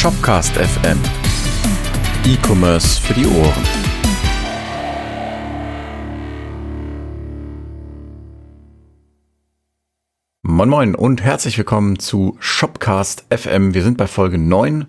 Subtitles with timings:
[0.00, 0.98] Shopcast FM.
[2.24, 3.64] E-Commerce für die Ohren.
[10.40, 13.74] Moin Moin und herzlich willkommen zu Shopcast FM.
[13.74, 14.86] Wir sind bei Folge 9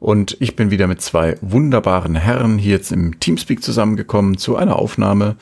[0.00, 4.76] und ich bin wieder mit zwei wunderbaren Herren hier jetzt im Teamspeak zusammengekommen zu einer
[4.76, 5.36] Aufnahme.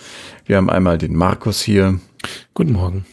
[0.47, 1.99] Wir haben einmal den Markus hier.
[2.55, 3.05] Guten Morgen.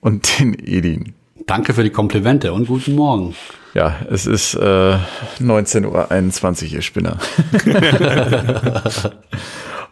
[0.00, 1.12] Und den Edin.
[1.44, 3.34] Danke für die Komplimente und guten Morgen.
[3.74, 4.98] Ja, es ist äh,
[5.40, 7.18] 19.21 Uhr, ihr Spinner.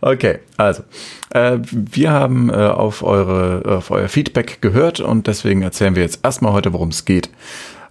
[0.02, 0.82] okay, also
[1.30, 6.20] äh, wir haben äh, auf, eure, auf euer Feedback gehört und deswegen erzählen wir jetzt
[6.22, 7.30] erstmal heute, worum es geht.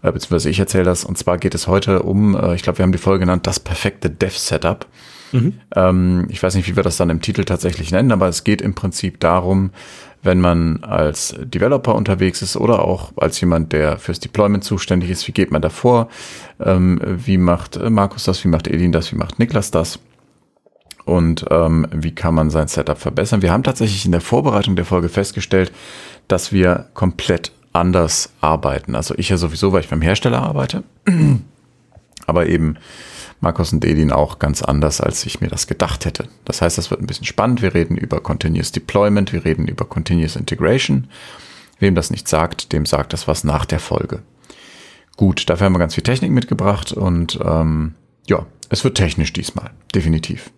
[0.03, 2.83] Äh, beziehungsweise ich erzähle das und zwar geht es heute um, äh, ich glaube, wir
[2.83, 4.85] haben die Folge genannt, das perfekte Dev-Setup.
[5.31, 5.59] Mhm.
[5.75, 8.61] Ähm, ich weiß nicht, wie wir das dann im Titel tatsächlich nennen, aber es geht
[8.61, 9.71] im Prinzip darum,
[10.21, 15.27] wenn man als Developer unterwegs ist oder auch als jemand, der fürs Deployment zuständig ist,
[15.27, 16.09] wie geht man da vor?
[16.59, 18.43] Ähm, wie macht Markus das?
[18.43, 19.11] Wie macht Edin das?
[19.11, 19.99] Wie macht Niklas das?
[21.05, 23.41] Und ähm, wie kann man sein Setup verbessern?
[23.41, 25.71] Wir haben tatsächlich in der Vorbereitung der Folge festgestellt,
[26.27, 28.95] dass wir komplett anders arbeiten.
[28.95, 30.83] Also ich ja sowieso, weil ich beim Hersteller arbeite,
[32.27, 32.75] aber eben
[33.41, 36.27] Markus und Edin auch ganz anders, als ich mir das gedacht hätte.
[36.45, 37.61] Das heißt, das wird ein bisschen spannend.
[37.61, 41.07] Wir reden über Continuous Deployment, wir reden über Continuous Integration.
[41.79, 44.21] Wem das nicht sagt, dem sagt das was nach der Folge.
[45.15, 47.95] Gut, dafür haben wir ganz viel Technik mitgebracht und ähm,
[48.27, 50.51] ja, es wird technisch diesmal, definitiv.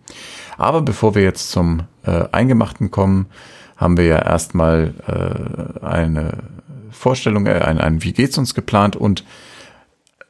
[0.58, 3.26] Aber bevor wir jetzt zum äh, Eingemachten kommen,
[3.76, 6.44] haben wir ja erstmal äh, eine
[6.90, 9.24] Vorstellung, äh, ein, ein Wie geht's uns geplant und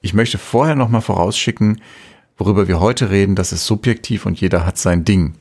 [0.00, 1.80] ich möchte vorher nochmal vorausschicken,
[2.42, 5.34] worüber wir heute reden, das ist subjektiv und jeder hat sein Ding.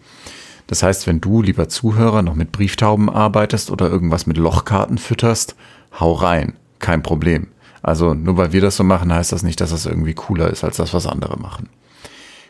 [0.67, 5.55] Das heißt, wenn du, lieber Zuhörer, noch mit Brieftauben arbeitest oder irgendwas mit Lochkarten fütterst,
[5.99, 6.53] hau rein.
[6.77, 7.47] Kein Problem.
[7.81, 10.63] Also nur weil wir das so machen, heißt das nicht, dass das irgendwie cooler ist
[10.63, 11.69] als das, was andere machen.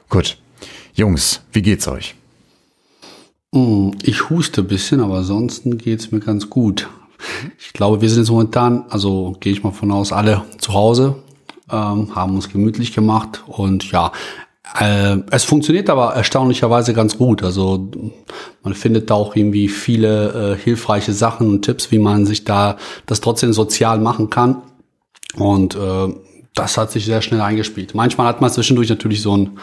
[0.09, 0.37] Gut.
[0.93, 2.15] Jungs, wie geht's euch?
[3.53, 6.89] Mm, ich huste ein bisschen, aber ansonsten geht's mir ganz gut.
[7.57, 11.15] Ich glaube, wir sind jetzt momentan, also gehe ich mal von aus, alle zu Hause
[11.71, 14.11] ähm, haben uns gemütlich gemacht und ja,
[14.79, 17.43] äh, es funktioniert aber erstaunlicherweise ganz gut.
[17.43, 17.89] Also
[18.63, 22.77] man findet da auch irgendwie viele äh, hilfreiche Sachen und Tipps, wie man sich da
[23.05, 24.61] das trotzdem sozial machen kann.
[25.35, 26.13] Und äh,
[26.53, 27.95] das hat sich sehr schnell eingespielt.
[27.95, 29.57] Manchmal hat man zwischendurch natürlich so ein,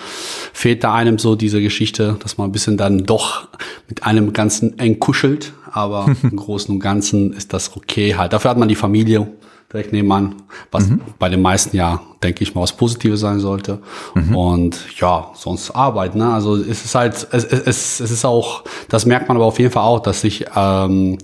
[0.52, 3.48] fehlt da einem so diese Geschichte, dass man ein bisschen dann doch
[3.88, 8.32] mit einem Ganzen eng kuschelt, aber im Großen und Ganzen ist das okay halt.
[8.32, 9.28] Dafür hat man die Familie
[9.72, 10.36] direkt nebenan,
[10.70, 11.02] was mhm.
[11.18, 13.80] bei den meisten ja, denke ich mal, was Positives sein sollte.
[14.14, 14.34] Mhm.
[14.34, 16.32] Und ja, sonst Arbeit, ne?
[16.32, 19.70] Also es ist halt, es, es, es ist auch, das merkt man aber auf jeden
[19.70, 21.18] Fall auch, dass sich ähm,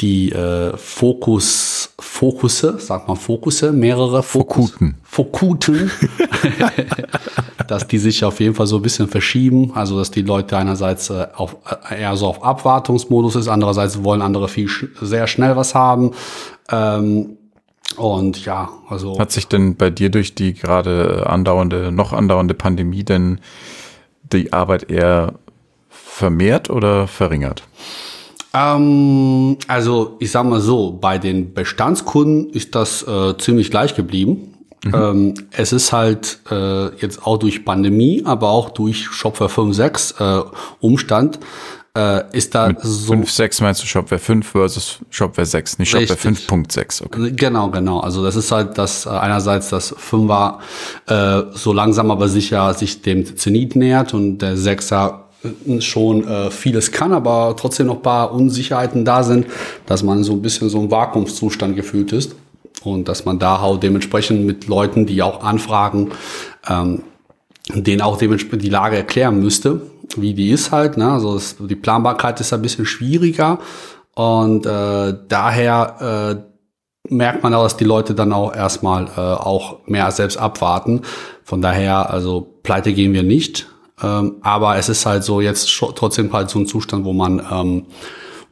[0.00, 5.90] die äh, Fokus, Fokusse, sagt man Fokusse, mehrere Fokus, Fokuten, Fokuten,
[7.66, 9.72] dass die sich auf jeden Fall so ein bisschen verschieben.
[9.74, 11.56] Also dass die Leute einerseits äh, auf,
[11.88, 16.10] äh, eher so auf Abwartungsmodus ist, andererseits wollen andere viel sch sehr schnell was haben.
[16.70, 17.38] Ähm,
[17.96, 19.18] und ja, also.
[19.18, 23.40] Hat sich denn bei dir durch die gerade andauernde, noch andauernde Pandemie denn
[24.32, 25.34] die Arbeit eher
[25.88, 27.62] vermehrt oder verringert?
[28.54, 34.54] Ähm, also ich sag mal so, bei den Bestandskunden ist das äh, ziemlich gleich geblieben.
[34.84, 34.94] Mhm.
[34.94, 40.44] Ähm, es ist halt äh, jetzt auch durch Pandemie, aber auch durch Shopware 5.6 äh,
[40.80, 41.38] Umstand,
[41.96, 43.14] äh, ist da Mit so.
[43.14, 47.32] 5.6 meinst du Shopware 5 versus Shopware 6, nicht Shopware 5.6, okay.
[47.34, 48.00] Genau, genau.
[48.00, 50.58] Also das ist halt das äh, einerseits das 5er
[51.06, 56.50] äh, so langsam aber sicher sich dem Zenit nähert und der 6er äh, schon äh,
[56.50, 59.46] vieles kann, aber trotzdem noch paar Unsicherheiten da sind,
[59.86, 62.36] dass man so ein bisschen so im Vakuumszustand gefühlt ist
[62.84, 66.10] und dass man da auch dementsprechend mit Leuten, die auch anfragen,
[66.68, 67.02] ähm,
[67.74, 69.80] denen auch dementsprechend die Lage erklären müsste
[70.16, 70.96] wie die ist halt.
[70.96, 71.10] Ne?
[71.10, 73.58] Also das, die Planbarkeit ist ein bisschen schwieriger
[74.14, 79.86] und äh, daher äh, merkt man auch, dass die Leute dann auch erstmal äh, auch
[79.86, 81.02] mehr selbst abwarten.
[81.44, 83.66] Von daher, also pleite gehen wir nicht.
[84.02, 87.86] Ähm, aber es ist halt so jetzt trotzdem halt so ein Zustand, wo man ähm,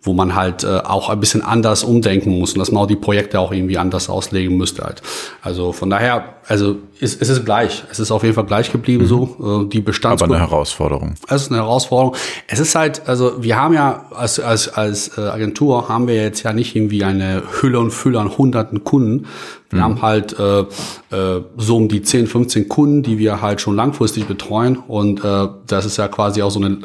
[0.04, 2.94] wo man halt äh, auch ein bisschen anders umdenken muss und dass man auch die
[2.94, 5.02] Projekte auch irgendwie anders auslegen müsste halt.
[5.40, 7.84] Also von daher, also ist, ist es gleich.
[7.90, 9.08] Es ist auf jeden Fall gleich geblieben mhm.
[9.08, 9.64] so.
[9.64, 11.14] Äh, die Bestands Aber eine Herausforderung.
[11.26, 12.14] Es ist eine Herausforderung.
[12.46, 16.42] Es ist halt, also wir haben ja als, als, als äh, Agentur haben wir jetzt
[16.42, 19.26] ja nicht irgendwie eine Hülle und Fülle an hunderten Kunden.
[19.70, 19.82] Wir mhm.
[19.82, 24.26] haben halt äh, äh, so um die 10, 15 Kunden, die wir halt schon langfristig
[24.26, 24.76] betreuen.
[24.76, 26.78] Und äh, das ist ja quasi auch so eine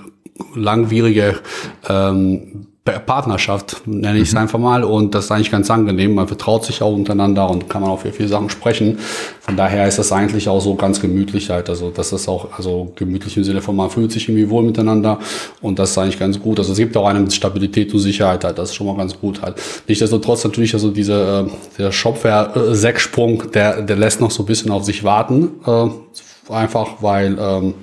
[0.55, 1.39] langwierige
[1.87, 4.39] ähm, Partnerschaft, nenne ich es mhm.
[4.39, 4.83] einfach mal.
[4.83, 6.15] Und das ist eigentlich ganz angenehm.
[6.15, 8.99] Man vertraut sich auch untereinander und kann man auch für viele Sachen sprechen.
[9.41, 11.69] Von daher ist das eigentlich auch so ganz gemütlich halt.
[11.69, 15.19] Also das ist auch also gemütlich im Sinne von man fühlt sich irgendwie wohl miteinander
[15.61, 16.59] und das ist eigentlich ganz gut.
[16.59, 18.57] Also es gibt auch eine Stabilität und Sicherheit halt.
[18.57, 19.55] Das ist schon mal ganz gut halt.
[19.87, 24.83] Nichtsdestotrotz natürlich also diese äh, der Shopware-Sechssprung, der der lässt noch so ein bisschen auf
[24.83, 25.51] sich warten.
[25.65, 27.73] Äh, einfach weil ähm,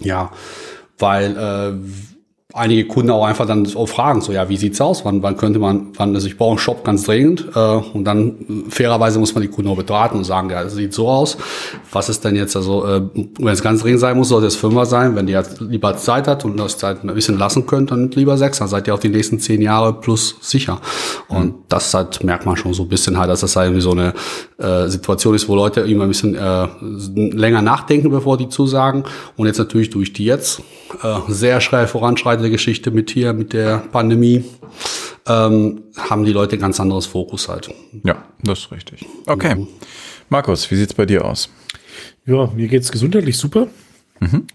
[0.00, 0.30] ja
[0.98, 2.15] weil äh,
[2.56, 5.04] einige Kunden auch einfach dann auch fragen, so ja, wie sieht's aus?
[5.04, 8.64] Wann, wann könnte man, wann, also ich brauche einen Shop ganz dringend äh, und dann
[8.68, 11.36] fairerweise muss man die Kunden auch betraten und sagen, ja, das sieht so aus.
[11.92, 13.02] Was ist denn jetzt, also äh,
[13.38, 15.14] wenn es ganz dringend sein muss, sollte es Fünfer sein.
[15.16, 18.58] Wenn ihr lieber Zeit hat und das Zeit ein bisschen lassen könnt, dann lieber sechs.
[18.58, 20.80] Dann seid ihr auch die nächsten zehn Jahre plus sicher.
[21.28, 21.54] Und mhm.
[21.68, 24.14] das halt merkt man schon so ein bisschen halt, dass das halt irgendwie so eine
[24.58, 26.66] äh, Situation ist, wo Leute immer ein bisschen äh,
[27.14, 29.04] länger nachdenken, bevor die zusagen.
[29.36, 30.62] Und jetzt natürlich durch die jetzt
[31.02, 31.86] äh, sehr schnell
[32.46, 34.44] voranschreitende Geschichte mit hier, mit der Pandemie,
[35.26, 37.70] ähm, haben die Leute ganz anderes Fokus halt.
[38.04, 39.04] Ja, das ist richtig.
[39.26, 39.54] Okay.
[39.56, 39.68] Mhm.
[40.28, 41.48] Markus, wie sieht's bei dir aus?
[42.26, 43.68] Ja, mir geht's gesundheitlich super.
[44.20, 44.46] Mhm.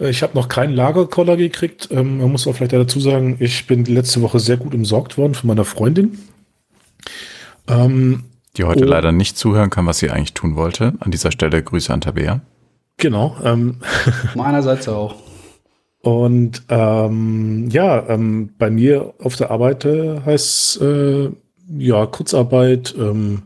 [0.00, 1.88] Äh, ich habe noch keinen Lagerkoller gekriegt.
[1.90, 5.34] Ähm, man muss auch vielleicht dazu sagen, ich bin letzte Woche sehr gut umsorgt worden
[5.34, 6.18] von meiner Freundin.
[7.68, 8.24] Ähm,
[8.56, 10.94] die heute oh, leider nicht zuhören kann, was sie eigentlich tun wollte.
[11.00, 12.40] An dieser Stelle Grüße an Tabea.
[12.96, 13.36] Genau.
[13.44, 13.76] Ähm,
[14.34, 15.27] Meinerseits auch.
[16.00, 21.30] Und ähm, ja, ähm, bei mir auf der Arbeit äh, heißt äh,
[21.76, 23.42] ja Kurzarbeit ähm,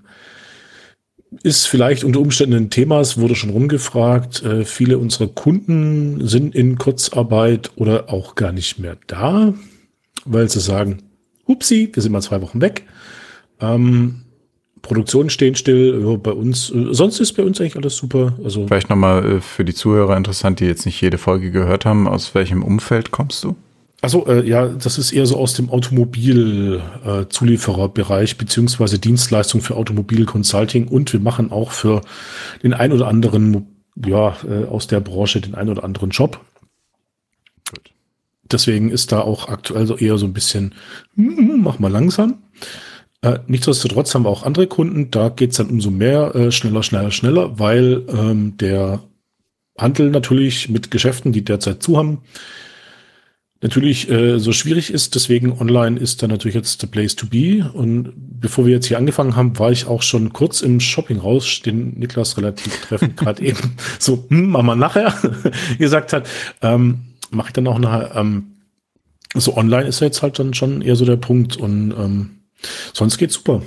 [1.43, 3.01] ist vielleicht unter Umständen ein Thema.
[3.01, 4.43] Es wurde schon rumgefragt.
[4.43, 9.55] Äh, viele unserer Kunden sind in Kurzarbeit oder auch gar nicht mehr da,
[10.25, 10.99] weil sie sagen,
[11.49, 12.85] hupsi, wir sind mal zwei Wochen weg.
[13.61, 14.22] Ähm,
[14.83, 18.35] Produktionen stehen still, bei uns, äh, sonst ist bei uns eigentlich alles super.
[18.45, 22.09] Also Vielleicht nochmal äh, für die Zuhörer interessant, die jetzt nicht jede Folge gehört haben,
[22.09, 23.55] aus welchem Umfeld kommst du?
[24.03, 30.89] Also äh, ja, das ist eher so aus dem Automobilzuliefererbereich äh, beziehungsweise Dienstleistung für Automobil-Consulting
[30.89, 32.01] und wir machen auch für
[32.65, 33.69] den ein oder anderen,
[34.05, 36.41] ja, äh, aus der Branche den ein oder anderen Job.
[37.71, 37.93] Gut.
[38.51, 40.75] Deswegen ist da auch aktuell so eher so ein bisschen,
[41.15, 42.39] hm, mach mal langsam.
[43.23, 47.13] Äh, nichtsdestotrotz haben wir auch andere Kunden, da geht's dann umso mehr äh, schneller, schneller,
[47.13, 49.01] schneller, weil ähm, der
[49.79, 52.23] Handel natürlich mit Geschäften, die derzeit zu haben,
[53.63, 55.15] natürlich äh, so schwierig ist.
[55.15, 57.71] Deswegen online ist da natürlich jetzt the place to be.
[57.73, 61.63] Und bevor wir jetzt hier angefangen haben, war ich auch schon kurz im Shopping raus,
[61.65, 65.15] den Niklas relativ treffend gerade eben so, hm, machen wir nachher,
[65.79, 66.29] gesagt hat.
[66.61, 68.15] Ähm, Mache ich dann auch nachher.
[68.17, 68.49] Ähm,
[69.35, 71.57] so online ist ja jetzt halt dann schon eher so der Punkt.
[71.57, 72.42] Und ähm,
[72.93, 73.63] Sonst geht's super.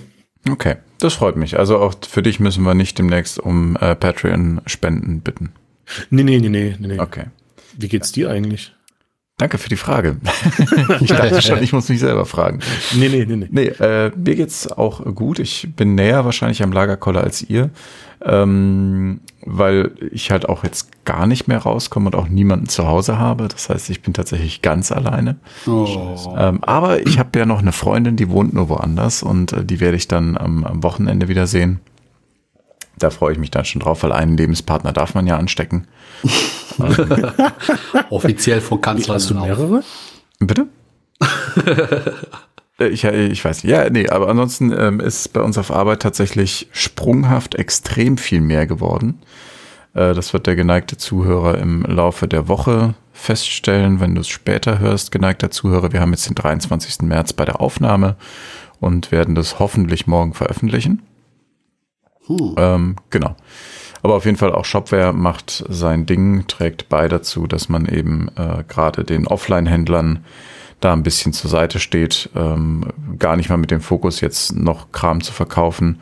[0.50, 1.58] Okay, das freut mich.
[1.58, 5.52] Also auch für dich müssen wir nicht demnächst um äh, Patreon-Spenden bitten.
[6.10, 7.00] Nee, nee, nee, nee, nee.
[7.00, 7.26] Okay.
[7.78, 8.74] Wie geht's dir eigentlich?
[9.38, 10.18] Danke für die Frage.
[11.02, 12.62] ich dachte schon, ich muss mich selber fragen.
[12.94, 13.48] Nee, nee, nee, nee.
[13.52, 15.40] Nee, äh, mir geht's auch gut.
[15.40, 17.70] Ich bin näher wahrscheinlich am Lagerkoller als ihr
[18.22, 23.20] ähm, weil ich halt auch jetzt gar nicht mehr rauskomme und auch niemanden zu Hause
[23.20, 23.48] habe.
[23.48, 25.38] Das heißt, ich bin tatsächlich ganz alleine.
[25.68, 26.36] Oh.
[26.38, 29.80] Ähm, aber ich habe ja noch eine Freundin, die wohnt nur woanders und äh, die
[29.80, 31.80] werde ich dann am, am Wochenende wieder sehen.
[32.98, 35.88] Da freue ich mich dann schon drauf, weil einen Lebenspartner darf man ja anstecken.
[38.10, 39.16] Offiziell von Kanzler.
[39.16, 39.84] Hast du mehrere?
[40.40, 40.68] Bitte?
[42.80, 43.72] Äh, ich, äh, ich weiß nicht.
[43.72, 48.68] Ja, nee, aber ansonsten ähm, ist bei uns auf Arbeit tatsächlich sprunghaft extrem viel mehr
[48.68, 49.20] geworden.
[49.94, 54.80] Äh, das wird der geneigte Zuhörer im Laufe der Woche feststellen, wenn du es später
[54.80, 55.94] hörst, geneigter Zuhörer.
[55.94, 57.02] Wir haben jetzt den 23.
[57.04, 58.18] März bei der Aufnahme
[58.80, 61.02] und werden das hoffentlich morgen veröffentlichen.
[62.28, 62.56] Hm.
[62.58, 63.36] Ähm, genau.
[64.04, 68.30] Aber auf jeden Fall auch Shopware macht sein Ding, trägt bei dazu, dass man eben
[68.36, 70.26] äh, gerade den Offline-Händlern
[70.86, 72.86] da ein bisschen zur Seite steht, ähm,
[73.18, 76.00] gar nicht mal mit dem Fokus jetzt noch Kram zu verkaufen,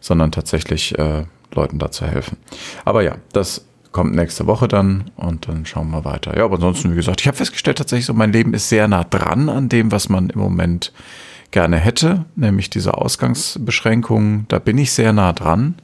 [0.00, 2.36] sondern tatsächlich äh, Leuten da zu helfen.
[2.84, 6.36] Aber ja, das kommt nächste Woche dann und dann schauen wir weiter.
[6.36, 9.04] Ja, aber ansonsten, wie gesagt, ich habe festgestellt tatsächlich so, mein Leben ist sehr nah
[9.04, 10.92] dran an dem, was man im Moment
[11.52, 14.46] gerne hätte, nämlich diese Ausgangsbeschränkungen.
[14.48, 15.76] Da bin ich sehr nah dran.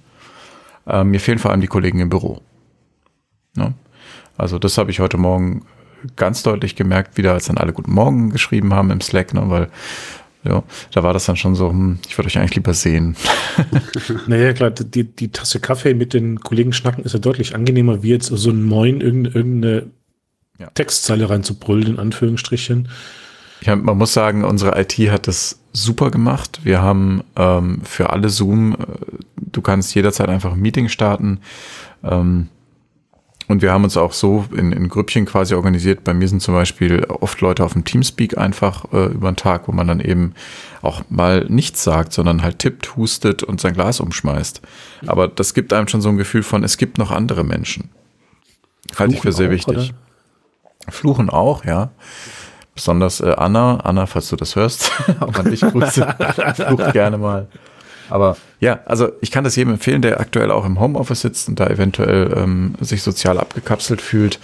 [0.88, 2.40] Äh, mir fehlen vor allem die Kollegen im Büro.
[3.54, 3.74] Ne?
[4.36, 5.64] Also das habe ich heute Morgen
[6.16, 9.68] ganz deutlich gemerkt, wieder als dann alle Guten Morgen geschrieben haben im Slack, ne, weil
[10.42, 13.14] ja, da war das dann schon so, hm, ich würde euch eigentlich lieber sehen.
[14.26, 18.08] naja, klar, die, die Tasse Kaffee mit den Kollegen schnacken ist ja deutlich angenehmer, wie
[18.08, 19.86] jetzt so ein Moin irgendeine, irgendeine
[20.58, 20.70] ja.
[20.70, 22.88] Textzeile reinzubrüllen, in Anführungsstrichen.
[23.62, 26.60] Ja, man muss sagen, unsere IT hat das super gemacht.
[26.64, 28.76] Wir haben ähm, für alle Zoom, äh,
[29.36, 31.40] du kannst jederzeit einfach ein Meeting starten.
[32.02, 32.48] Ähm,
[33.50, 36.04] Und wir haben uns auch so in, in Grüppchen quasi organisiert.
[36.04, 39.66] Bei mir sind zum Beispiel oft Leute auf dem Teamspeak einfach äh, über den Tag,
[39.66, 40.34] wo man dann eben
[40.82, 44.60] auch mal nichts sagt, sondern halt tippt, hustet und sein Glas umschmeißt.
[45.08, 47.90] Aber das gibt einem schon so ein Gefühl von, es gibt noch andere Menschen.
[48.96, 49.76] Halte ich für sehr auch, wichtig.
[49.76, 50.92] Oder?
[50.92, 51.90] Fluchen auch, ja.
[52.76, 56.06] Besonders äh, Anna, Anna, falls du das hörst, auch an dich Grüße,
[56.54, 57.48] fluch gerne mal.
[58.10, 61.60] Aber ja, also ich kann das jedem empfehlen, der aktuell auch im Homeoffice sitzt und
[61.60, 64.38] da eventuell ähm, sich sozial abgekapselt fühlt.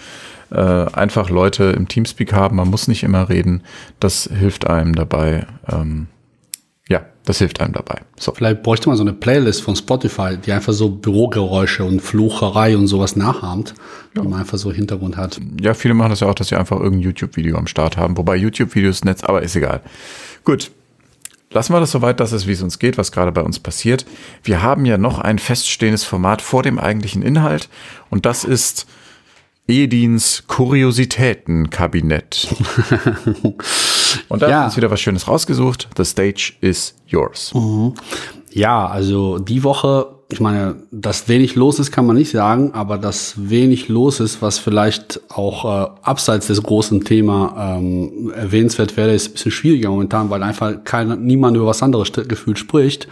[0.51, 3.63] Äh, einfach Leute im Teamspeak haben, man muss nicht immer reden.
[3.99, 5.47] Das hilft einem dabei.
[5.69, 6.07] Ähm,
[6.89, 8.03] ja, das hilft einem dabei.
[8.17, 8.33] So.
[8.33, 12.87] Vielleicht bräuchte man so eine Playlist von Spotify, die einfach so Bürogeräusche und Flucherei und
[12.87, 13.75] sowas nachahmt,
[14.15, 14.23] ja.
[14.23, 15.41] die man einfach so Hintergrund hat.
[15.61, 18.37] Ja, viele machen das ja auch, dass sie einfach irgendein YouTube-Video am Start haben, wobei
[18.37, 19.81] YouTube-Videos Netz, aber ist egal.
[20.45, 20.71] Gut,
[21.51, 24.05] Lassen wir das soweit, dass es wie es uns geht, was gerade bei uns passiert.
[24.43, 27.69] Wir haben ja noch ein feststehendes Format vor dem eigentlichen Inhalt
[28.11, 28.87] und das ist
[29.69, 32.49] Edins Kuriositätenkabinett.
[34.29, 34.55] und da ja.
[34.55, 35.89] haben wir uns wieder was Schönes rausgesucht.
[35.97, 37.53] The stage is yours.
[37.55, 37.95] Mhm.
[38.53, 42.99] Ja, also die Woche ich meine, dass wenig los ist, kann man nicht sagen, aber
[42.99, 49.15] dass wenig los ist, was vielleicht auch äh, abseits des großen Thema ähm, erwähnenswert wäre,
[49.15, 53.07] ist ein bisschen schwieriger momentan, weil einfach keiner, niemand über was anderes gefühlt spricht.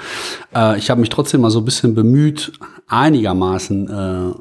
[0.54, 2.52] Äh, ich habe mich trotzdem mal so ein bisschen bemüht,
[2.88, 4.34] einigermaßen äh,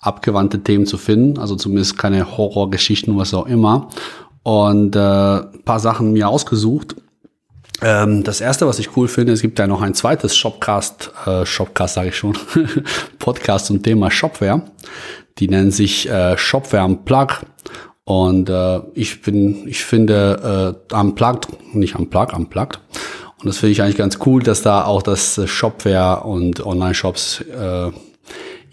[0.00, 3.88] abgewandte Themen zu finden, also zumindest keine Horrorgeschichten, was auch immer.
[4.42, 6.96] Und äh, paar Sachen mir ausgesucht
[7.80, 11.94] das erste, was ich cool finde, es gibt ja noch ein zweites Shopcast, äh, Shopcast
[11.94, 12.38] sage ich schon,
[13.18, 14.62] Podcast zum Thema Shopware.
[15.38, 17.46] Die nennen sich äh, Shopware Unplugged.
[18.04, 22.78] Und äh, ich bin, ich finde äh, Unplugged, nicht Unplugged, Unplugged.
[23.40, 27.90] Und das finde ich eigentlich ganz cool, dass da auch das Shopware und Online-Shops äh,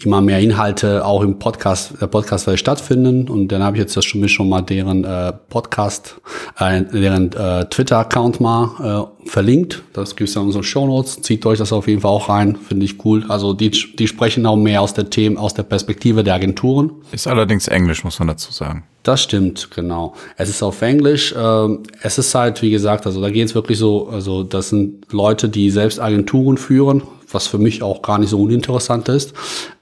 [0.05, 3.29] immer mehr Inhalte auch im Podcast, der Podcast stattfinden.
[3.29, 6.19] Und dann habe ich jetzt das schon, schon mal deren äh, Podcast,
[6.59, 9.83] äh, deren äh, Twitter-Account mal äh, verlinkt.
[9.93, 11.21] Das gibt's ja in unseren Show Notes.
[11.21, 12.55] Zieht euch das auf jeden Fall auch rein.
[12.55, 13.25] Finde ich cool.
[13.29, 16.91] Also die, die sprechen auch mehr aus der Themen, aus der Perspektive der Agenturen.
[17.11, 18.83] Ist allerdings Englisch, muss man dazu sagen.
[19.03, 20.13] Das stimmt, genau.
[20.37, 21.33] Es ist auf Englisch.
[21.35, 25.11] Ähm, es ist halt, wie gesagt, also da geht es wirklich so, also das sind
[25.11, 27.01] Leute, die selbst Agenturen führen,
[27.33, 29.33] was für mich auch gar nicht so uninteressant ist.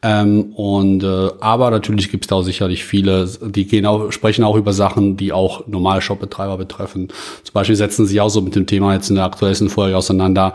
[0.02, 4.44] Ähm, und äh, aber natürlich gibt es da auch sicherlich viele, die gehen auch, sprechen
[4.44, 7.10] auch über Sachen, die auch normale Shopbetreiber betreffen.
[7.44, 10.54] Zum Beispiel setzen sich auch so mit dem Thema jetzt in der aktuellsten Folge auseinander.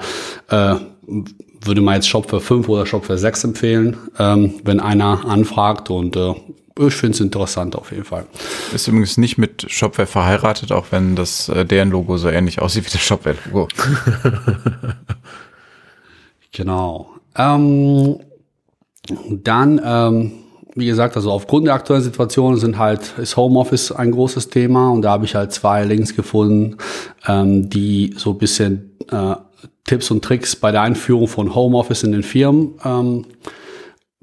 [0.48, 0.76] Äh,
[1.66, 5.90] würde man jetzt Shop für 5 oder Shop für 6 empfehlen, ähm, wenn einer anfragt
[5.90, 6.34] und äh,
[6.76, 8.26] ich finde es interessant auf jeden Fall.
[8.74, 12.84] Ist übrigens nicht mit Shopware verheiratet, auch wenn das äh, deren Logo so ähnlich aussieht
[12.84, 13.68] wie das Shopware-Logo.
[16.54, 17.10] Genau.
[17.36, 18.20] Ähm,
[19.28, 20.32] dann, ähm,
[20.74, 25.02] wie gesagt, also aufgrund der aktuellen Situation sind halt, ist Homeoffice ein großes Thema und
[25.02, 26.76] da habe ich halt zwei Links gefunden,
[27.26, 29.34] ähm, die so ein bisschen äh,
[29.84, 33.26] Tipps und Tricks bei der Einführung von Homeoffice in den Firmen ähm,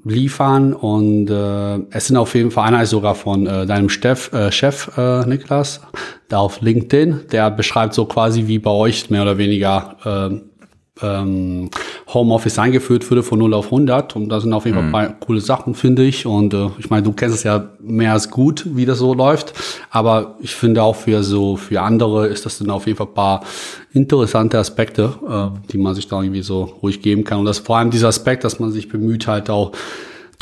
[0.04, 4.32] liefern und äh, es sind auf jeden Fall einer ist sogar von äh, deinem Steff,
[4.32, 5.80] äh, Chef äh, Niklas
[6.28, 10.51] da auf LinkedIn der beschreibt so quasi wie bei euch mehr oder weniger äh,
[11.00, 11.70] ähm,
[12.12, 14.94] Homeoffice eingeführt wurde von 0 auf 100 und da sind auf jeden Fall mhm.
[14.94, 16.26] ein paar coole Sachen, finde ich.
[16.26, 19.54] Und äh, ich meine, du kennst es ja mehr als gut, wie das so läuft,
[19.90, 23.14] aber ich finde auch für so, für andere ist das dann auf jeden Fall ein
[23.14, 23.44] paar
[23.92, 27.38] interessante Aspekte, äh, die man sich da irgendwie so ruhig geben kann.
[27.38, 29.72] Und das vor allem dieser Aspekt, dass man sich bemüht halt auch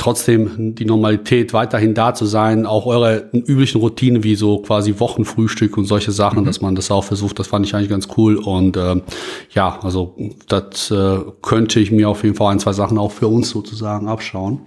[0.01, 5.77] trotzdem die Normalität weiterhin da zu sein, auch eure üblichen Routinen wie so quasi Wochenfrühstück
[5.77, 6.45] und solche Sachen, mhm.
[6.45, 8.95] dass man das auch versucht, das fand ich eigentlich ganz cool und äh,
[9.51, 10.15] ja, also
[10.47, 14.07] das äh, könnte ich mir auf jeden Fall ein, zwei Sachen auch für uns sozusagen
[14.07, 14.61] abschauen.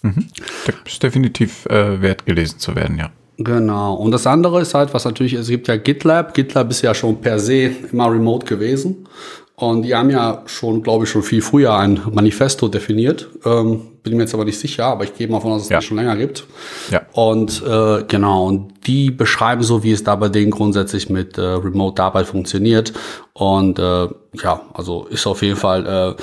[0.00, 0.28] Mhm.
[0.64, 3.10] Das ist definitiv äh, wert gelesen zu werden, ja.
[3.36, 3.94] Genau.
[3.94, 6.34] Und das andere ist halt, was natürlich, es gibt ja GitLab.
[6.34, 9.06] GitLab ist ja schon per se immer remote gewesen.
[9.60, 13.28] Und die haben ja schon, glaube ich, schon viel früher ein Manifesto definiert.
[13.44, 15.68] Ähm, bin mir jetzt aber nicht sicher, aber ich gehe mal von aus, dass es
[15.68, 15.76] ja.
[15.76, 16.46] das schon länger gibt.
[16.90, 17.02] Ja.
[17.12, 21.42] Und äh, genau, und die beschreiben so, wie es da bei denen grundsätzlich mit äh,
[21.42, 22.94] Remote-Arbeit funktioniert.
[23.34, 24.08] Und äh,
[24.42, 26.22] ja, also ist auf jeden Fall äh,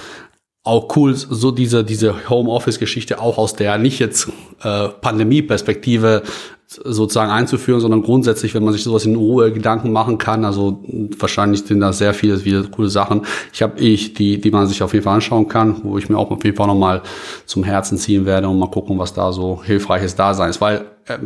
[0.67, 4.29] auch cool, so diese, diese Homeoffice-Geschichte auch aus der nicht jetzt
[4.61, 6.23] äh, Pandemie-Perspektive
[6.67, 10.83] sozusagen einzuführen, sondern grundsätzlich, wenn man sich sowas in Ruhe Gedanken machen kann, also
[11.17, 13.21] wahrscheinlich sind da sehr viele, viele coole Sachen.
[13.53, 16.17] Ich habe ich, die, die man sich auf jeden Fall anschauen kann, wo ich mir
[16.17, 17.03] auch auf jeden Fall nochmal
[17.45, 20.85] zum Herzen ziehen werde und mal gucken, was da so hilfreiches da sein ist, weil
[21.05, 21.17] äh,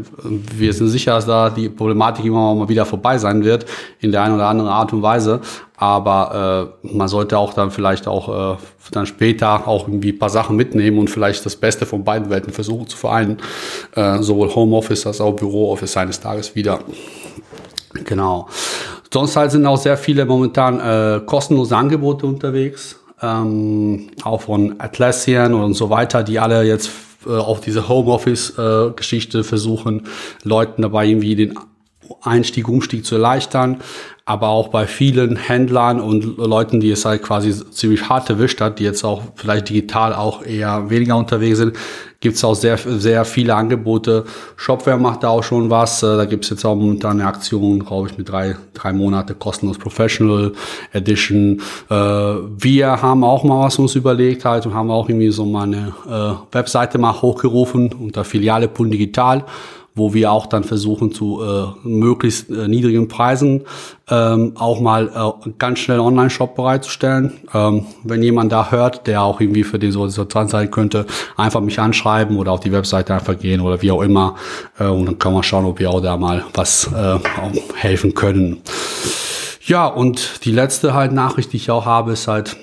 [0.55, 3.65] wir sind sicher, dass da die Problematik immer mal wieder vorbei sein wird,
[3.99, 5.41] in der einen oder anderen Art und Weise.
[5.81, 8.57] Aber äh, man sollte auch dann vielleicht auch äh,
[8.91, 12.53] dann später auch irgendwie ein paar Sachen mitnehmen und vielleicht das Beste von beiden Welten
[12.53, 13.37] versuchen zu vereinen.
[13.95, 16.81] Äh, sowohl Homeoffice als auch Bürooffice eines Tages wieder.
[18.05, 18.47] Genau.
[19.11, 25.55] Sonst halt sind auch sehr viele momentan äh, kostenlose Angebote unterwegs, ähm, auch von Atlassian
[25.55, 26.91] und so weiter, die alle jetzt
[27.25, 30.03] äh, auch diese Homeoffice-Geschichte äh, versuchen,
[30.43, 31.57] Leuten dabei irgendwie den
[32.21, 33.79] Einstieg, Umstieg zu erleichtern
[34.31, 38.79] aber auch bei vielen Händlern und Leuten, die es halt quasi ziemlich hart erwischt hat,
[38.79, 41.75] die jetzt auch vielleicht digital auch eher weniger unterwegs sind,
[42.21, 44.25] gibt es auch sehr, sehr viele Angebote.
[44.55, 46.01] Shopware macht da auch schon was.
[46.03, 49.33] Äh, da gibt es jetzt auch momentan eine Aktion, glaube ich, mit drei, drei Monate
[49.33, 50.53] kostenlos Professional
[50.93, 51.61] Edition.
[51.89, 55.63] Äh, wir haben auch mal was uns überlegt halt und haben auch irgendwie so mal
[55.63, 58.91] eine äh, Webseite mal hochgerufen unter Filiale.digital.
[59.39, 59.45] Digital
[59.93, 63.63] wo wir auch dann versuchen zu äh, möglichst äh, niedrigen Preisen
[64.09, 67.33] ähm, auch mal äh, ganz schnell Online-Shop bereitzustellen.
[67.53, 71.05] Ähm, wenn jemand da hört, der auch irgendwie für den so interessant sein könnte,
[71.35, 74.35] einfach mich anschreiben oder auf die Webseite einfach gehen oder wie auch immer.
[74.79, 77.19] Äh, und dann kann man schauen, ob wir auch da mal was äh,
[77.75, 78.61] helfen können.
[79.65, 82.55] Ja, und die letzte halt Nachricht, die ich auch habe, ist halt,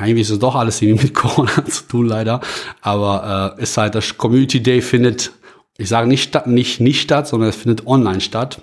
[0.00, 2.40] eigentlich ist es doch alles irgendwie mit Corona zu tun, leider.
[2.80, 5.32] Aber äh, ist halt, das Community Day findet
[5.78, 8.62] ich sage nicht, statt, nicht, nicht statt, sondern es findet online statt.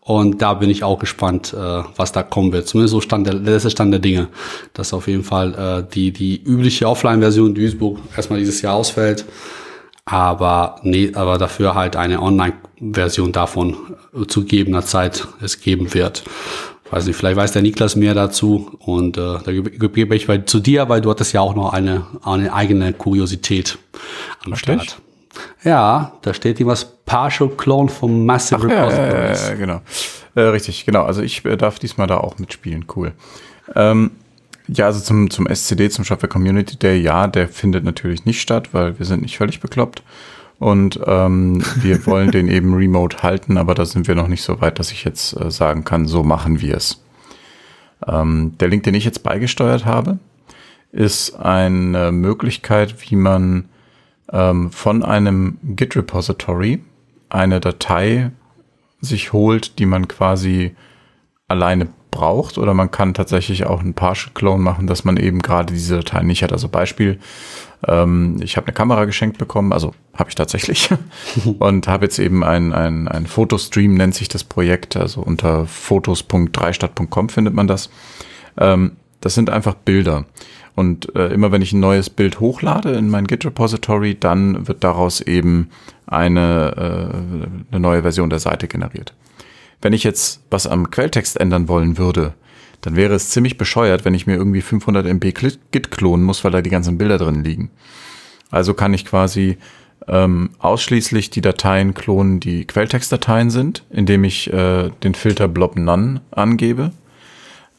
[0.00, 2.66] Und da bin ich auch gespannt, äh, was da kommen wird.
[2.66, 4.28] Zumindest so stand der, der letzte Stand der Dinge,
[4.72, 9.24] dass auf jeden Fall äh, die, die übliche Offline-Version Duisburg erstmal dieses Jahr ausfällt.
[10.06, 13.76] Aber, nee, aber dafür halt eine Online-Version davon
[14.12, 16.24] äh, zu gegebener Zeit es geben wird.
[16.90, 20.88] Weiß nicht, vielleicht weiß der Niklas mehr dazu und äh, da gebe ich zu dir,
[20.88, 23.78] weil du hattest ja auch noch eine, eine eigene Kuriosität
[24.44, 25.00] am Start.
[25.62, 29.42] Ja, da steht irgendwas Partial Clone vom Massive Repositories.
[29.42, 29.80] Ja, ja, genau.
[30.34, 31.04] Äh, richtig, genau.
[31.04, 32.86] Also ich äh, darf diesmal da auch mitspielen.
[32.94, 33.12] Cool.
[33.74, 34.12] Ähm,
[34.68, 38.68] ja, also zum, zum SCD, zum Shopware Community Day, ja, der findet natürlich nicht statt,
[38.72, 40.02] weil wir sind nicht völlig bekloppt.
[40.58, 44.60] Und ähm, wir wollen den eben remote halten, aber da sind wir noch nicht so
[44.60, 47.02] weit, dass ich jetzt äh, sagen kann, so machen wir es.
[48.06, 50.18] Ähm, der Link, den ich jetzt beigesteuert habe,
[50.92, 53.68] ist eine Möglichkeit, wie man
[54.32, 56.80] ähm, von einem Git-Repository
[57.28, 58.30] eine Datei
[59.00, 60.74] sich holt, die man quasi
[61.48, 65.72] alleine braucht oder man kann tatsächlich auch einen Partial Clone machen, dass man eben gerade
[65.72, 66.52] diese Datei nicht hat.
[66.52, 67.18] Also Beispiel,
[67.86, 70.90] ähm, ich habe eine Kamera geschenkt bekommen, also habe ich tatsächlich
[71.58, 77.28] und habe jetzt eben ein, ein, ein Fotostream, nennt sich das Projekt, also unter fotos.dreistadt.com
[77.28, 77.90] findet man das.
[78.58, 80.24] Ähm, das sind einfach Bilder.
[80.74, 85.20] Und äh, immer wenn ich ein neues Bild hochlade in mein Git-Repository, dann wird daraus
[85.20, 85.70] eben
[86.06, 89.14] eine, äh, eine neue Version der Seite generiert.
[89.82, 92.34] Wenn ich jetzt was am Quelltext ändern wollen würde,
[92.82, 95.34] dann wäre es ziemlich bescheuert, wenn ich mir irgendwie 500 MB
[95.70, 97.70] Git klonen muss, weil da die ganzen Bilder drin liegen.
[98.50, 99.58] Also kann ich quasi
[100.08, 106.22] ähm, ausschließlich die Dateien klonen, die Quelltextdateien sind, indem ich äh, den Filter blob none
[106.30, 106.92] angebe.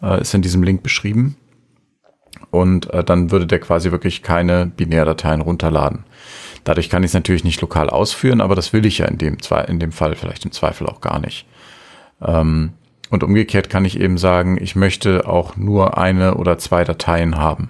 [0.03, 1.35] Äh, ist in diesem Link beschrieben
[2.51, 6.03] und äh, dann würde der quasi wirklich keine Binärdateien runterladen.
[6.63, 9.37] Dadurch kann ich es natürlich nicht lokal ausführen, aber das will ich ja in dem,
[9.67, 11.47] in dem Fall vielleicht im Zweifel auch gar nicht.
[12.21, 12.73] Ähm,
[13.09, 17.69] und umgekehrt kann ich eben sagen, ich möchte auch nur eine oder zwei Dateien haben.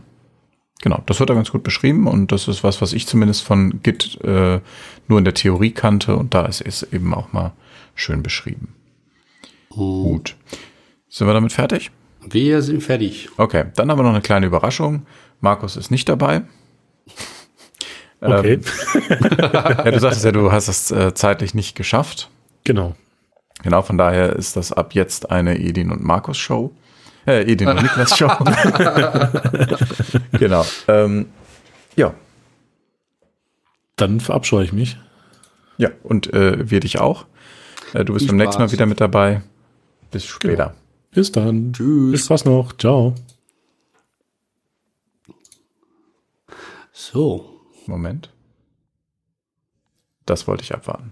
[0.82, 3.82] Genau, das wird da ganz gut beschrieben und das ist was, was ich zumindest von
[3.84, 4.60] Git äh,
[5.08, 7.54] nur in der Theorie kannte und da ist es eben auch mal
[7.96, 8.74] schön beschrieben.
[9.70, 10.04] Oh.
[10.04, 10.36] Gut.
[11.08, 11.92] Sind wir damit fertig?
[12.24, 13.30] Wir sind fertig.
[13.38, 15.06] Okay, dann haben wir noch eine kleine Überraschung.
[15.40, 16.44] Markus ist nicht dabei.
[18.24, 18.54] Okay.
[18.54, 18.62] Ähm,
[19.52, 22.30] ja, du sagtest ja, du hast es äh, zeitlich nicht geschafft.
[22.64, 22.96] Genau.
[23.64, 26.72] Genau, von daher ist das ab jetzt eine Edin und Markus Show.
[27.26, 28.28] Äh, Edin und Niklas Show.
[30.40, 30.66] genau.
[30.88, 31.28] Ähm,
[31.96, 32.14] ja.
[33.96, 34.98] Dann verabscheue ich mich.
[35.78, 37.26] Ja, und äh, wir dich auch.
[37.94, 39.42] Äh, du bist ich beim nächsten Mal wieder mit dabei.
[40.12, 40.68] Bis später.
[40.68, 40.81] Genau.
[41.12, 41.74] Bis dann.
[41.74, 42.12] Tschüss.
[42.12, 42.78] Bis Spaß noch.
[42.78, 43.16] Ciao.
[46.94, 47.50] So.
[47.88, 48.30] Moment.
[50.26, 51.12] Das wollte ich abwarten.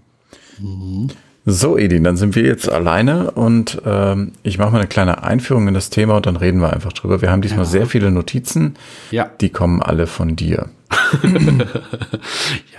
[0.58, 1.08] Mhm.
[1.46, 5.68] So, Edin, dann sind wir jetzt alleine und ähm, ich mache mal eine kleine Einführung
[5.68, 7.22] in das Thema und dann reden wir einfach drüber.
[7.22, 7.70] Wir haben diesmal ja.
[7.70, 8.74] sehr viele Notizen.
[9.10, 9.30] Ja.
[9.40, 10.68] Die kommen alle von dir.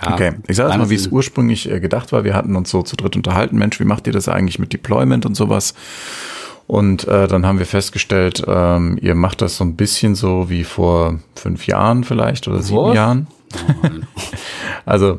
[0.00, 2.22] ja, okay, ich sage mal, wie es ursprünglich äh, gedacht war.
[2.22, 3.58] Wir hatten uns so zu dritt unterhalten.
[3.58, 5.74] Mensch, wie macht ihr das eigentlich mit Deployment und sowas?
[6.66, 10.64] Und äh, dann haben wir festgestellt, ähm, ihr macht das so ein bisschen so wie
[10.64, 12.94] vor fünf Jahren vielleicht oder sieben Was?
[12.94, 13.26] Jahren.
[14.86, 15.18] also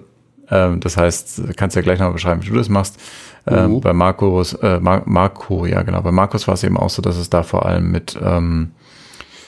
[0.54, 3.00] Ähm, das heißt, kannst ja gleich noch beschreiben, wie du das machst.
[3.46, 7.02] Ähm, bei Markus, äh, Mar Marco, ja genau, bei Markus war es eben auch so,
[7.02, 8.72] dass es da vor allem mit ähm,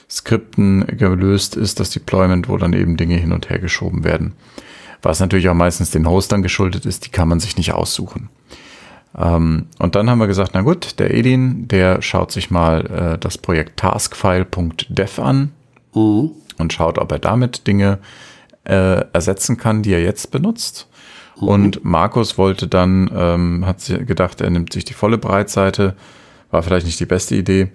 [0.10, 4.34] Skripten gelöst ist, das Deployment, wo dann eben Dinge hin und her geschoben werden.
[5.02, 8.30] Was natürlich auch meistens den Hostern geschuldet ist, die kann man sich nicht aussuchen.
[9.18, 13.18] Ähm, und dann haben wir gesagt, na gut, der Edin, der schaut sich mal äh,
[13.18, 15.52] das Projekt taskfile.dev an
[15.96, 16.32] Mhm.
[16.58, 18.00] und schaut, ob er damit Dinge
[18.66, 20.88] äh, ersetzen kann, die er jetzt benutzt.
[21.38, 25.96] Und Markus wollte dann, ähm, hat sich gedacht, er nimmt sich die volle Breitseite,
[26.52, 27.72] war vielleicht nicht die beste Idee,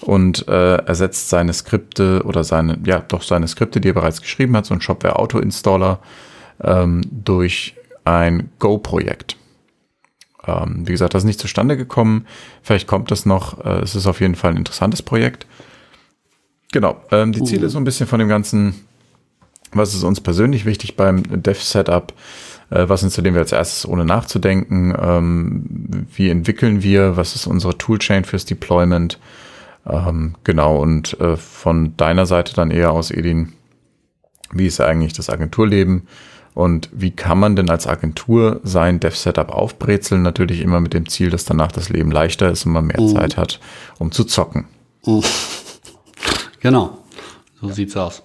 [0.00, 4.56] und äh, ersetzt seine Skripte oder seine, ja, doch seine Skripte, die er bereits geschrieben
[4.56, 6.00] hat, so ein Shopware Auto Installer,
[6.62, 9.36] ähm, durch ein Go-Projekt.
[10.46, 12.26] Ähm, wie gesagt, das ist nicht zustande gekommen.
[12.62, 13.64] Vielleicht kommt das noch.
[13.64, 15.46] Äh, es ist auf jeden Fall ein interessantes Projekt.
[16.72, 17.00] Genau.
[17.10, 18.74] Ähm, die Ziele so ein bisschen von dem Ganzen.
[19.72, 22.12] Was ist uns persönlich wichtig beim Dev-Setup?
[22.70, 24.94] Äh, was installieren wir als erstes, ohne nachzudenken?
[25.00, 27.16] Ähm, wie entwickeln wir?
[27.16, 29.18] Was ist unsere Toolchain fürs Deployment?
[29.86, 30.80] Ähm, genau.
[30.80, 33.52] Und äh, von deiner Seite dann eher aus, Edin,
[34.52, 36.06] wie ist eigentlich das Agenturleben?
[36.54, 40.22] Und wie kann man denn als Agentur sein Dev-Setup aufbrezeln?
[40.22, 43.36] Natürlich immer mit dem Ziel, dass danach das Leben leichter ist und man mehr Zeit
[43.36, 43.58] hat,
[43.98, 44.66] um zu zocken.
[46.60, 46.98] Genau.
[47.60, 48.22] So sieht's aus.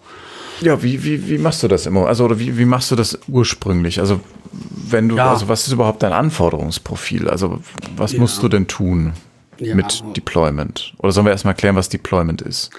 [0.61, 2.07] Ja, wie, wie, wie machst du das immer?
[2.07, 3.99] Also, oder wie, wie machst du das ursprünglich?
[3.99, 4.19] Also,
[4.51, 5.31] wenn du, Ja.
[5.31, 7.29] also, was ist überhaupt dein Anforderungsprofil?
[7.29, 7.59] Also,
[7.97, 8.19] was Ja.
[8.19, 9.13] musst du denn tun
[9.57, 9.75] Ja.
[9.75, 10.93] mit Deployment?
[10.99, 12.69] Oder sollen wir erstmal klären, was Deployment ist?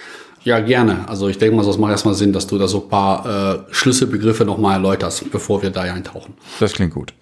[0.42, 1.09] Ja, gerne.
[1.09, 3.59] Also ich denke mal, es macht erstmal Sinn, dass du da so ein paar äh,
[3.70, 6.35] Schlüsselbegriffe nochmal erläuterst, bevor wir da eintauchen.
[6.59, 7.12] Das klingt gut.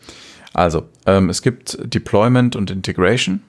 [0.55, 3.43] Also, ähm, es gibt Deployment und Integration.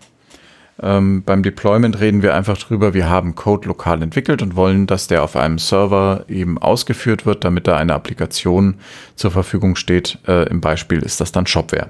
[0.82, 5.08] Ähm, beim Deployment reden wir einfach drüber, wir haben Code lokal entwickelt und wollen, dass
[5.08, 8.76] der auf einem Server eben ausgeführt wird, damit da eine Applikation
[9.16, 10.20] zur Verfügung steht.
[10.28, 11.90] Äh, Im Beispiel ist das dann Shopware.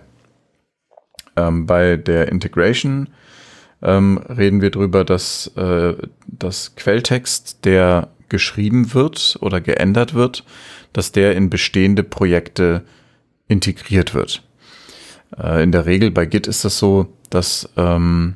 [1.35, 3.09] Ähm, bei der Integration
[3.81, 5.95] ähm, reden wir drüber, dass äh,
[6.27, 10.43] das Quelltext, der geschrieben wird oder geändert wird,
[10.93, 12.83] dass der in bestehende Projekte
[13.47, 14.43] integriert wird.
[15.37, 18.35] Äh, in der Regel bei Git ist das so, dass, ähm,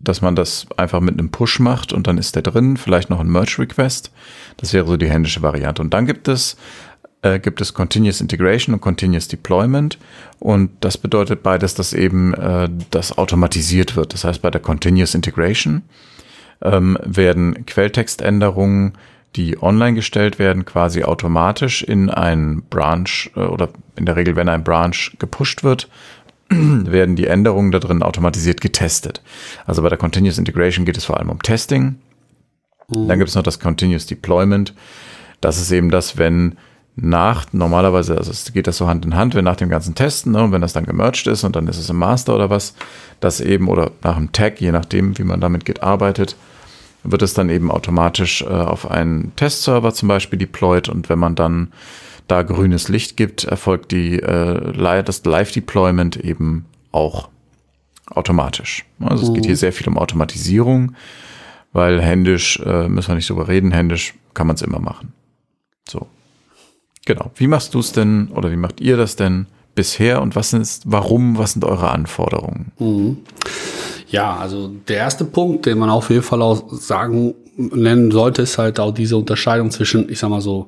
[0.00, 3.20] dass man das einfach mit einem Push macht und dann ist der drin, vielleicht noch
[3.20, 4.12] ein Merge Request.
[4.56, 5.82] Das wäre so die händische Variante.
[5.82, 6.56] Und dann gibt es
[7.22, 9.98] äh, gibt es Continuous Integration und Continuous Deployment.
[10.38, 14.12] Und das bedeutet beides, dass eben äh, das automatisiert wird.
[14.12, 15.82] Das heißt, bei der Continuous Integration
[16.60, 18.92] ähm, werden Quelltextänderungen,
[19.36, 24.48] die online gestellt werden, quasi automatisch in einen Branch äh, oder in der Regel, wenn
[24.48, 25.88] ein Branch gepusht wird,
[26.48, 29.22] werden die Änderungen da drin automatisiert getestet.
[29.64, 31.96] Also bei der Continuous Integration geht es vor allem um Testing.
[32.88, 34.74] Dann gibt es noch das Continuous Deployment.
[35.40, 36.56] Das ist eben das, wenn
[36.94, 40.32] nach, normalerweise, also es geht das so Hand in Hand, wenn nach dem ganzen Testen,
[40.32, 42.74] ne, und wenn das dann gemerged ist und dann ist es im Master oder was,
[43.20, 46.36] das eben, oder nach dem Tag, je nachdem, wie man damit Git arbeitet,
[47.04, 51.34] wird es dann eben automatisch äh, auf einen Testserver zum Beispiel deployed und wenn man
[51.34, 51.72] dann
[52.28, 57.28] da grünes Licht gibt, erfolgt die, äh, das Live-Deployment eben auch
[58.06, 58.84] automatisch.
[59.00, 60.94] Also es geht hier sehr viel um Automatisierung,
[61.72, 65.12] weil händisch äh, müssen wir nicht drüber reden, händisch kann man es immer machen.
[65.88, 66.06] So.
[67.04, 67.30] Genau.
[67.34, 70.84] Wie machst du es denn oder wie macht ihr das denn bisher und was ist,
[70.86, 72.72] warum, was sind eure Anforderungen?
[74.08, 78.58] Ja, also der erste Punkt, den man auf jeden Fall auch sagen, nennen sollte, ist
[78.58, 80.66] halt auch diese Unterscheidung zwischen, ich sag mal so,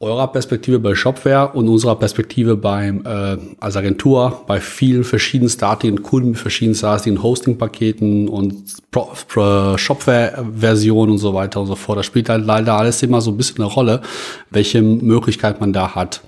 [0.00, 6.36] eurer Perspektive bei Shopware und unserer Perspektive beim äh, als Agentur bei vielen verschiedenartigen Kunden,
[6.36, 11.98] verschiedenartigen Hosting-Paketen und Pro- Pro- Shopware-Versionen und so weiter und so fort.
[11.98, 14.00] Das spielt halt leider alles immer so ein bisschen eine Rolle,
[14.50, 16.20] welche Möglichkeit man da hat.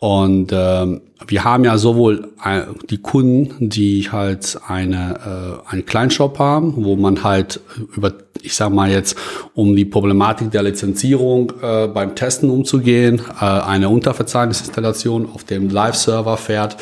[0.00, 6.38] Und ähm, wir haben ja sowohl äh, die Kunden, die halt eine äh, einen Kleinshop
[6.38, 7.60] haben, wo man halt
[7.96, 9.16] über, ich sag mal jetzt,
[9.54, 16.36] um die Problematik der Lizenzierung äh, beim Testen umzugehen, äh, eine Unterverzeichnisinstallation auf dem Live-Server
[16.36, 16.76] fährt.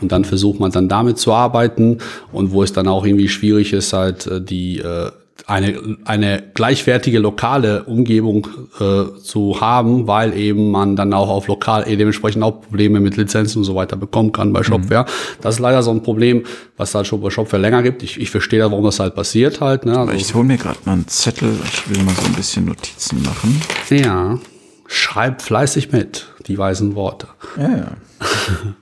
[0.00, 1.98] Und dann versucht man dann damit zu arbeiten.
[2.32, 5.10] Und wo es dann auch irgendwie schwierig ist, halt äh, die äh,
[5.52, 8.48] eine, eine gleichwertige lokale Umgebung
[8.80, 13.18] äh, zu haben, weil eben man dann auch auf lokal eh dementsprechend auch Probleme mit
[13.18, 15.04] Lizenzen und so weiter bekommen kann bei Shopware.
[15.42, 16.44] Das ist leider so ein Problem,
[16.78, 18.02] was halt schon bei Shopware länger gibt.
[18.02, 19.84] Ich, ich verstehe da, warum das halt passiert halt.
[19.84, 19.98] Ne?
[19.98, 23.22] Also, Ich hole mir gerade mal einen Zettel, ich will mal so ein bisschen Notizen
[23.22, 23.60] machen.
[23.90, 24.38] ja,
[24.86, 27.28] schreib fleißig mit, die weisen Worte.
[27.58, 27.86] Ja, ja.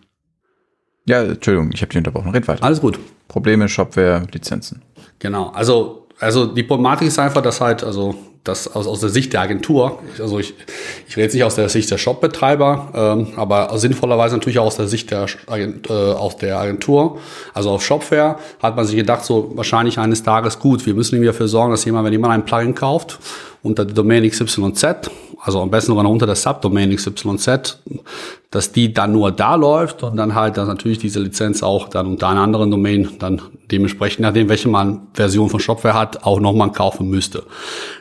[1.06, 2.30] ja, Entschuldigung, ich habe dich unterbrochen.
[2.30, 2.62] Red weiter.
[2.62, 2.96] Alles gut.
[3.26, 4.83] Probleme, Shopware, Lizenzen.
[5.18, 9.33] Genau, also, also die Problematik ist einfach, dass halt, also das aus, aus der Sicht
[9.33, 10.54] der Agentur, also ich,
[11.06, 14.88] ich rede nicht aus der Sicht der Shopbetreiber, ähm, aber sinnvollerweise natürlich auch aus der
[14.88, 17.18] Sicht der, äh, aus der Agentur,
[17.52, 21.28] also auf Shopware, hat man sich gedacht, so wahrscheinlich eines Tages gut, wir müssen irgendwie
[21.28, 23.18] dafür sorgen, dass jemand, wenn jemand ein Plugin kauft,
[23.62, 25.10] unter der Domain XYZ,
[25.42, 27.78] also am besten sogar noch unter der Subdomain XYZ,
[28.50, 32.06] dass die dann nur da läuft und dann halt dass natürlich diese Lizenz auch dann
[32.06, 36.72] unter einer anderen Domain dann dementsprechend, nachdem welche man Version von Shopware hat, auch nochmal
[36.72, 37.44] kaufen müsste.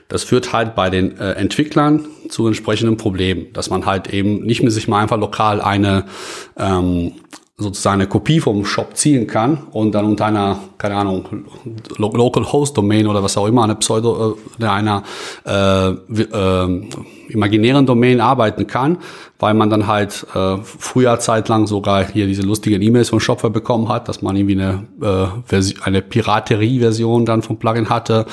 [0.07, 4.61] Das führt halt bei den äh, Entwicklern zu entsprechenden Problemen, dass man halt eben nicht
[4.61, 6.05] mehr sich mal einfach lokal eine
[6.57, 7.13] ähm,
[7.59, 11.45] sozusagen eine Kopie vom Shop ziehen kann und dann unter einer, keine Ahnung,
[11.97, 15.03] Local Host Domain oder was auch immer, eine Pseudo, äh, einer
[15.45, 16.89] äh, äh,
[17.27, 18.97] imaginären Domain arbeiten kann,
[19.39, 23.89] weil man dann halt äh, früher zeitlang sogar hier diese lustigen E-Mails von Shopware bekommen
[23.89, 24.87] hat, dass man irgendwie eine,
[25.51, 28.25] äh, eine Piraterie-Version dann vom Plugin hatte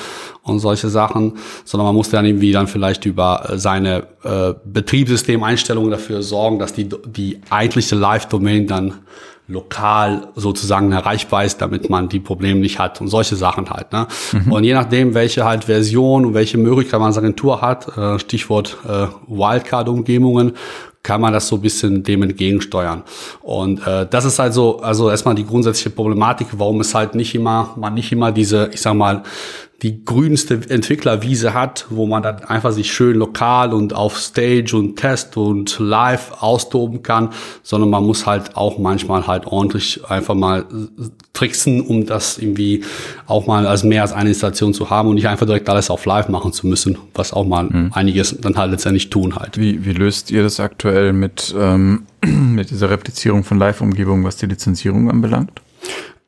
[0.47, 1.33] und solche Sachen,
[1.65, 6.89] sondern man musste dann irgendwie dann vielleicht über seine äh, Betriebssystemeinstellungen dafür sorgen, dass die,
[7.05, 8.93] die eigentliche Live-Domain dann
[9.47, 13.93] lokal sozusagen erreichbar ist, damit man die Probleme nicht hat und solche Sachen halt.
[13.93, 14.07] Ne?
[14.33, 14.51] Mhm.
[14.51, 18.77] Und je nachdem, welche halt Version und welche Möglichkeit man als Agentur hat, äh, Stichwort
[18.85, 20.53] äh, Wildcard-Umgebungen,
[21.07, 23.03] kann man das so ein bisschen dem entgegensteuern.
[23.41, 27.33] Und äh, das ist halt so, also erstmal die grundsätzliche Problematik, warum es halt nicht
[27.33, 29.23] immer, man nicht immer diese, ich sag mal,
[29.83, 34.95] die grünste Entwicklerwiese hat, wo man dann einfach sich schön lokal und auf Stage und
[34.95, 37.29] Test und live austoben kann,
[37.61, 40.65] sondern man muss halt auch manchmal halt ordentlich einfach mal
[41.33, 42.83] tricksen, um das irgendwie
[43.27, 46.05] auch mal als mehr als eine Installation zu haben und nicht einfach direkt alles auf
[46.05, 47.91] live machen zu müssen, was auch mal mhm.
[47.93, 49.59] einiges dann halt letztendlich tun halt.
[49.59, 54.45] Wie, wie löst ihr das aktuell mit, ähm, mit dieser Replizierung von Live-Umgebungen, was die
[54.45, 55.61] Lizenzierung anbelangt?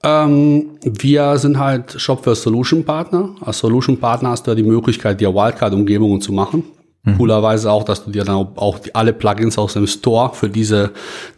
[0.01, 3.35] Ähm, wir sind halt Shopware Solution Partner.
[3.41, 6.63] Als Solution Partner hast du ja die Möglichkeit, dir Wildcard-Umgebungen zu machen.
[7.03, 7.17] Mhm.
[7.17, 10.91] Coolerweise auch, dass du dir dann auch die, alle Plugins aus dem Store für diese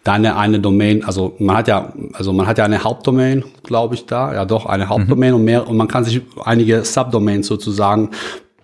[0.04, 4.08] deine eine Domain, also man hat ja, also man hat ja eine Hauptdomain, glaube ich,
[4.08, 5.36] da, ja doch eine Hauptdomain mhm.
[5.36, 8.10] und mehr und man kann sich einige Subdomains sozusagen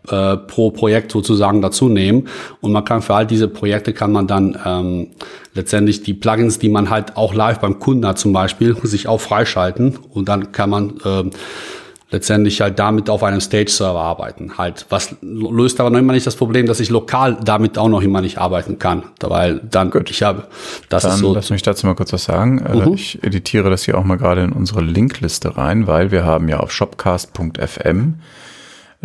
[0.10, 2.28] äh, pro Projekt sozusagen dazu nehmen.
[2.62, 5.08] Und man kann für all diese Projekte kann man dann ähm,
[5.54, 9.20] letztendlich die Plugins, die man halt auch live beim Kunden hat zum Beispiel, sich auch
[9.20, 11.32] freischalten und dann kann man ähm,
[12.10, 14.58] letztendlich halt damit auf einem Stage-Server arbeiten.
[14.58, 18.02] Halt, was löst aber noch immer nicht das Problem, dass ich lokal damit auch noch
[18.02, 19.04] immer nicht arbeiten kann.
[19.20, 20.10] Weil dann, Gut.
[20.10, 20.48] ich habe,
[20.90, 21.34] das dann ist so.
[21.34, 22.60] Lass mich dazu mal kurz was sagen.
[22.60, 22.94] Äh, mhm.
[22.94, 26.60] Ich editiere das hier auch mal gerade in unsere Linkliste rein, weil wir haben ja
[26.60, 28.16] auf shopcast.fm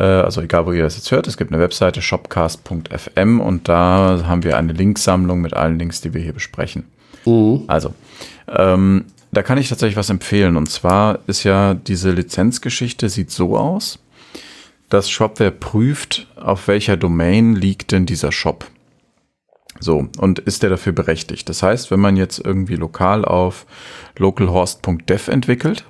[0.00, 4.42] also egal, wo ihr das jetzt hört, es gibt eine Webseite shopcast.fm und da haben
[4.42, 6.85] wir eine Linksammlung mit allen Links, die wir hier besprechen.
[7.26, 7.64] Mhm.
[7.66, 7.94] Also,
[8.48, 10.57] ähm, da kann ich tatsächlich was empfehlen.
[10.57, 13.98] Und zwar ist ja diese Lizenzgeschichte sieht so aus,
[14.88, 18.66] dass Shopware prüft, auf welcher Domain liegt denn dieser Shop.
[19.81, 21.48] So, und ist der dafür berechtigt?
[21.48, 23.66] Das heißt, wenn man jetzt irgendwie lokal auf
[24.18, 25.85] localhost.dev entwickelt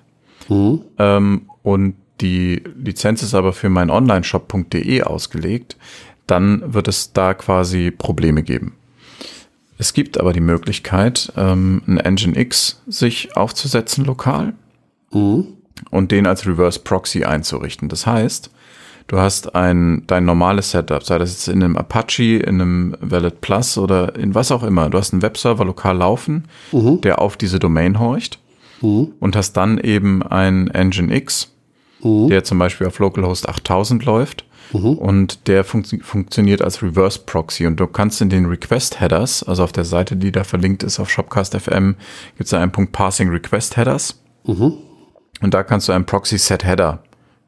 [0.48, 0.82] mhm.
[0.98, 5.76] ähm, und die Lizenz ist aber für mein Onlineshop.de ausgelegt,
[6.26, 8.74] dann wird es da quasi Probleme geben.
[9.78, 14.54] Es gibt aber die Möglichkeit, ähm, ein Engine X sich aufzusetzen lokal
[15.10, 15.48] mhm.
[15.90, 17.88] und den als Reverse Proxy einzurichten.
[17.88, 18.50] Das heißt,
[19.08, 23.40] du hast ein dein normales Setup, sei das jetzt in einem Apache, in einem Valid
[23.40, 24.88] Plus oder in was auch immer.
[24.88, 27.00] Du hast einen Webserver lokal laufen, mhm.
[27.00, 28.38] der auf diese Domain horcht
[28.82, 29.12] mhm.
[29.18, 31.52] und hast dann eben ein Engine X,
[32.02, 32.28] mhm.
[32.28, 34.44] der zum Beispiel auf Localhost 8000 läuft.
[34.72, 34.94] Mhm.
[34.94, 37.66] Und der fun funktioniert als Reverse Proxy.
[37.66, 40.98] Und du kannst in den Request Headers, also auf der Seite, die da verlinkt ist
[40.98, 41.96] auf Shopcast FM,
[42.36, 44.20] gibt es da einen Punkt Passing Request Headers.
[44.44, 44.74] Mhm.
[45.40, 47.02] Und da kannst du einen Proxy Set Header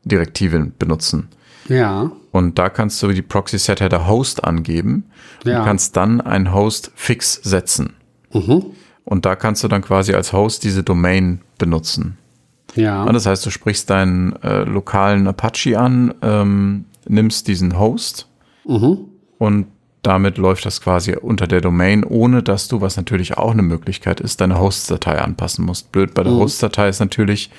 [0.05, 1.29] Direktive benutzen.
[1.69, 2.11] Ja.
[2.31, 5.05] Und da kannst du die Proxy Set Header Host angeben.
[5.45, 5.61] Ja.
[5.61, 7.95] Und kannst dann einen Host fix setzen.
[8.33, 8.67] Mhm.
[9.05, 12.19] Und da kannst du dann quasi als Host diese Domain benutzen.
[12.75, 13.05] Ja.
[13.07, 18.29] Das heißt, du sprichst deinen äh, lokalen Apache an, ähm, nimmst diesen Host
[18.67, 18.99] mhm.
[19.39, 19.67] und
[20.03, 24.21] damit läuft das quasi unter der Domain, ohne dass du, was natürlich auch eine Möglichkeit
[24.21, 25.93] ist, deine Host-Datei anpassen musst.
[25.93, 26.41] Blöd bei der mhm.
[26.41, 27.51] Host-Datei ist natürlich,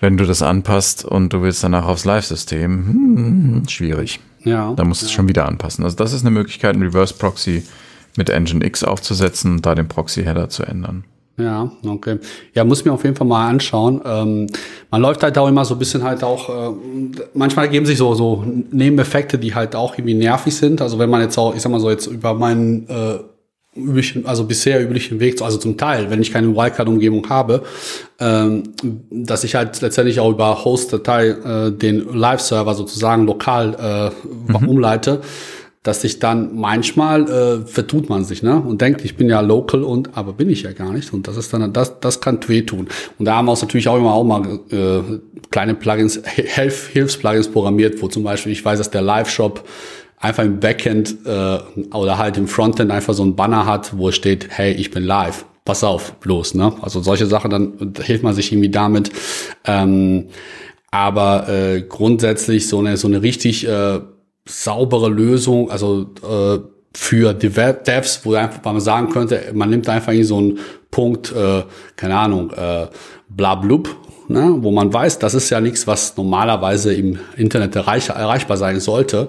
[0.00, 4.20] wenn du das anpasst und du willst danach aufs Live-System, hm, schwierig.
[4.42, 4.74] Ja.
[4.74, 5.10] Da musst du ja.
[5.10, 5.84] es schon wieder anpassen.
[5.84, 7.62] Also das ist eine Möglichkeit, einen Reverse-Proxy
[8.16, 11.04] mit Engine X aufzusetzen und da den Proxy-Header zu ändern.
[11.38, 12.18] Ja, okay.
[12.54, 14.00] Ja, muss mir auf jeden Fall mal anschauen.
[14.04, 14.46] Ähm,
[14.90, 16.74] man läuft halt auch immer so ein bisschen halt auch, äh,
[17.34, 20.80] manchmal ergeben sich so, so Nebeneffekte, die halt auch irgendwie nervig sind.
[20.80, 23.18] Also wenn man jetzt auch, ich sag mal so, jetzt über meinen äh,
[23.76, 27.62] üblichen, also bisher üblichen Weg, also zum Teil, wenn ich keine Wildcard-Umgebung habe,
[28.18, 28.62] ähm,
[29.10, 34.12] dass ich halt letztendlich auch über Host-Datei äh, den Live-Server sozusagen lokal
[34.48, 34.68] äh, mhm.
[34.68, 35.20] umleite,
[35.86, 38.60] dass sich dann manchmal äh, vertut man sich, ne?
[38.60, 41.12] Und denkt, ich bin ja local und aber bin ich ja gar nicht.
[41.12, 42.88] Und das ist dann, das, das kann wehtun.
[43.18, 45.18] Und da haben wir uns natürlich auch immer auch mal äh,
[45.50, 49.64] kleine Plugins, Hilf, Hilfs-Plugins programmiert, wo zum Beispiel, ich weiß, dass der Live-Shop
[50.18, 51.58] einfach im Backend äh,
[51.94, 55.44] oder halt im Frontend einfach so ein Banner hat, wo steht, hey, ich bin live.
[55.64, 56.72] Pass auf, bloß, ne?
[56.80, 59.10] Also solche Sachen, dann hilft man sich irgendwie damit.
[59.64, 60.26] Ähm,
[60.90, 64.00] aber äh, grundsätzlich so eine so eine richtig äh,
[64.46, 66.58] saubere Lösung, also äh,
[66.94, 70.58] für Devs, wo man sagen könnte, man nimmt einfach so einen
[70.90, 71.62] Punkt, äh,
[71.96, 72.86] keine Ahnung, äh,
[73.28, 73.94] blablub,
[74.28, 78.80] ne, wo man weiß, das ist ja nichts, was normalerweise im Internet erreich, erreichbar sein
[78.80, 79.28] sollte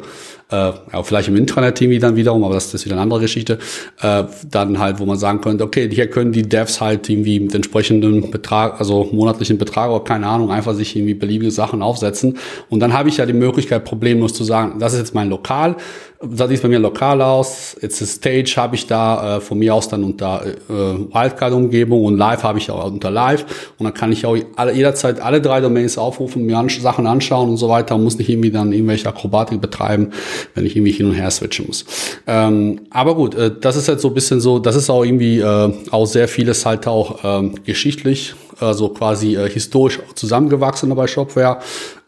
[0.49, 3.59] äh, auch vielleicht im Intranet-Team dann wiederum, aber das, das ist wieder eine andere Geschichte,
[4.01, 7.53] äh, dann halt, wo man sagen könnte, okay, hier können die Devs halt irgendwie mit
[7.53, 12.37] entsprechenden Betrag, also monatlichen Betrag oder keine Ahnung, einfach sich irgendwie beliebige Sachen aufsetzen.
[12.69, 15.75] Und dann habe ich ja die Möglichkeit, problemlos zu sagen, das ist jetzt mein Lokal,
[16.21, 17.75] das sieht bei mir lokal aus.
[17.81, 22.17] Jetzt ist Stage habe ich da äh, von mir aus dann unter äh, Wildcard-Umgebung und
[22.17, 23.45] Live habe ich auch unter Live.
[23.77, 27.49] Und dann kann ich auch alle, jederzeit alle drei Domains aufrufen, mir an, Sachen anschauen
[27.49, 30.11] und so weiter und muss nicht irgendwie dann irgendwelche Akrobatik betreiben,
[30.55, 31.85] wenn ich irgendwie hin und her switchen muss.
[32.25, 35.39] Ähm, aber gut, äh, das ist halt so ein bisschen so, das ist auch irgendwie
[35.39, 41.59] äh, auch sehr vieles halt auch ähm, geschichtlich also quasi äh, historisch zusammengewachsen bei Shopware.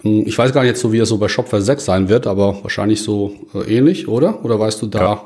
[0.02, 2.28] Hm, ich weiß gar nicht jetzt so, wie das so bei Shopware 6 sein wird,
[2.28, 4.44] aber wahrscheinlich so äh, ähnlich, oder?
[4.44, 5.00] Oder weißt du da?
[5.00, 5.22] Ja,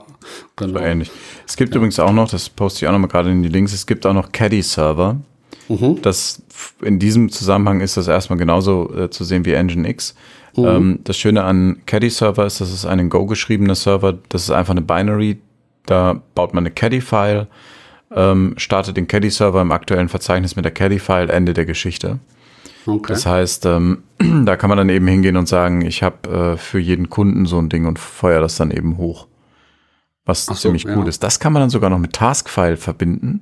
[0.55, 0.79] genau.
[0.79, 1.11] ähnlich.
[1.47, 1.77] Es gibt ja.
[1.77, 4.05] übrigens auch noch, das poste ich auch noch mal gerade in die Links, es gibt
[4.05, 5.17] auch noch Caddy-Server.
[5.69, 6.01] Mhm.
[6.01, 6.41] Das
[6.81, 10.15] in diesem Zusammenhang ist das erstmal genauso äh, zu sehen wie Nginx.
[10.55, 10.65] Mhm.
[10.65, 14.71] Ähm, das Schöne an Caddy-Server ist, dass es ein Go geschriebener Server, das ist einfach
[14.71, 15.39] eine Binary,
[15.85, 17.47] da baut man eine Caddy-File
[18.15, 22.19] ähm, startet den Caddy-Server im aktuellen Verzeichnis mit der Caddy-File, Ende der Geschichte.
[22.85, 23.13] Okay.
[23.13, 24.03] Das heißt, ähm,
[24.45, 27.59] da kann man dann eben hingehen und sagen, ich habe äh, für jeden Kunden so
[27.59, 29.27] ein Ding und feuer das dann eben hoch.
[30.25, 31.07] Was so, ziemlich cool ja.
[31.07, 31.21] ist.
[31.23, 33.41] Das kann man dann sogar noch mit Taskfile verbinden.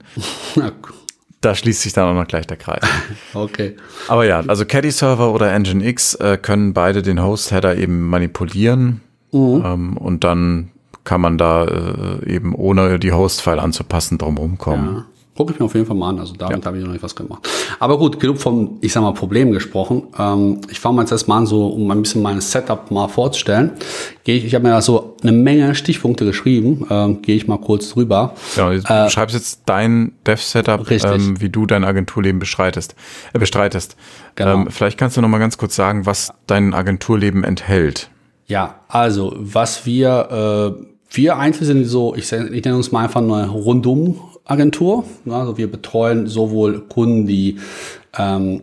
[1.42, 2.84] da schließt sich dann auch noch gleich der Kreis.
[3.34, 3.76] okay.
[4.08, 9.64] Aber ja, also Caddy-Server oder Nginx äh, können beide den Host-Header eben manipulieren mhm.
[9.66, 10.72] ähm, und dann
[11.04, 14.96] kann man da äh, eben ohne die Host-File anzupassen drumherum kommen.
[14.96, 15.06] Ja.
[15.36, 16.20] Gucke ich mir auf jeden Fall mal an.
[16.20, 16.66] Also damit ja.
[16.66, 17.48] habe ich noch nicht was gemacht.
[17.80, 20.04] Aber gut, genug vom, ich sag mal, Problem gesprochen.
[20.20, 23.72] Ähm, ich fange mal jetzt erstmal an, so um ein bisschen mein Setup mal vorzustellen.
[24.26, 26.86] Gehe ich, ich habe mir da so eine Menge Stichpunkte geschrieben.
[26.90, 28.36] Ähm, Gehe ich mal kurz drüber.
[28.58, 32.96] Ja, du äh, schreibst jetzt dein Dev-Setup, ähm, wie du dein Agenturleben bestreitest.
[33.32, 33.96] Äh, bestreitest.
[34.36, 34.54] Genau.
[34.54, 38.10] Ähm, vielleicht kannst du noch mal ganz kurz sagen, was dein Agenturleben enthält.
[38.48, 43.22] Ja, also was wir äh, wir eigentlich sind so, ich, ich nenne uns mal einfach
[43.22, 43.52] eine
[44.52, 45.06] Rundum-Agentur.
[45.30, 47.60] Also wir betreuen sowohl Kunden, die
[48.18, 48.62] ähm,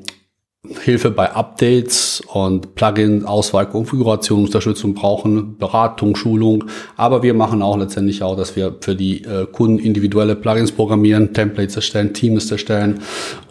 [0.82, 6.64] Hilfe bei Updates und Plugin, Auswahl, Konfiguration, Unterstützung brauchen, Beratung, Schulung.
[6.96, 11.32] Aber wir machen auch letztendlich auch, dass wir für die äh, Kunden individuelle Plugins programmieren,
[11.32, 13.00] Templates erstellen, Teams erstellen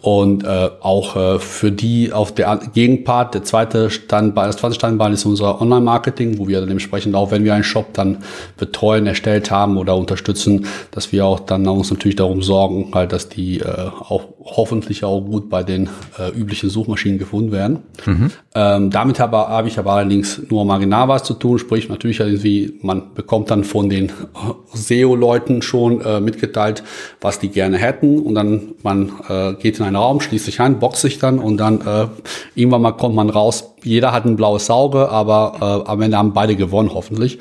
[0.02, 5.12] und äh, auch äh, für die auf der Gegenpart, der zweite Standbein, das zweite Standbein
[5.12, 8.18] ist unser Online-Marketing, wo wir dann entsprechend auch, wenn wir einen Shop dann
[8.56, 13.28] betreuen, erstellt haben oder unterstützen, dass wir auch dann uns natürlich darum sorgen, halt, dass
[13.28, 14.24] die äh, auch
[14.56, 17.78] hoffentlich auch gut bei den äh, üblichen Suchmaschinen gefunden werden.
[18.04, 18.30] Mhm.
[18.54, 22.78] Ähm, damit habe, habe ich aber allerdings nur marginal was zu tun, sprich natürlich irgendwie,
[22.82, 24.12] man bekommt dann von den
[24.74, 26.82] SEO-Leuten schon äh, mitgeteilt,
[27.20, 30.78] was die gerne hätten und dann man äh, geht in einen Raum, schließt sich ein,
[30.78, 32.08] boxt sich dann und dann äh,
[32.54, 36.32] irgendwann mal kommt man raus, jeder hat ein blaues Auge, aber äh, am Ende haben
[36.34, 37.38] beide gewonnen hoffentlich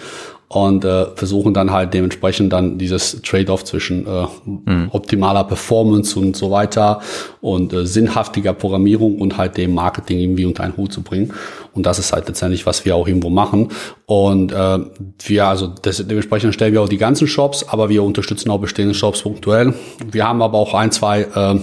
[0.50, 4.90] und äh, versuchen dann halt dementsprechend dann dieses Trade-off zwischen äh, mhm.
[4.92, 7.02] optimaler Performance und so weiter
[7.42, 11.34] und äh, sinnhaftiger Programmierung und halt dem Marketing irgendwie unter einen Hut zu bringen.
[11.74, 13.70] Und das ist halt letztendlich, was wir auch irgendwo machen.
[14.06, 14.80] Und äh,
[15.26, 18.94] wir, also das, dementsprechend stellen wir auch die ganzen Shops, aber wir unterstützen auch bestehende
[18.94, 19.74] Shops punktuell.
[20.10, 21.60] Wir haben aber auch ein, zwei äh,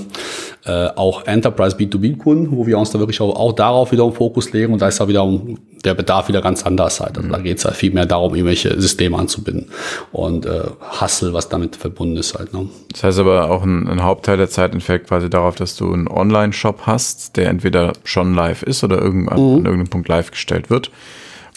[0.66, 4.53] äh, auch Enterprise B2B-Kunden, wo wir uns da wirklich auch, auch darauf wieder um Fokus
[4.53, 7.18] legen und da ist da wieder um, der Bedarf wieder ganz anders halt.
[7.18, 7.33] Also mhm.
[7.33, 9.70] da geht es halt viel mehr darum, irgendwelche Systeme anzubinden
[10.12, 10.62] und äh,
[11.00, 12.55] Hustle, was damit verbunden ist halt.
[12.55, 12.68] Ne?
[12.92, 16.09] Das heißt aber auch ein, ein Hauptteil der Zeit entfällt quasi darauf, dass du einen
[16.09, 19.57] Online-Shop hast, der entweder schon live ist oder irgendwann mhm.
[19.59, 20.90] an irgendeinem Punkt live gestellt wird.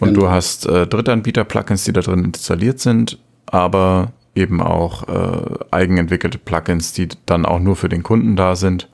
[0.01, 0.25] Und genau.
[0.25, 6.93] du hast äh, Drittanbieter-Plugins, die da drin installiert sind, aber eben auch äh, eigenentwickelte Plugins,
[6.93, 8.87] die dann auch nur für den Kunden da sind.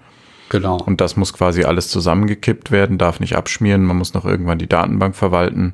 [0.53, 0.77] Genau.
[0.77, 4.69] Und das muss quasi alles zusammengekippt werden, darf nicht abschmieren, man muss noch irgendwann die
[4.69, 5.73] Datenbank verwalten.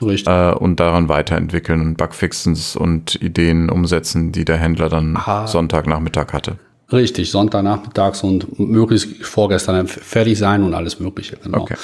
[0.00, 5.48] äh, und daran weiterentwickeln und Bugfixes und Ideen umsetzen, die der Händler dann Aha.
[5.48, 6.58] Sonntagnachmittag hatte.
[6.92, 11.36] Richtig, Sonntagnachmittags und möglichst vorgestern fertig sein und alles Mögliche.
[11.42, 11.62] Genau.
[11.62, 11.74] Okay.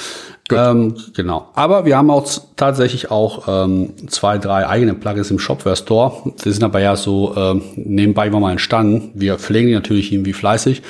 [0.51, 1.49] Ähm, genau.
[1.55, 2.25] Aber wir haben auch
[2.55, 6.31] tatsächlich auch ähm, zwei, drei eigene Plugins im Shopware Store.
[6.43, 9.11] Die sind aber ja so ähm, nebenbei immer mal entstanden.
[9.13, 10.83] Wir pflegen die natürlich irgendwie fleißig.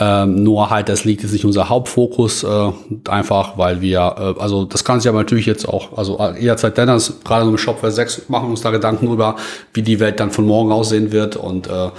[0.00, 2.72] Ähm, nur halt, das liegt jetzt nicht unser Hauptfokus, äh,
[3.08, 6.86] einfach weil wir, äh, also das kann sich aber natürlich jetzt auch, also jederzeit denn,
[6.86, 9.36] gerade so im Shopware 6 machen wir uns da Gedanken drüber,
[9.74, 11.90] wie die Welt dann von morgen aussehen wird und äh,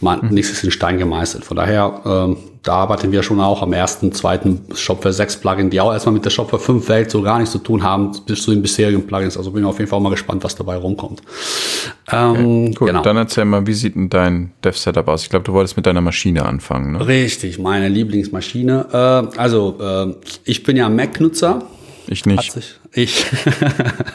[0.00, 0.28] man, mhm.
[0.28, 1.44] nichts ist in Stein gemeißelt.
[1.44, 5.80] Von daher ähm, da arbeiten wir schon auch am ersten, zweiten Shopware 6 Plugin, die
[5.80, 8.50] auch erstmal mit der Shopware 5 Welt so gar nichts zu tun haben, bis zu
[8.50, 9.36] den bisherigen Plugins.
[9.38, 11.22] Also bin ich auf jeden Fall mal gespannt, was dabei rumkommt.
[12.12, 13.02] Ähm, okay, gut, genau.
[13.02, 15.22] dann erzähl mal, wie sieht denn dein Dev-Setup aus?
[15.22, 17.06] Ich glaube, du wolltest mit deiner Maschine anfangen, ne?
[17.06, 18.86] Richtig, meine Lieblingsmaschine.
[18.92, 21.62] Äh, also, äh, ich bin ja Mac-Nutzer.
[22.08, 22.74] Ich nicht.
[22.92, 23.24] ich.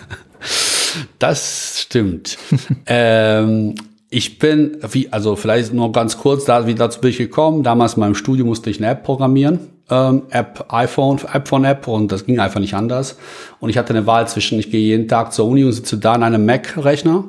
[1.20, 2.38] das stimmt.
[2.86, 3.74] ähm,
[4.16, 7.64] ich bin, wie, also vielleicht nur ganz kurz, da, wie dazu bin ich gekommen.
[7.64, 9.60] Damals in meinem Studio musste ich eine App programmieren.
[9.90, 13.18] Ähm, App, iPhone, App von App und das ging einfach nicht anders.
[13.60, 16.14] Und ich hatte eine Wahl zwischen, ich gehe jeden Tag zur Uni und sitze da
[16.14, 17.26] an einem Mac-Rechner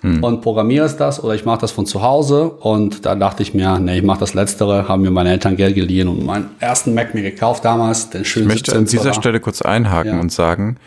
[0.00, 0.24] hm.
[0.24, 2.50] und programmiere das oder ich mache das von zu Hause.
[2.50, 5.76] Und da dachte ich mir, nee, ich mache das Letztere, haben mir meine Eltern Geld
[5.76, 9.38] geliehen und meinen ersten Mac mir gekauft damals, den schönen Ich möchte an dieser Stelle
[9.38, 10.20] kurz einhaken ja.
[10.20, 10.78] und sagen,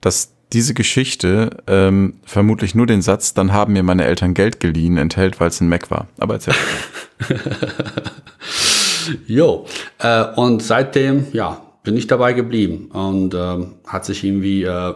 [0.00, 4.96] dass diese Geschichte ähm, vermutlich nur den Satz, dann haben mir meine Eltern Geld geliehen,
[4.96, 6.06] enthält, weil es ein Mac war.
[6.18, 6.54] Aber erzähl.
[9.26, 9.66] jo,
[9.98, 14.94] äh, und seitdem, ja, bin ich dabei geblieben und ähm, hat sich irgendwie, äh,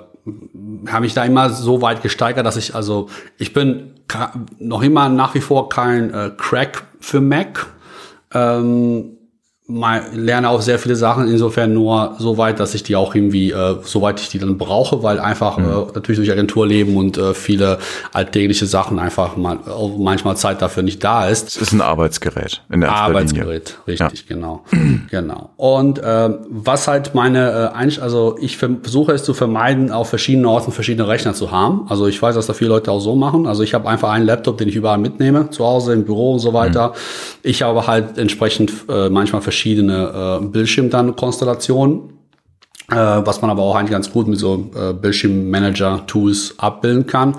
[0.88, 3.94] habe ich da immer so weit gesteigert, dass ich, also ich bin
[4.58, 7.66] noch immer nach wie vor kein äh, Crack für Mac.
[8.32, 9.17] Ähm,
[9.70, 13.76] lerne auch sehr viele Sachen insofern nur so weit, dass ich die auch irgendwie, äh,
[13.82, 15.66] soweit ich die dann brauche, weil einfach mhm.
[15.66, 17.78] äh, natürlich durch Agentur leben und äh, viele
[18.14, 19.58] alltägliche Sachen einfach mal,
[19.98, 21.48] manchmal Zeit dafür nicht da ist.
[21.48, 24.00] Es ist ein Arbeitsgerät in der Arbeitsgerät, Linie.
[24.00, 24.36] richtig, ja.
[24.36, 24.64] genau.
[25.10, 25.50] genau.
[25.56, 30.72] Und äh, was halt meine, äh, also ich versuche es zu vermeiden, auf verschiedenen Orten
[30.72, 31.84] verschiedene Rechner zu haben.
[31.90, 33.46] Also ich weiß, dass da viele Leute auch so machen.
[33.46, 36.38] Also ich habe einfach einen Laptop, den ich überall mitnehme, zu Hause, im Büro und
[36.38, 36.88] so weiter.
[36.88, 36.94] Mhm.
[37.42, 42.12] Ich habe halt entsprechend äh, manchmal verschiedene verschiedene äh, Bildschirm dann Konstellationen,
[42.90, 47.36] äh, was man aber auch eigentlich ganz gut mit so äh, Bildschirmmanager-Tools abbilden kann.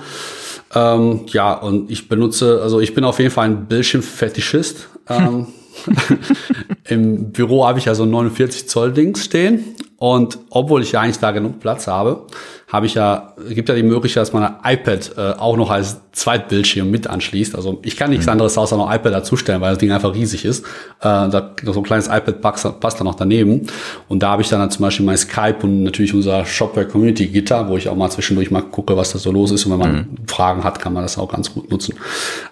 [0.76, 4.90] Ähm, ja, und ich benutze, also ich bin auf jeden Fall ein Bildschirmfetischist.
[5.08, 5.48] Ähm,
[6.90, 11.20] Im Büro habe ich ja so 49 Zoll Dings stehen und obwohl ich ja eigentlich
[11.20, 12.26] da genug Platz habe,
[12.70, 16.00] habe ich ja, gibt ja die Möglichkeit, dass man ein iPad äh, auch noch als
[16.14, 17.54] Zweitbildschirm mit anschließt.
[17.54, 18.34] Also ich kann nichts mhm.
[18.34, 20.64] anderes außer noch iPad dazustellen, weil das Ding einfach riesig ist.
[20.64, 20.68] Äh,
[21.02, 23.68] da so ein kleines iPad passt, passt da noch daneben.
[24.08, 27.28] Und da habe ich dann halt zum Beispiel mein Skype und natürlich unser Shopware Community
[27.28, 29.66] Gitter, wo ich auch mal zwischendurch mal gucke, was da so los ist.
[29.66, 30.28] Und wenn man mhm.
[30.28, 31.96] Fragen hat, kann man das auch ganz gut nutzen.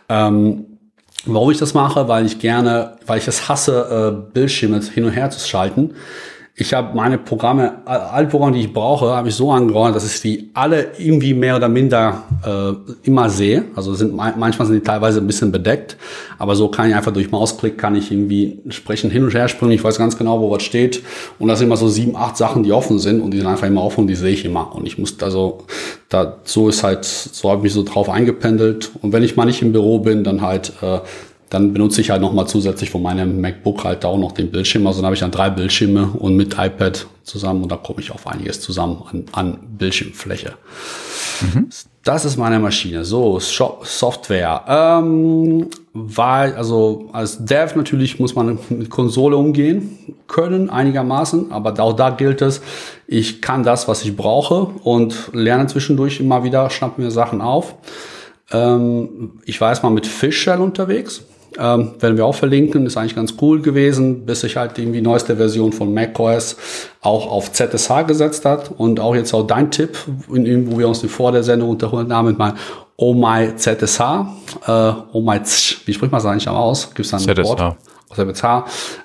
[0.09, 0.65] Ähm,
[1.25, 2.07] Warum ich das mache?
[2.07, 5.93] Weil ich gerne, weil ich es hasse, äh, Bildschirme hin und her zu schalten
[6.59, 10.21] ich habe meine Programme, alle Programme, die ich brauche, habe ich so angeordnet, dass ich
[10.21, 13.65] die alle irgendwie mehr oder minder äh, immer sehe.
[13.75, 15.97] Also sind manchmal sind die teilweise ein bisschen bedeckt,
[16.39, 19.73] aber so kann ich einfach durch Mausklick kann ich irgendwie entsprechend hin und her springen.
[19.73, 21.03] Ich weiß ganz genau, wo was steht.
[21.37, 23.67] Und das sind immer so sieben, acht Sachen, die offen sind und die sind einfach
[23.67, 24.75] immer offen und die sehe ich immer.
[24.75, 25.59] Und ich muss also
[26.09, 28.89] da so ist halt, so habe ich mich so drauf eingependelt.
[29.03, 31.01] Und wenn ich mal nicht im Büro bin, dann halt äh,
[31.49, 34.85] dann benutze ich halt nochmal zusätzlich von meinem MacBook halt auch noch den Bildschirm.
[34.85, 38.11] Also dann habe ich dann drei Bildschirme und mit iPad zusammen und da komme ich
[38.11, 40.53] auf einiges zusammen an, an Bildschirmfläche.
[41.41, 41.69] Mhm.
[42.03, 43.05] Das ist meine Maschine.
[43.05, 44.63] So, Software.
[44.67, 51.93] Ähm, weil, also als Dev natürlich muss man mit Konsole umgehen können, einigermaßen, aber auch
[51.93, 52.61] da gilt es,
[53.07, 57.75] ich kann das, was ich brauche und lerne zwischendurch immer wieder, schnappen mir Sachen auf.
[58.51, 61.23] Ähm, ich war erstmal mit Fishshell unterwegs
[61.57, 65.37] ähm, werden wir auch verlinken, ist eigentlich ganz cool gewesen, bis sich halt irgendwie neueste
[65.37, 66.57] Version von macOS
[67.01, 68.71] auch auf ZSH gesetzt hat.
[68.77, 69.97] Und auch jetzt auch dein Tipp,
[70.33, 72.55] in, wo wir uns vor der Sendung unterholt haben, mit meinem
[72.97, 74.01] Oh My ZSH,
[74.65, 75.39] äh, Oh My
[75.85, 76.93] wie spricht man das eigentlich aus?
[76.93, 77.43] Gibt es da ein ZSH.
[77.43, 77.77] Wort?
[78.11, 78.43] ZSH.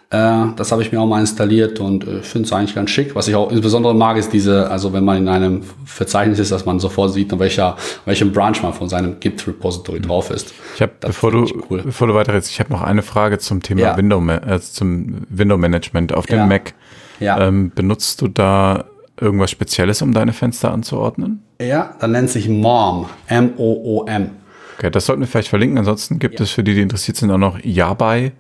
[0.09, 3.14] Äh, das habe ich mir auch mal installiert und äh, finde es eigentlich ganz schick.
[3.14, 6.64] Was ich auch insbesondere mag, ist diese, also wenn man in einem Verzeichnis ist, dass
[6.64, 7.76] man sofort sieht, in welcher,
[8.07, 10.05] welchem Branch man von seinem Git-Repository mhm.
[10.05, 10.55] drauf ist.
[10.74, 11.82] Ich habe, bevor du, cool.
[11.84, 13.97] bevor du weiter ich habe noch eine Frage zum Thema ja.
[13.99, 16.47] Window, äh, zum Window Management auf dem ja.
[16.47, 16.74] Mac.
[17.20, 17.47] Ja.
[17.47, 18.84] Ähm, benutzt du da
[19.20, 21.42] irgendwas Spezielles, um deine Fenster anzuordnen?
[21.60, 24.30] Ja, dann nennt sich MOM, M-O-O-M.
[24.78, 25.78] Okay, das sollten wir vielleicht verlinken.
[25.78, 26.44] Ansonsten gibt ja.
[26.44, 28.32] es für die, die interessiert sind, auch noch Yabai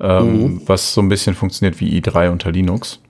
[0.00, 0.62] ähm, mhm.
[0.66, 3.00] was so ein bisschen funktioniert wie i3 unter Linux.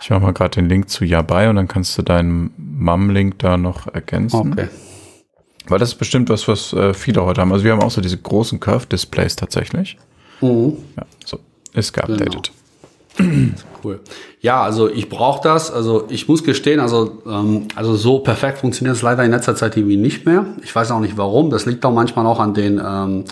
[0.00, 3.56] Ich mache mal gerade den Link zu Yabai und dann kannst du deinen Mumlink da
[3.56, 4.52] noch ergänzen.
[4.52, 4.68] Okay.
[5.68, 7.52] Weil das ist bestimmt was, was äh, viele heute haben.
[7.52, 9.96] Also wir haben auch so diese großen Curve-Displays tatsächlich.
[10.40, 10.76] Mhm.
[10.96, 11.38] Ja, so,
[11.72, 12.32] ist geupdatet.
[12.32, 12.55] Genau.
[13.84, 14.00] Cool.
[14.40, 15.70] Ja, also ich brauche das.
[15.70, 19.76] Also ich muss gestehen, also, ähm, also so perfekt funktioniert es leider in letzter Zeit
[19.76, 20.44] irgendwie nicht mehr.
[20.64, 21.50] Ich weiß auch nicht warum.
[21.50, 23.24] Das liegt auch manchmal auch an den ähm,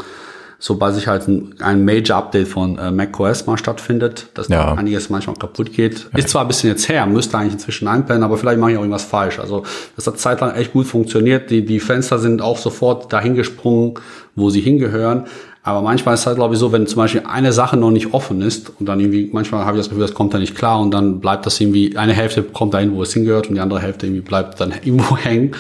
[0.65, 4.65] sobald sich halt ein, ein Major-Update von äh, macOS mal stattfindet, dass ja.
[4.65, 6.09] da einiges manchmal kaputt geht.
[6.17, 8.83] Ist zwar ein bisschen jetzt her, müsste eigentlich inzwischen einpennen, aber vielleicht mache ich auch
[8.83, 9.39] irgendwas falsch.
[9.39, 9.65] Also
[9.95, 11.51] das hat zeitlang echt gut funktioniert.
[11.51, 13.95] Die, die Fenster sind auch sofort dahin gesprungen,
[14.37, 15.27] wo sie hingehören.
[15.67, 18.13] Aber manchmal ist es halt, glaube ich, so, wenn zum Beispiel eine Sache noch nicht
[18.13, 20.79] offen ist und dann irgendwie, manchmal habe ich das Gefühl, das kommt da nicht klar
[20.79, 23.81] und dann bleibt das irgendwie, eine Hälfte kommt dahin, wo es hingehört und die andere
[23.81, 25.53] Hälfte irgendwie bleibt dann irgendwo hängen.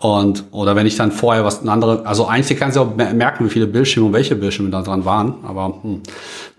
[0.00, 3.44] Und, oder wenn ich dann vorher was, ein andere, also eigentlich kannst du auch merken,
[3.44, 6.02] wie viele Bildschirme und welche Bildschirme da dran waren, aber hm,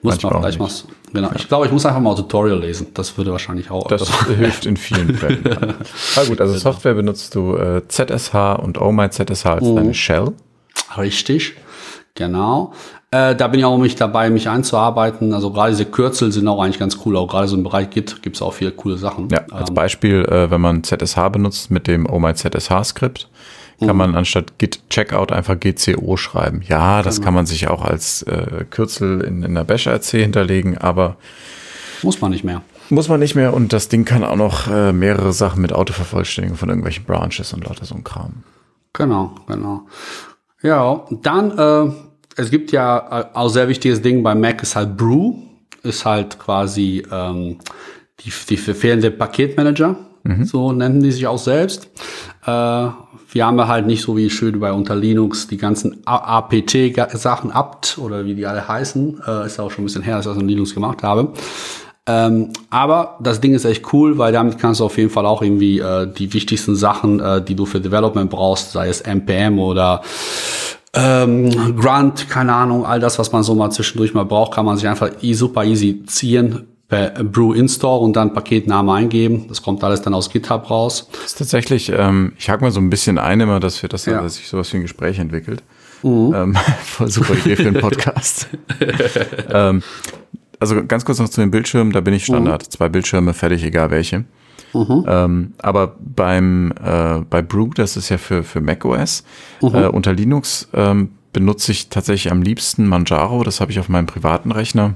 [0.01, 0.69] muss manchmal man vielleicht mal,
[1.11, 1.27] genau.
[1.27, 1.35] Ja.
[1.35, 2.87] Ich glaube, ich muss einfach mal ein Tutorial lesen.
[2.93, 3.89] Das würde wahrscheinlich auch.
[3.89, 5.43] Das hilft in vielen Fällen.
[5.43, 6.63] Na gut, also genau.
[6.63, 9.75] Software benutzt du äh, ZSH und Oh My ZSH als mhm.
[9.75, 10.31] deine Shell.
[10.97, 11.55] Richtig.
[12.15, 12.71] Genau.
[13.11, 15.33] Äh, da bin ich auch mich dabei, mich einzuarbeiten.
[15.33, 17.17] Also gerade diese Kürzel sind auch eigentlich ganz cool.
[17.17, 19.27] Auch gerade so im Bereich Git gibt es auch viele coole Sachen.
[19.29, 23.29] Ja, als ähm, Beispiel, äh, wenn man ZSH benutzt mit dem Oh My ZSH Skript,
[23.79, 23.97] kann mhm.
[23.97, 26.61] man anstatt Git Checkout einfach GCO schreiben.
[26.65, 27.25] Ja, das genau.
[27.25, 31.17] kann man sich auch als äh, Kürzel in, in der Bash RC hinterlegen, aber
[32.01, 32.61] muss man nicht mehr.
[32.89, 36.57] Muss man nicht mehr und das Ding kann auch noch äh, mehrere Sachen mit Autovervollständigung
[36.57, 38.43] von irgendwelchen Branches und lauter so ein Kram.
[38.93, 39.81] Genau, genau.
[40.61, 41.91] Ja, dann, äh,
[42.35, 45.35] es gibt ja äh, auch sehr wichtiges Ding bei Mac ist halt Brew,
[45.83, 47.57] ist halt quasi ähm,
[48.19, 50.45] die, die fehlende Paketmanager, mhm.
[50.45, 51.89] so nennen die sich auch selbst.
[52.45, 52.87] Äh,
[53.35, 58.23] wir haben halt nicht so wie schön bei unter Linux die ganzen APT-Sachen apt oder
[58.25, 59.21] wie die alle heißen.
[59.27, 61.33] Äh, ist auch schon ein bisschen her, dass ich das in Linux gemacht habe.
[62.07, 65.41] Ähm, aber das Ding ist echt cool, weil damit kannst du auf jeden Fall auch
[65.41, 70.01] irgendwie äh, die wichtigsten Sachen, äh, die du für Development brauchst, sei es NPM oder
[70.95, 74.77] ähm, Grunt, keine Ahnung, all das, was man so mal zwischendurch mal braucht, kann man
[74.77, 79.45] sich einfach super easy ziehen per Brew Install und dann Paketname eingeben.
[79.47, 81.09] Das kommt alles dann aus GitHub raus.
[81.11, 84.05] Das ist tatsächlich, ähm, ich hake mal so ein bisschen ein immer, dass wir das,
[84.05, 84.21] ja.
[84.21, 85.63] dass sich sowas wie ein Gespräch entwickelt.
[86.03, 86.33] Mhm.
[86.35, 86.57] Ähm,
[87.07, 88.47] super Idee für einen Podcast.
[89.49, 89.81] ähm,
[90.59, 92.63] also ganz kurz noch zu den Bildschirmen, da bin ich Standard.
[92.63, 92.71] Mhm.
[92.71, 94.25] Zwei Bildschirme, fertig, egal welche.
[94.75, 95.05] Mhm.
[95.07, 99.23] Ähm, aber beim äh, bei Brew, das ist ja für, für macOS,
[99.61, 99.73] mhm.
[99.73, 104.05] äh, unter Linux ähm, benutze ich tatsächlich am liebsten Manjaro, das habe ich auf meinem
[104.05, 104.95] privaten Rechner.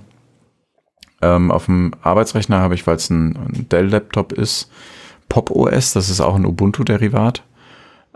[1.22, 4.70] Ähm, auf dem Arbeitsrechner habe ich, weil es ein, ein Dell-Laptop ist,
[5.28, 7.44] Pop OS, das ist auch ein Ubuntu-Derivat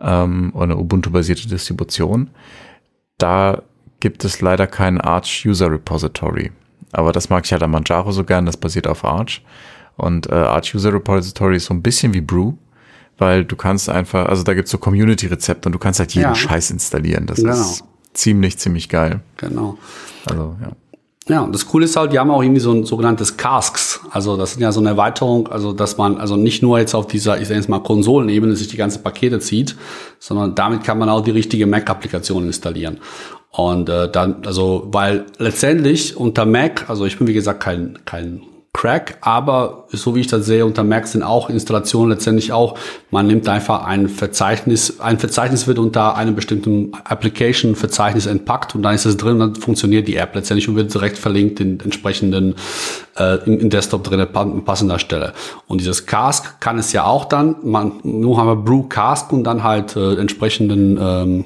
[0.01, 2.29] ähm, oder eine Ubuntu-basierte Distribution.
[3.17, 3.61] Da
[3.99, 6.51] gibt es leider kein Arch User Repository.
[6.91, 9.43] Aber das mag ich halt an Manjaro so gern, das basiert auf Arch.
[9.97, 12.53] Und äh, Arch User Repository ist so ein bisschen wie Brew,
[13.17, 16.35] weil du kannst einfach, also da gibt's so Community-Rezepte und du kannst halt jeden ja.
[16.35, 17.25] Scheiß installieren.
[17.25, 17.53] Das genau.
[17.53, 17.83] ist
[18.13, 19.21] ziemlich, ziemlich geil.
[19.37, 19.77] Genau.
[20.25, 20.71] Also, ja.
[21.29, 24.01] Ja, und das Coole ist halt, die haben auch irgendwie so ein sogenanntes Casks.
[24.11, 27.07] Also das ist ja so eine Erweiterung, also dass man also nicht nur jetzt auf
[27.07, 29.77] dieser, ich sage jetzt mal Konsolenebene sich die ganze Pakete zieht,
[30.19, 32.99] sondern damit kann man auch die richtige Mac-Applikation installieren.
[33.51, 38.41] Und äh, dann, also, weil letztendlich unter Mac, also ich bin wie gesagt kein, kein
[38.83, 42.77] Crack, aber so wie ich das sehe, unter Mac sind auch Installationen letztendlich auch,
[43.11, 48.93] man nimmt einfach ein Verzeichnis, ein Verzeichnis wird unter einem bestimmten Application-Verzeichnis entpackt und dann
[48.93, 52.55] ist es drin, dann funktioniert die App letztendlich und wird direkt verlinkt in entsprechenden,
[53.15, 54.27] äh, im, im Desktop drin,
[54.65, 55.31] passender Stelle.
[55.65, 59.45] Und dieses Cask kann es ja auch dann, man, nur haben wir Brew Cask und
[59.45, 61.45] dann halt äh, entsprechenden ähm,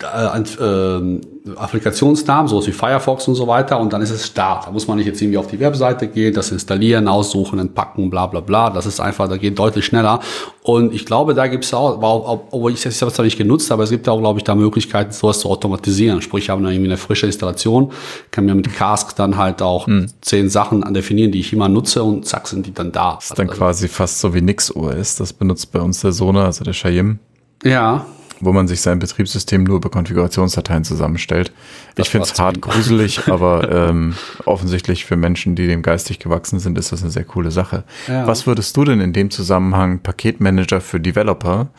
[0.00, 1.20] äh, äh,
[1.56, 4.60] Applikationsnamen, so wie Firefox und so weiter, und dann ist es da.
[4.64, 8.26] Da muss man nicht jetzt irgendwie auf die Webseite gehen, das installieren, aussuchen, entpacken, bla
[8.26, 8.70] bla bla.
[8.70, 10.20] Das ist einfach, da geht deutlich schneller.
[10.62, 13.90] Und ich glaube, da gibt es auch, obwohl ich es zwar nicht genutzt, aber es
[13.90, 16.22] gibt auch, glaube ich, da Möglichkeiten, sowas zu automatisieren.
[16.22, 17.90] Sprich, ich habe irgendwie eine frische Installation,
[18.30, 20.06] kann mir mit Cask dann halt auch hm.
[20.20, 23.16] zehn Sachen definieren, die ich immer nutze und zack, sind die dann da.
[23.16, 25.16] Das ist dann also, quasi fast so wie Nix OS.
[25.16, 27.18] Das benutzt bei uns der Sohne, also der Shayim.
[27.64, 28.06] Ja
[28.42, 31.52] wo man sich sein Betriebssystem nur über Konfigurationsdateien zusammenstellt.
[31.94, 34.14] Das ich finde es hart gruselig, aber ähm,
[34.44, 37.84] offensichtlich für Menschen, die dem geistig gewachsen sind, ist das eine sehr coole Sache.
[38.08, 38.26] Ja.
[38.26, 41.70] Was würdest du denn in dem Zusammenhang Paketmanager für Developer,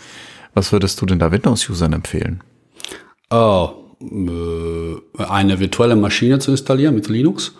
[0.53, 2.41] was würdest du denn da Windows-Usern empfehlen?
[3.29, 7.53] Oh, äh, eine virtuelle Maschine zu installieren mit Linux.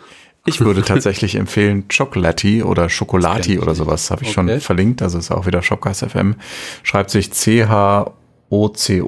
[0.45, 4.12] Ich würde tatsächlich empfehlen Chocolati oder Chocolati oder sowas.
[4.12, 4.49] Habe ich okay.
[4.49, 5.01] schon verlinkt.
[5.01, 6.36] Also ist auch wieder Shopcast FM.
[6.84, 8.12] Schreibt sich C-H
[8.54, 9.08] O-C-O-L-A-T-E-Y.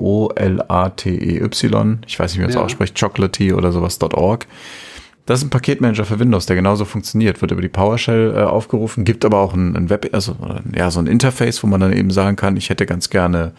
[2.08, 2.62] Ich weiß nicht, wie man es ja.
[2.64, 3.00] ausspricht.
[3.00, 4.48] Chocolatey oder sowas.org.
[5.28, 9.06] Das ist ein Paketmanager für Windows, der genauso funktioniert, wird über die PowerShell äh, aufgerufen,
[9.06, 10.36] gibt aber auch ein, ein Web, also
[10.76, 13.54] ja, so ein Interface, wo man dann eben sagen kann, ich hätte ganz gerne,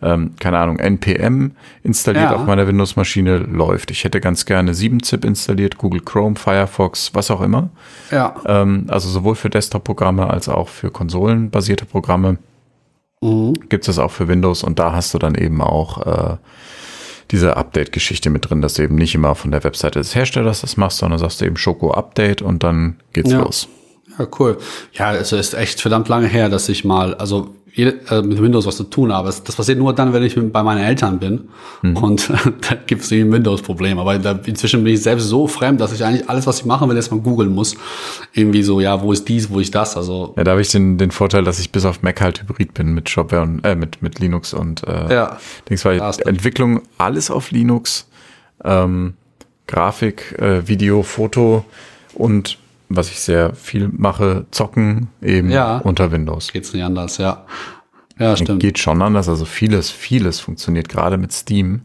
[0.00, 1.52] ähm, keine Ahnung, NPM
[1.82, 2.36] installiert Ja.
[2.36, 3.90] auf meiner Windows-Maschine, läuft.
[3.90, 7.68] Ich hätte ganz gerne 7-Zip installiert, Google Chrome, Firefox, was auch immer.
[8.10, 8.34] Ja.
[8.46, 12.38] Ähm, also sowohl für Desktop-Programme als auch für konsolenbasierte Programme
[13.24, 13.54] Mhm.
[13.68, 16.36] gibt es das auch für Windows und da hast du dann eben auch äh,
[17.30, 20.76] diese Update-Geschichte mit drin, dass du eben nicht immer von der Webseite des Herstellers das
[20.76, 23.40] machst, sondern sagst du eben Schoko Update und dann geht's Ja.
[23.40, 23.66] los.
[24.18, 24.58] Ja, cool.
[24.92, 28.66] Ja, es ist echt verdammt lange her, dass ich mal, also jede, äh, mit Windows
[28.66, 29.28] was zu tun habe.
[29.28, 31.48] Es- Das passiert nur dann, wenn ich mit- bei meinen Eltern bin
[31.82, 33.98] und da gibt es ein Windows-Problem.
[33.98, 36.88] Aber da, inzwischen bin ich selbst so fremd, dass ich eigentlich alles, was ich machen
[36.88, 37.74] will, erstmal googeln muss.
[38.32, 39.96] Irgendwie so, ja, wo ist dies, wo ist das?
[39.96, 42.74] Also, Ja, da habe ich den, den Vorteil, dass ich bis auf Mac halt Hybrid
[42.74, 45.38] bin mit Shopware und äh, mit, mit Linux und äh, Ja.
[45.68, 48.08] Dings, weil Entwicklung alles auf Linux,
[48.64, 49.14] ähm,
[49.66, 51.64] Grafik, äh, Video, Foto
[52.14, 52.58] und
[52.88, 55.78] was ich sehr viel mache, zocken eben Ja.
[55.78, 56.52] unter Windows.
[56.52, 57.44] geht's nicht anders, ja.
[58.18, 58.60] Ja, stimmt.
[58.60, 61.82] Geht schon anders, also vieles, vieles funktioniert gerade mit Steam.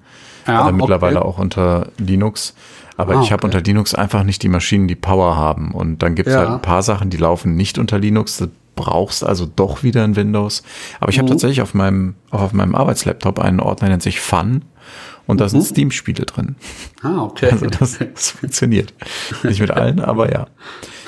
[0.48, 1.28] Ja, äh, mittlerweile okay.
[1.28, 2.54] auch unter Linux.
[2.98, 3.56] Aber Ah, ich habe okay.
[3.58, 5.72] unter Linux einfach nicht die Maschinen, die Power haben.
[5.72, 6.42] Und dann gibt es Ja.
[6.42, 8.38] halt ein paar Sachen, die laufen nicht unter Linux.
[8.38, 10.64] Du brauchst also doch wieder ein Windows.
[11.00, 11.32] Aber ich habe Mhm.
[11.32, 14.64] tatsächlich auf meinem, auch auf meinem Arbeitslaptop einen Ordner, der nennt sich Fun.
[15.30, 15.50] Und da Mhm.
[15.50, 16.56] sind Steam-Spiele drin.
[17.04, 17.50] Ah, okay.
[17.52, 18.94] Also das, das funktioniert.
[19.44, 20.48] Nicht mit allen, aber ja.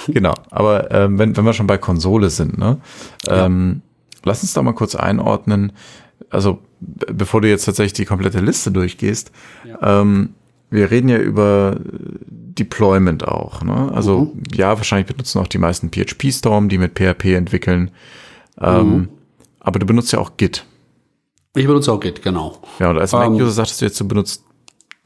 [0.08, 0.34] Genau.
[0.52, 2.78] Aber ähm, wenn, wenn wir schon bei Konsole sind, ne?
[3.28, 3.82] Ähm,
[4.24, 5.72] lass uns da mal kurz einordnen.
[6.30, 9.32] Also, bevor du jetzt tatsächlich die komplette Liste durchgehst,
[9.82, 10.30] ähm,
[10.70, 11.80] wir reden ja über äh,
[12.30, 13.64] Deployment auch.
[13.64, 13.92] Ne?
[13.94, 17.90] Also ja, wahrscheinlich benutzen auch die meisten PHP Storm, die mit PHP entwickeln.
[18.60, 19.10] Ähm,
[19.60, 20.66] Aber du benutzt ja auch Git.
[21.56, 22.58] Ich benutze auch Git, genau.
[22.80, 24.44] Ja, und als Ähm, Mac-User sagtest du jetzt, du benutzt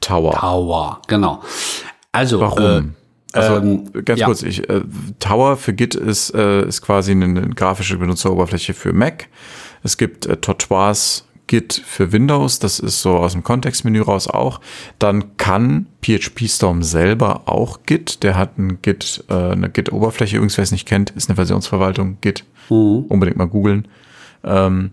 [0.00, 0.32] Tower.
[0.32, 1.42] Power, genau.
[2.12, 2.62] Also, Warum?
[2.62, 2.82] Äh,
[3.32, 4.26] also ähm, ganz ja.
[4.26, 4.82] kurz, ich, äh,
[5.18, 9.28] Tower für Git ist, äh, ist quasi eine, eine grafische Benutzeroberfläche für Mac.
[9.82, 14.60] Es gibt äh, Tortoise Git für Windows, das ist so aus dem Kontextmenü raus auch.
[14.98, 18.22] Dann kann PHP Storm selber auch Git.
[18.22, 20.36] Der hat ein Git, äh, eine Git-Oberfläche.
[20.36, 22.44] Übrigens, wer es nicht kennt, ist eine Versionsverwaltung Git.
[22.68, 23.04] Mhm.
[23.08, 23.86] Unbedingt mal googeln.
[24.42, 24.90] Ähm,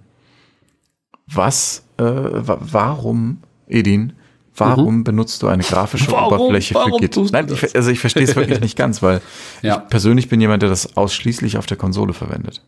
[1.33, 4.13] was, äh, wa warum, Edin,
[4.55, 6.15] warum benutzt du eine grafische Mhm.
[6.15, 6.33] Warum?
[6.41, 7.13] Oberfläche für Warum Git?
[7.13, 9.21] tust du Nein, ich, also ich verstehe es wirklich nicht ganz, weil
[9.61, 9.81] Ja.
[9.83, 12.61] ich persönlich bin jemand, der das ausschließlich auf der Konsole verwendet.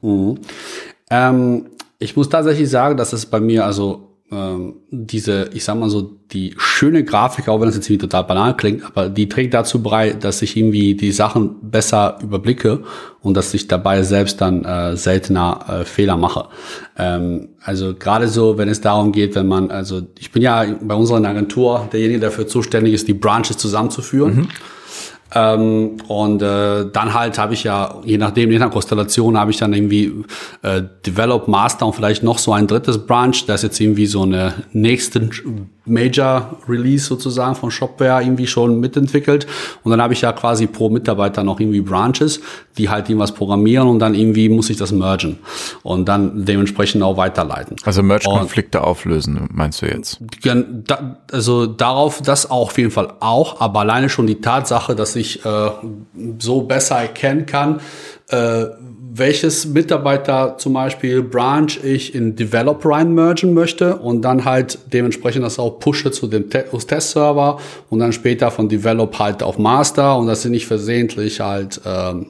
[1.10, 1.66] Ähm,
[2.00, 6.18] ich muss tatsächlich sagen, dass es bei mir also ähm, diese, ich sag mal so,
[6.32, 9.84] die schöne Grafik, auch wenn das jetzt irgendwie total banal klingt, aber die trägt dazu
[9.84, 12.84] bei, dass ich irgendwie die Sachen besser überblicke
[13.22, 16.48] und dass ich dabei selbst dann äh, seltener äh, Fehler mache.
[16.98, 20.96] Ähm, also gerade so, wenn es darum geht, wenn man, also ich bin ja bei
[20.96, 24.48] unserer Agentur derjenige, der dafür zuständig ist, die Branches zusammenzuführen.
[25.34, 29.58] Ähm, und äh, dann halt habe ich ja, je nachdem, je nach Konstellation, habe ich
[29.58, 30.24] dann irgendwie
[30.62, 34.54] äh, Develop, Master und vielleicht noch so ein drittes Branch, das jetzt irgendwie so eine
[34.72, 35.30] nächste
[35.86, 39.48] Major Release sozusagen von Shopware irgendwie schon mitentwickelt.
[39.84, 42.42] Und dann habe ich ja quasi pro Mitarbeiter noch irgendwie Branches,
[42.78, 45.40] die halt irgendwas programmieren und dann irgendwie muss ich das mergen
[45.84, 47.78] und dann dementsprechend auch weiterleiten.
[47.86, 50.20] Also Merge-Konflikte auflösen, meinst du jetzt?
[50.44, 55.16] Da, also darauf das auch auf jeden Fall auch, aber alleine schon die Tatsache, dass
[55.16, 55.70] ich äh,
[56.40, 57.80] so besser erkennen kann,
[58.30, 58.66] äh,
[59.18, 65.46] welches Mitarbeiter zum Beispiel Branch ich in Develop rein mergen möchte und dann halt dementsprechend
[65.46, 67.60] das auch pushe zu dem Testserver
[67.90, 72.28] und dann später von Develop halt auf Master und dass sie nicht versehentlich halt ähm,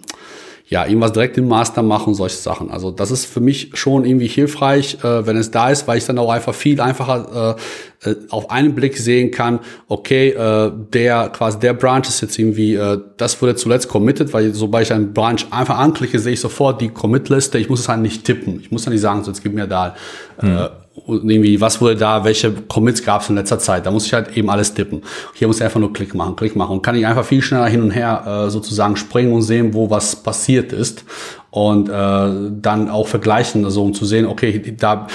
[0.68, 2.72] ja, irgendwas direkt im Master machen, solche Sachen.
[2.72, 6.06] Also das ist für mich schon irgendwie hilfreich, äh, wenn es da ist, weil ich
[6.06, 7.56] dann auch einfach viel einfacher
[8.04, 12.40] äh, äh, auf einen Blick sehen kann, okay, äh, der quasi der Branch ist jetzt
[12.40, 16.40] irgendwie, äh, das wurde zuletzt committed, weil sobald ich einen Branch einfach anklicke, sehe ich
[16.40, 17.60] sofort die Commit-Liste.
[17.60, 18.60] Ich muss es halt nicht tippen.
[18.60, 19.96] Ich muss ja nicht sagen, so jetzt gib mir da
[20.42, 23.86] äh, und irgendwie, was wurde da, welche Commits gab es in letzter Zeit.
[23.86, 25.02] Da muss ich halt eben alles tippen.
[25.34, 26.72] Hier muss ich einfach nur Klick machen, Klick machen.
[26.72, 29.90] Und kann ich einfach viel schneller hin und her äh, sozusagen springen und sehen, wo
[29.90, 31.04] was passiert ist.
[31.52, 35.08] Und äh, dann auch vergleichen, also um zu sehen, okay, da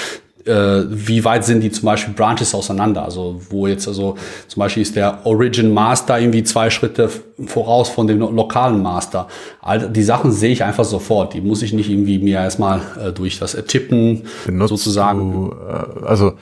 [0.50, 3.04] äh, wie weit sind die zum Beispiel Branches auseinander?
[3.04, 4.16] Also wo jetzt also
[4.48, 7.08] zum Beispiel ist der Origin Master irgendwie zwei Schritte
[7.46, 9.28] voraus von dem lo- lokalen Master.
[9.62, 11.32] All die Sachen sehe ich einfach sofort.
[11.34, 15.32] Die muss ich nicht irgendwie mir erstmal äh, durch das Tippen Benutzt sozusagen.
[15.32, 15.54] Du,
[16.02, 16.32] äh, also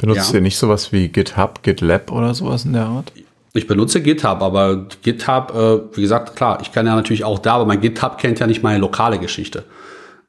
[0.00, 0.36] benutzt Ja.
[0.36, 3.12] ihr nicht sowas wie GitHub, GitLab oder sowas in der Art?
[3.54, 7.54] Ich benutze GitHub, aber GitHub, äh, wie gesagt, klar, ich kann ja natürlich auch da,
[7.54, 9.64] aber mein GitHub kennt ja nicht meine lokale Geschichte.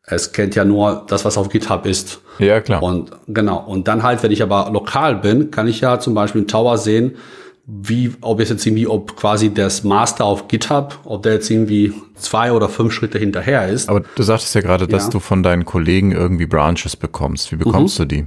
[0.10, 2.22] Es kennt ja nur das, was auf GitHub ist.
[2.40, 2.82] Ja, klar.
[2.82, 3.58] Und genau.
[3.60, 6.78] Und dann halt, wenn ich aber lokal bin, kann ich ja zum Beispiel in Tower
[6.78, 7.18] sehen,
[7.66, 12.54] wie, ob jetzt irgendwie, ob quasi das Master auf GitHub, ob der jetzt irgendwie zwei
[12.54, 13.90] oder fünf Schritte hinterher ist.
[13.90, 17.52] Aber du sagtest ja gerade, dass du von deinen Kollegen irgendwie Branches bekommst.
[17.52, 18.04] Wie bekommst mhm.
[18.04, 18.26] du die?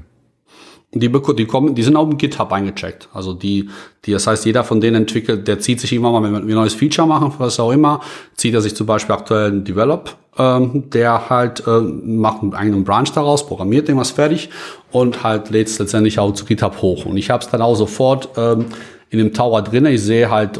[0.92, 3.08] Die, die kommen, die sind auch im GitHub eingecheckt.
[3.12, 3.70] Also die,
[4.04, 6.48] die, das heißt, jeder von denen entwickelt, der zieht sich immer mal, wenn wir ein
[6.48, 8.00] neues Feature machen, was auch immer,
[8.34, 12.82] zieht er sich zum Beispiel aktuell einen Develop, ähm, der halt äh, macht einen eigenen
[12.82, 14.50] Branch daraus, programmiert irgendwas fertig
[14.90, 17.06] und halt lädt es letztendlich auch zu GitHub hoch.
[17.06, 18.66] Und ich habe es dann auch sofort ähm,
[19.10, 19.86] in dem Tower drin.
[19.86, 20.58] Ich sehe halt,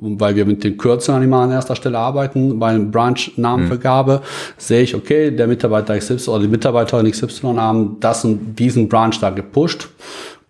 [0.00, 4.20] weil wir mit den Kürzeln immer an erster Stelle arbeiten, bei einem Branch-Namenvergabe, mhm.
[4.56, 9.14] sehe ich, okay, der Mitarbeiter XY oder die Mitarbeiterin XY haben das und diesen Branch
[9.20, 9.88] da gepusht.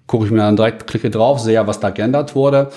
[0.06, 2.70] Gucke ich mir dann direkt, klicke drauf, sehe, was da geändert wurde.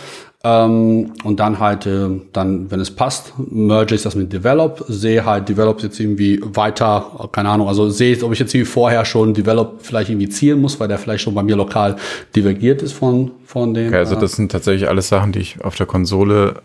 [0.43, 5.23] Ähm, und dann halt, äh, dann, wenn es passt, merge ich das mit Develop, sehe
[5.23, 9.05] halt Develop jetzt irgendwie weiter, keine Ahnung, also sehe ich, ob ich jetzt wie vorher
[9.05, 11.95] schon Develop vielleicht irgendwie zielen muss, weil der vielleicht schon bei mir lokal
[12.35, 13.89] divergiert ist von, von dem.
[13.89, 16.55] Okay, also das sind tatsächlich alles Sachen, die ich auf der Konsole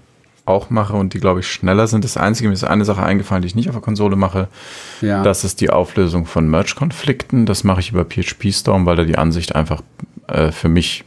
[0.47, 2.05] auch mache und die, glaube ich, schneller sind.
[2.05, 4.49] Das Einzige, mir ist eine Sache eingefallen, die ich nicht auf der Konsole mache.
[5.03, 5.23] Ja.
[5.23, 7.45] Das ist die Auflösung von Merge-Konflikten.
[7.47, 9.83] Das mache ich über PHP Storm, weil da die Ansicht einfach
[10.29, 11.05] äh, für mich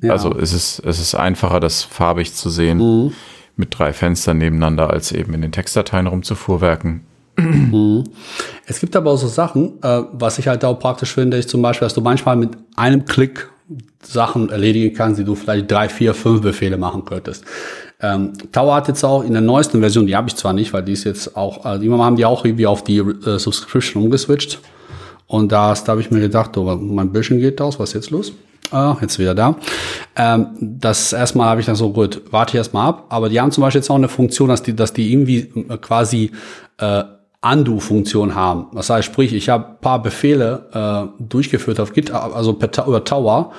[0.00, 0.12] ja.
[0.12, 3.12] Also es ist, es ist einfacher, das farbig zu sehen mhm.
[3.56, 7.02] mit drei Fenstern nebeneinander, als eben in den Textdateien rumzufuhrwerken.
[7.36, 8.04] Mhm.
[8.66, 11.62] Es gibt aber auch so Sachen, äh, was ich halt auch praktisch finde, ist zum
[11.62, 13.48] Beispiel, dass du manchmal mit einem Klick
[14.02, 17.44] Sachen erledigen kannst, die du vielleicht drei, vier, fünf Befehle machen könntest.
[18.00, 20.82] Ähm, Tower hat jetzt auch in der neuesten Version, die habe ich zwar nicht, weil
[20.82, 24.58] die ist jetzt auch, also immer haben die auch irgendwie auf die äh, Subscription umgeswitcht.
[25.26, 28.10] Und da, da habe ich mir gedacht, oh, mein Bildschirm geht aus, was ist jetzt
[28.10, 28.32] los?
[28.72, 29.54] Ah, jetzt wieder da.
[30.16, 33.06] Ähm, das erstmal habe ich dann so, gut, warte ich erstmal ab.
[33.10, 35.76] Aber die haben zum Beispiel jetzt auch eine Funktion, dass die, dass die irgendwie äh,
[35.76, 36.32] quasi
[36.78, 37.04] äh,
[37.42, 38.68] Undo-Funktion haben.
[38.72, 43.52] Das heißt, sprich, ich habe paar Befehle äh, durchgeführt auf GitHub, also per, über Tower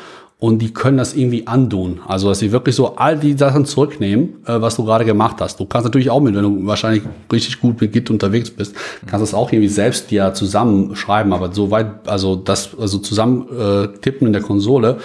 [0.44, 2.02] und die können das irgendwie andun.
[2.06, 5.58] Also, dass sie wirklich so all die Sachen zurücknehmen, äh, was du gerade gemacht hast.
[5.58, 8.76] Du kannst natürlich auch mit, wenn du wahrscheinlich richtig gut mit Git unterwegs bist,
[9.06, 13.88] kannst das auch irgendwie selbst dir zusammenschreiben, aber so weit, also das, also zusammen äh,
[14.00, 14.98] tippen in der Konsole,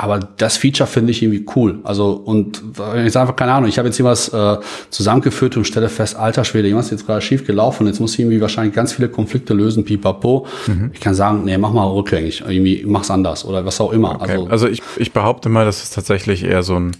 [0.00, 1.80] aber das Feature finde ich irgendwie cool.
[1.82, 2.62] Also, und
[3.04, 4.56] ich sage einfach, keine Ahnung, ich habe jetzt hier was äh,
[4.90, 8.12] zusammengeführt und stelle fest, alter Schwede, irgendwas ist jetzt gerade schief gelaufen und jetzt muss
[8.14, 10.46] ich irgendwie wahrscheinlich ganz viele Konflikte lösen, pipapo.
[10.68, 10.92] Mhm.
[10.94, 14.20] Ich kann sagen, nee, mach mal rückgängig, irgendwie mach's anders oder was auch immer.
[14.20, 14.32] Okay.
[14.32, 16.92] Also, also ich, ich behaupte mal, dass es tatsächlich eher so ein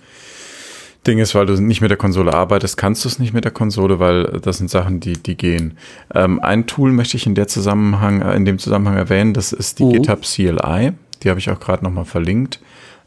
[1.06, 3.52] Ding ist, weil du nicht mit der Konsole arbeitest, kannst du es nicht mit der
[3.52, 5.78] Konsole, weil das sind Sachen, die, die gehen.
[6.12, 9.84] Ähm, ein Tool möchte ich in der Zusammenhang, in dem Zusammenhang erwähnen, das ist die
[9.84, 9.92] uh.
[9.92, 10.94] GitHub CLI.
[11.22, 12.60] Die habe ich auch gerade nochmal verlinkt.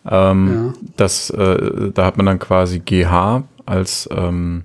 [0.09, 0.89] Ähm, ja.
[0.97, 4.63] das, äh, da hat man dann quasi GH als, ähm,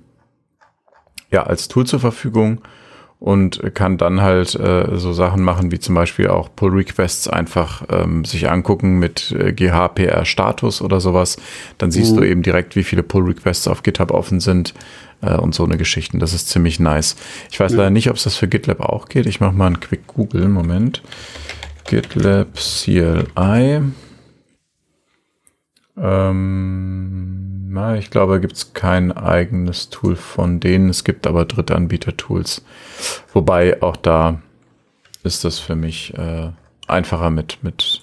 [1.31, 2.61] ja, als Tool zur Verfügung
[3.19, 7.83] und kann dann halt äh, so Sachen machen, wie zum Beispiel auch Pull Requests einfach
[7.89, 11.37] ähm, sich angucken mit äh, GHPR Status oder sowas.
[11.79, 12.17] Dann siehst mhm.
[12.17, 14.75] du eben direkt, wie viele Pull Requests auf GitHub offen sind
[15.21, 16.19] äh, und so eine Geschichten.
[16.19, 17.15] Das ist ziemlich nice.
[17.49, 17.79] Ich weiß ja.
[17.79, 19.25] leider nicht, ob es das für GitLab auch geht.
[19.25, 20.47] Ich mache mal einen Quick Google.
[20.47, 21.01] Moment.
[21.85, 23.81] GitLab CLI.
[25.99, 30.89] Ähm, na, ich glaube, da gibt es kein eigenes Tool von denen.
[30.89, 32.63] Es gibt aber Drittanbieter-Tools.
[33.33, 34.41] Wobei auch da
[35.23, 36.49] ist das für mich äh,
[36.87, 38.01] einfacher mit, mit,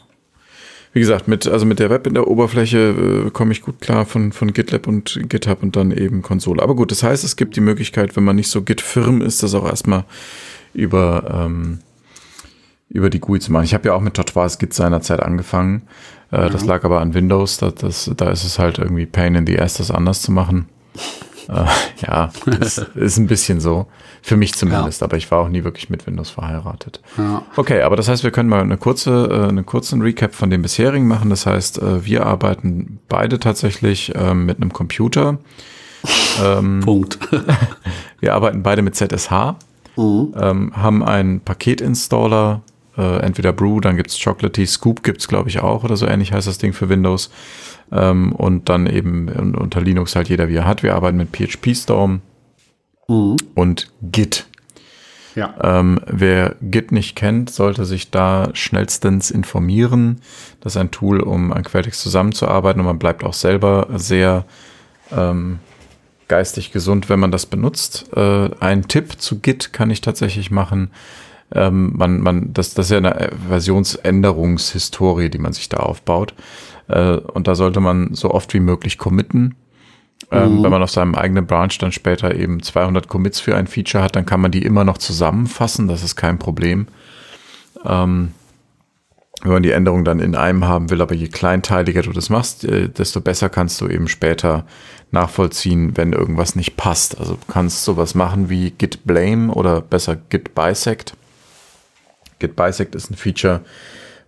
[0.93, 4.05] wie gesagt, mit, also mit der Web in der Oberfläche äh, komme ich gut klar
[4.07, 6.63] von, von GitLab und GitHub und dann eben Konsole.
[6.63, 9.55] Aber gut, das heißt, es gibt die Möglichkeit, wenn man nicht so Git-firm ist, das
[9.55, 10.05] auch erstmal
[10.75, 11.79] über, ähm,
[12.89, 13.65] über die GUI zu machen.
[13.65, 15.83] Ich habe ja auch mit Tortoise Git seinerzeit angefangen.
[16.35, 17.59] Äh, das lag aber an Windows.
[17.59, 20.68] Das, das, da ist es halt irgendwie Pain in the Ass, das anders zu machen.
[21.49, 21.64] äh,
[22.07, 23.87] ja, das ist ein bisschen so.
[24.22, 25.07] Für mich zumindest, ja.
[25.07, 27.03] aber ich war auch nie wirklich mit Windows verheiratet.
[27.18, 27.43] Ja.
[27.57, 30.62] Okay, aber das heißt, wir können mal eine kurze, äh, einen kurzen Recap von dem
[30.62, 31.28] bisherigen machen.
[31.28, 35.39] Das heißt, äh, wir arbeiten beide tatsächlich ähm, mit einem Computer.
[36.43, 37.18] Ähm, Punkt.
[38.20, 39.57] wir arbeiten beide mit ZSH,
[39.97, 40.35] mhm.
[40.41, 42.62] ähm, haben einen Paketinstaller
[42.97, 46.47] äh, entweder Brew, dann gibt's Chocolatey, Scoop gibt's glaube ich auch oder so ähnlich heißt
[46.47, 47.31] das Ding für Windows.
[47.93, 50.83] Ähm, und dann eben unter Linux halt jeder wie er hat.
[50.83, 52.23] Wir arbeiten mit PHP Storm
[53.09, 53.37] mhm.
[53.55, 54.47] und Git.
[55.35, 55.55] Ja.
[55.61, 60.21] Ähm, wer Git nicht kennt, sollte sich da schnellstens informieren.
[60.61, 64.45] Das ist ein Tool, um an Quelltext zusammenzuarbeiten und man bleibt auch selber sehr
[65.11, 65.59] ähm,
[66.29, 68.07] geistig gesund, wenn man das benutzt.
[68.17, 70.91] Äh, ein Tipp zu Git kann ich tatsächlich machen.
[71.55, 76.35] Ähm, man, man, das, das ist ja eine Versionsänderungshistorie, die man sich da aufbaut.
[76.89, 79.55] Äh, und da sollte man so oft wie möglich committen.
[80.31, 80.63] Ähm, mhm.
[80.65, 84.17] Wenn man auf seinem eigenen Branch dann später eben 200 Commits für ein Feature hat,
[84.17, 85.89] dann kann man die immer noch zusammenfassen.
[85.89, 86.87] Das ist kein Problem.
[87.85, 88.33] Ähm,
[89.43, 92.65] wenn man die Änderung dann in einem haben will, aber je kleinteiliger du das machst,
[92.65, 94.65] äh, desto besser kannst du eben später
[95.11, 97.19] nachvollziehen, wenn irgendwas nicht passt.
[97.19, 101.15] Also du kannst sowas machen wie git blame oder besser git bisect.
[102.39, 103.61] Git bisect ist ein Feature,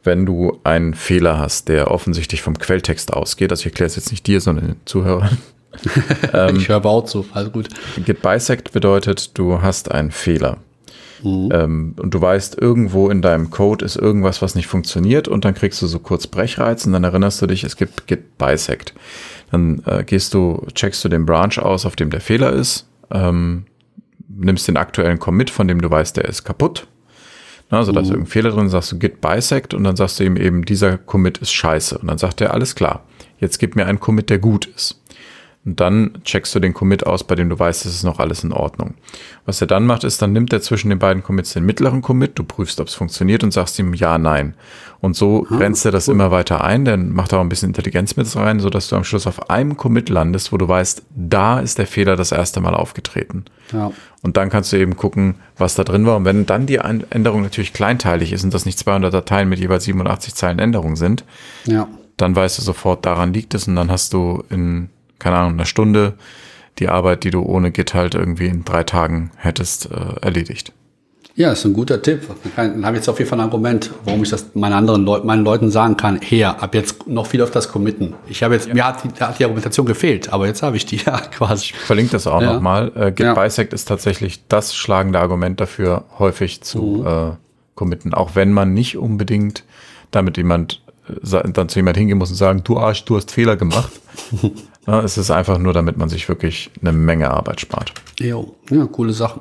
[0.02, 3.50] wenn du einen Fehler hast, der offensichtlich vom Quelltext ausgeht.
[3.50, 5.38] Also ich erkläre es jetzt nicht dir, sondern den Zuhörern.
[6.32, 7.68] ähm, ich höre auch zu, alles gut.
[8.04, 10.59] Git bisect bedeutet, du hast einen Fehler.
[11.22, 11.48] Mhm.
[11.52, 15.54] Ähm, und du weißt, irgendwo in deinem Code ist irgendwas, was nicht funktioniert und dann
[15.54, 18.94] kriegst du so kurz Brechreiz und dann erinnerst du dich, es gibt Git bisect.
[19.50, 23.66] Dann äh, gehst du, checkst du den Branch aus, auf dem der Fehler ist, ähm,
[24.28, 26.86] nimmst den aktuellen Commit, von dem du weißt, der ist kaputt.
[27.71, 28.12] Also da ist mhm.
[28.14, 31.39] irgendein Fehler drin, sagst du Git bisect und dann sagst du ihm eben, dieser Commit
[31.39, 31.99] ist scheiße.
[31.99, 33.05] Und dann sagt er, alles klar,
[33.39, 35.01] jetzt gib mir einen Commit, der gut ist.
[35.67, 38.45] Und dann checkst du den Commit aus, bei dem du weißt, es ist noch alles
[38.45, 38.95] in Ordnung.
[39.47, 42.39] Was er dann macht, ist, dann nimmt er zwischen den beiden Commits den mittleren Commit,
[42.39, 44.55] du prüfst, ob es funktioniert und sagst ihm ja, nein.
[45.01, 46.14] Und so ah, grenzt er das cool.
[46.14, 49.03] immer weiter ein, dann macht er auch ein bisschen Intelligenz mit rein, sodass du am
[49.03, 52.75] Schluss auf einem Commit landest, wo du weißt, da ist der Fehler das erste Mal
[52.75, 53.45] aufgetreten.
[53.73, 53.91] Ja.
[54.23, 56.17] Und dann kannst du eben gucken, was da drin war.
[56.17, 59.83] Und wenn dann die Änderung natürlich kleinteilig ist und das nicht 200 Dateien mit jeweils
[59.85, 61.25] 87 Zeilen Änderungen sind,
[61.64, 61.89] ja.
[62.17, 65.67] dann weißt du sofort, daran liegt es und dann hast du in keine Ahnung, eine
[65.67, 66.14] Stunde
[66.79, 70.73] die Arbeit, die du ohne Git halt irgendwie in drei Tagen hättest, äh, erledigt.
[71.35, 72.23] Ja, ist ein guter Tipp.
[72.57, 75.27] Dann habe ich jetzt auf jeden Fall ein Argument, warum ich das meinen anderen Leuten,
[75.27, 78.14] meinen Leuten sagen kann, her, ab jetzt noch viel auf das committen.
[78.27, 78.75] Ich habe jetzt, ja.
[78.75, 81.67] mir hat die, hat die, Argumentation gefehlt, aber jetzt habe ich die ja quasi.
[81.67, 82.55] Ich verlinke das auch ja.
[82.55, 82.91] nochmal.
[82.95, 83.35] Äh, Git ja.
[83.35, 87.07] bisect ist tatsächlich das schlagende Argument dafür, häufig zu mhm.
[87.07, 87.37] äh,
[87.75, 89.64] committen, auch wenn man nicht unbedingt
[90.11, 93.57] damit jemand äh, dann zu jemand hingehen muss und sagen, du Arsch, du hast Fehler
[93.57, 93.93] gemacht.
[94.87, 97.93] Ja, es ist einfach nur, damit man sich wirklich eine Menge Arbeit spart.
[98.20, 99.41] Jo, ja, coole Sache.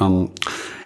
[0.00, 0.30] Ähm,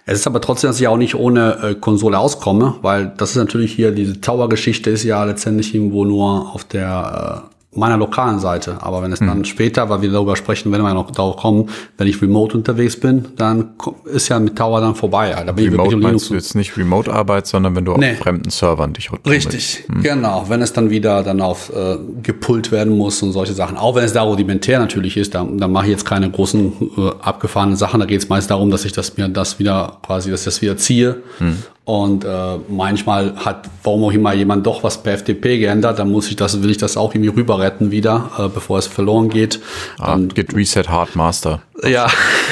[0.05, 3.35] es ist aber trotzdem, dass ich auch nicht ohne äh, Konsole auskomme, weil das ist
[3.35, 8.77] natürlich hier, diese Tower-Geschichte ist ja letztendlich irgendwo nur auf der äh, meiner lokalen Seite.
[8.81, 9.45] Aber wenn es dann hm.
[9.45, 13.25] später, weil wir darüber sprechen, wenn wir noch darauf kommen, wenn ich remote unterwegs bin,
[13.35, 13.71] dann
[14.05, 15.35] ist ja mit Tower dann vorbei.
[15.45, 18.11] Da bin remote ich meinst du jetzt nicht Remote-Arbeit, sondern wenn du nee.
[18.11, 20.01] auf fremden Servern dich Richtig, hm.
[20.01, 20.45] genau.
[20.47, 23.77] Wenn es dann wieder dann auf äh, gepullt werden muss und solche Sachen.
[23.77, 27.09] Auch wenn es da rudimentär natürlich ist, da, da mache ich jetzt keine großen äh,
[27.21, 27.99] abgefahrenen Sachen.
[27.99, 30.61] Da geht es meist darum, dass ich das mir das wieder quasi, dass ich das
[30.61, 31.57] wieder ziehe hm.
[31.87, 36.27] Und äh, manchmal hat, warum auch immer, jemand doch was per FTP geändert, dann muss
[36.27, 39.61] ich das, will ich das auch irgendwie rüber retten wieder, äh, bevor es verloren geht.
[39.97, 41.61] Ah, dann, Git Reset Hard Master.
[41.85, 42.07] Ja,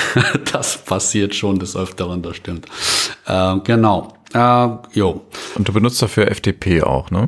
[0.54, 2.68] das passiert schon des Öfteren, das stimmt.
[3.26, 4.14] Äh, genau.
[4.34, 5.26] Äh, jo.
[5.56, 7.28] Und du benutzt dafür FTP auch, ne?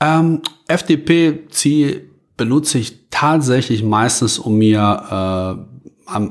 [0.00, 2.00] Ähm, FTP zieh,
[2.38, 5.75] benutze ich tatsächlich meistens, um mir äh,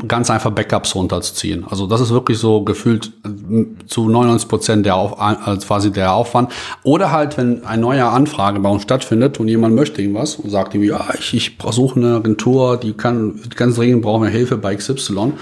[0.08, 1.66] ganz einfach Backups runterzuziehen.
[1.70, 6.14] Also das ist wirklich so gefühlt äh, zu 99 Prozent der Auf, äh, quasi der
[6.14, 6.52] Aufwand.
[6.84, 10.74] Oder halt, wenn eine neue Anfrage bei uns stattfindet und jemand möchte irgendwas und sagt
[10.76, 14.76] ihm, ja, ich, ich suche eine Agentur, die kann ganz dringend brauchen wir Hilfe bei
[14.76, 15.34] XY,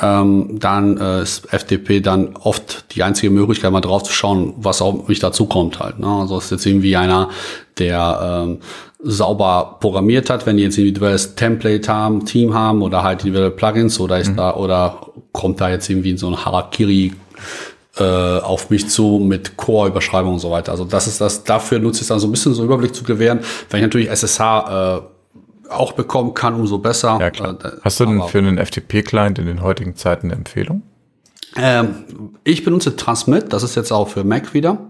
[0.00, 4.82] ähm, dann äh, ist FTP dann oft die einzige Möglichkeit, mal drauf zu schauen, was
[4.82, 6.00] auch mich dazu kommt halt.
[6.00, 6.08] Ne?
[6.08, 7.28] Also ist jetzt irgendwie einer,
[7.78, 8.58] der ähm,
[9.00, 14.00] sauber programmiert hat, wenn die jetzt individuelles Template haben, Team haben oder halt individuelle Plugins
[14.00, 14.36] oder ist mhm.
[14.36, 14.98] da oder
[15.32, 17.12] kommt da jetzt irgendwie so ein Harakiri
[17.98, 20.72] äh, auf mich zu mit Core-Überschreibung und so weiter.
[20.72, 23.04] Also das ist das, dafür nutze ich es dann so ein bisschen so Überblick zu
[23.04, 23.40] gewähren.
[23.70, 25.00] Wenn ich natürlich SSH äh,
[25.70, 27.18] auch bekommen kann, umso besser.
[27.20, 27.56] Ja, klar.
[27.62, 30.82] Äh, Hast du denn für einen FTP-Client in den heutigen Zeiten eine Empfehlung?
[31.56, 32.04] Ähm,
[32.44, 34.74] ich benutze Transmit, das ist jetzt auch für Mac wieder.
[34.74, 34.80] Mhm.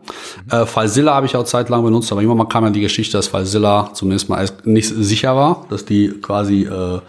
[0.51, 3.29] Äh, FileZilla habe ich auch zeitlang benutzt, aber irgendwann mal kam ja die Geschichte, dass
[3.29, 7.01] FileZilla zumindest mal nicht sicher war, dass die quasi äh,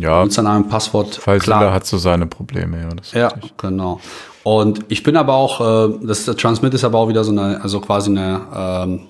[0.00, 1.72] ja, Benutzernamen, Passwort FileZilla klar.
[1.72, 3.20] hat so seine Probleme, ja.
[3.20, 4.00] ja, genau.
[4.42, 7.80] Und ich bin aber auch, äh, das Transmit ist aber auch wieder so eine, also
[7.80, 9.00] quasi eine ähm,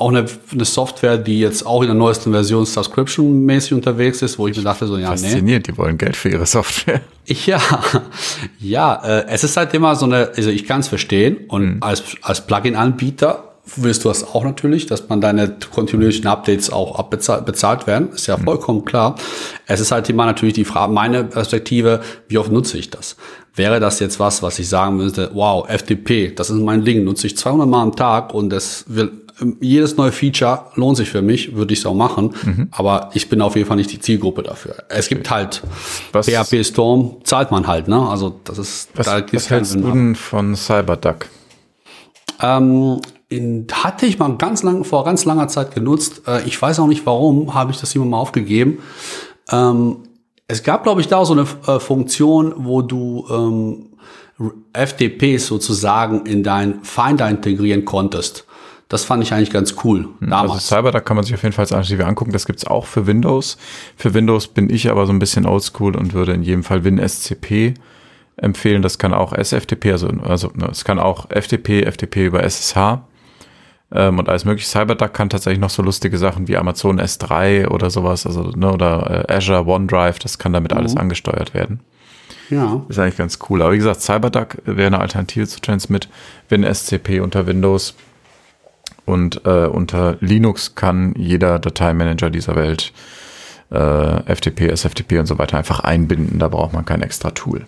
[0.00, 4.48] auch eine, eine Software, die jetzt auch in der neuesten Version Subscription-mäßig unterwegs ist, wo
[4.48, 5.72] ich mir dachte, so, ja, Fasziniert, nee.
[5.72, 7.00] die wollen Geld für ihre Software.
[7.46, 7.60] Ja,
[8.58, 11.76] ja, äh, es ist halt immer so eine, also ich kann es verstehen und mhm.
[11.80, 17.44] als, als Plugin-Anbieter willst du das auch natürlich, dass man deine kontinuierlichen Updates auch abbezahlt
[17.46, 18.44] bezahlt werden, ist ja mhm.
[18.44, 19.14] vollkommen klar.
[19.66, 23.16] Es ist halt immer natürlich die Frage, meine Perspektive, wie oft nutze ich das?
[23.54, 27.28] Wäre das jetzt was, was ich sagen müsste, wow, FTP, das ist mein Ding, nutze
[27.28, 29.12] ich 200 Mal am Tag und das will
[29.60, 32.34] jedes neue Feature lohnt sich für mich, würde ich es auch machen.
[32.42, 32.68] Mhm.
[32.70, 34.76] Aber ich bin auf jeden Fall nicht die Zielgruppe dafür.
[34.88, 35.62] Es gibt halt
[36.12, 38.08] was, PHP Storm, zahlt man halt, ne?
[38.08, 41.26] Also das ist was, da was hältst du denn von CyberDuck?
[42.42, 46.22] Ähm, in, hatte ich mal ganz lang, vor ganz langer Zeit genutzt.
[46.26, 48.78] Äh, ich weiß auch nicht warum, habe ich das immer mal aufgegeben.
[49.50, 49.96] Ähm,
[50.48, 53.86] es gab, glaube ich, da so eine äh, Funktion, wo du ähm,
[54.72, 58.46] FTPs sozusagen in dein Finder integrieren konntest.
[58.90, 60.70] Das fand ich eigentlich ganz cool hm, damals.
[60.70, 62.32] Also CyberDuck kann man sich auf jeden Fall als Alternative angucken.
[62.32, 63.56] Das gibt's auch für Windows.
[63.96, 67.74] Für Windows bin ich aber so ein bisschen oldschool und würde in jedem Fall WinSCP
[68.36, 68.82] empfehlen.
[68.82, 73.02] Das kann auch SFTP, also, also ne, es kann auch FTP, FTP über SSH
[73.92, 74.68] ähm, und alles mögliche.
[74.68, 79.28] CyberDuck kann tatsächlich noch so lustige Sachen wie Amazon S3 oder sowas, also ne, oder
[79.28, 80.78] äh, Azure OneDrive, das kann damit mhm.
[80.78, 81.78] alles angesteuert werden.
[82.48, 82.84] Ja.
[82.88, 83.62] Ist eigentlich ganz cool.
[83.62, 86.08] Aber wie gesagt, CyberDuck wäre eine Alternative zu Transmit,
[86.48, 87.94] WinSCP unter Windows
[89.10, 92.92] und äh, unter Linux kann jeder Dateimanager dieser Welt
[93.70, 96.38] äh, FTP, SFTP und so weiter einfach einbinden.
[96.38, 97.66] Da braucht man kein extra Tool.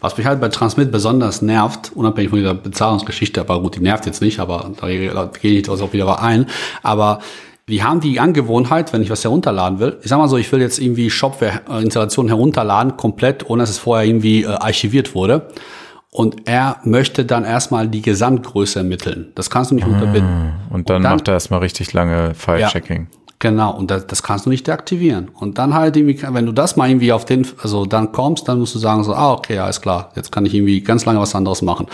[0.00, 4.06] Was mich halt bei Transmit besonders nervt, unabhängig von dieser Bezahlungsgeschichte, aber gut, die nervt
[4.06, 6.46] jetzt nicht, aber da gehe ich auch wieder ein.
[6.82, 7.20] Aber
[7.68, 10.60] die haben die Angewohnheit, wenn ich was herunterladen will, ich sag mal so, ich will
[10.60, 15.48] jetzt irgendwie Shopware-Installation herunterladen, komplett, ohne dass es vorher irgendwie äh, archiviert wurde
[16.16, 19.32] und er möchte dann erstmal die Gesamtgröße ermitteln.
[19.34, 20.52] Das kannst du nicht unterbinden.
[20.70, 23.08] Und dann, und dann macht er erstmal richtig lange File-Checking.
[23.10, 25.28] Ja, Genau, und das, das kannst du nicht deaktivieren.
[25.34, 28.58] Und dann halt irgendwie, wenn du das mal irgendwie auf den, also dann kommst, dann
[28.58, 31.34] musst du sagen so, ah, okay, alles klar, jetzt kann ich irgendwie ganz lange was
[31.34, 31.86] anderes machen.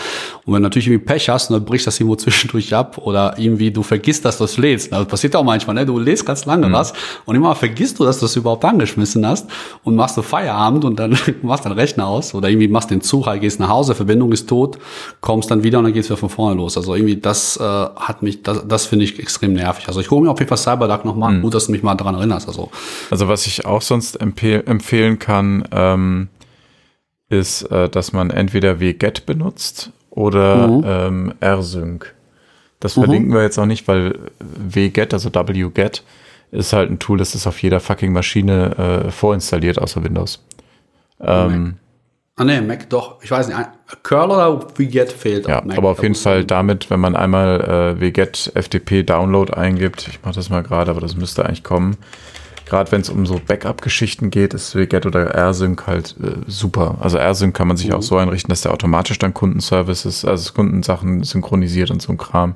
[0.45, 3.71] Und wenn du natürlich irgendwie Pech hast, dann brichst das irgendwo zwischendurch ab oder irgendwie
[3.71, 4.93] du vergisst, dass du es lädst.
[4.93, 5.85] Das passiert auch manchmal, ne?
[5.85, 6.73] Du lädst ganz lange mhm.
[6.73, 6.93] was
[7.25, 9.49] und immer vergisst du, dass du es überhaupt angeschmissen hast
[9.83, 13.25] und machst du Feierabend und dann machst deinen Rechner aus oder irgendwie machst den Zug,
[13.25, 14.77] halt, gehst nach Hause, Verbindung ist tot,
[15.19, 16.77] kommst dann wieder und dann geht's wieder von vorne los.
[16.77, 19.89] Also irgendwie das äh, hat mich, das, das finde ich extrem nervig.
[19.89, 21.41] Also ich hole mir auf jeden Fall Cyberduck nochmal Mhm.
[21.41, 22.47] Gut, dass du mich mal daran erinnerst.
[22.47, 22.71] Also,
[23.09, 26.29] also was ich auch sonst empfehl empfehlen kann, ähm,
[27.29, 30.83] ist, äh, dass man entweder wget benutzt oder mhm.
[30.85, 32.13] ähm, rsync.
[32.79, 33.03] Das mhm.
[33.03, 36.03] verlinken wir jetzt auch nicht, weil wget, also wget,
[36.51, 40.43] ist halt ein Tool, das ist auf jeder fucking Maschine äh, vorinstalliert, außer Windows.
[41.19, 41.77] Ähm,
[42.35, 43.21] Ah ne, Mac doch.
[43.21, 43.59] Ich weiß nicht.
[44.01, 45.47] Curl oder wget fehlt.
[45.47, 50.07] Ja, Mac, aber auf jeden Fall damit, wenn man einmal äh, wget FTP Download eingibt,
[50.07, 51.97] ich mache das mal gerade, aber das müsste eigentlich kommen.
[52.65, 56.97] Gerade wenn es um so Backup-Geschichten geht, ist wget oder rsync halt äh, super.
[57.01, 57.95] Also rsync kann man sich mhm.
[57.95, 62.55] auch so einrichten, dass der automatisch dann Kundenservices, also Kundensachen synchronisiert und so ein Kram.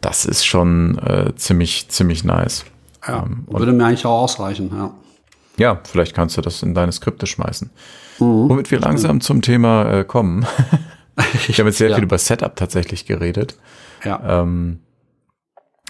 [0.00, 2.64] Das ist schon äh, ziemlich, ziemlich nice.
[3.08, 4.94] Ja, ähm, würde mir eigentlich auch ausreichen, ja.
[5.58, 7.70] Ja, vielleicht kannst du das in deine Skripte schmeißen.
[8.18, 8.48] Mhm.
[8.48, 10.46] Womit wir langsam zum Thema äh, kommen.
[11.48, 11.96] ich habe jetzt sehr ja.
[11.96, 13.56] viel über Setup tatsächlich geredet.
[14.04, 14.42] Ja.
[14.42, 14.80] Ähm,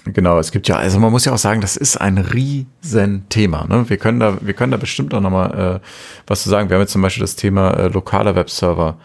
[0.05, 3.65] genau, es gibt ja, also man muss ja auch sagen, das ist ein riesen Thema.
[3.67, 3.89] Ne?
[3.89, 5.87] Wir können da, wir können da bestimmt auch nochmal äh,
[6.27, 6.69] was zu sagen.
[6.69, 8.97] Wir haben jetzt zum Beispiel das Thema äh, lokaler Webserver.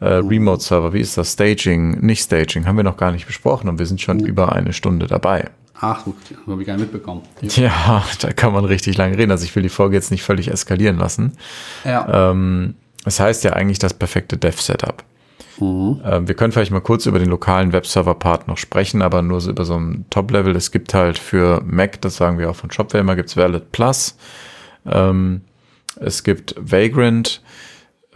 [0.00, 0.28] Äh, mhm.
[0.28, 1.32] Remote Server, wie ist das?
[1.32, 4.26] Staging, nicht Staging, haben wir noch gar nicht besprochen und wir sind schon mhm.
[4.26, 5.48] über eine Stunde dabei.
[5.78, 7.22] Ach, habe ich gar nicht mitbekommen.
[7.42, 9.30] Ja, da kann man richtig lange reden.
[9.30, 11.32] Also ich will die Folge jetzt nicht völlig eskalieren lassen.
[11.84, 12.30] Ja.
[12.30, 12.74] Ähm,
[13.04, 15.04] das heißt ja eigentlich das perfekte Dev-Setup.
[15.60, 16.00] Mhm.
[16.04, 19.50] Ähm, wir können vielleicht mal kurz über den lokalen Webserver-Part noch sprechen, aber nur so
[19.50, 20.54] über so ein Top-Level.
[20.56, 23.72] Es gibt halt für Mac, das sagen wir auch von Shopware immer, gibt es Valid
[23.72, 24.16] Plus.
[24.86, 25.42] Ähm,
[26.00, 27.42] es gibt Vagrant.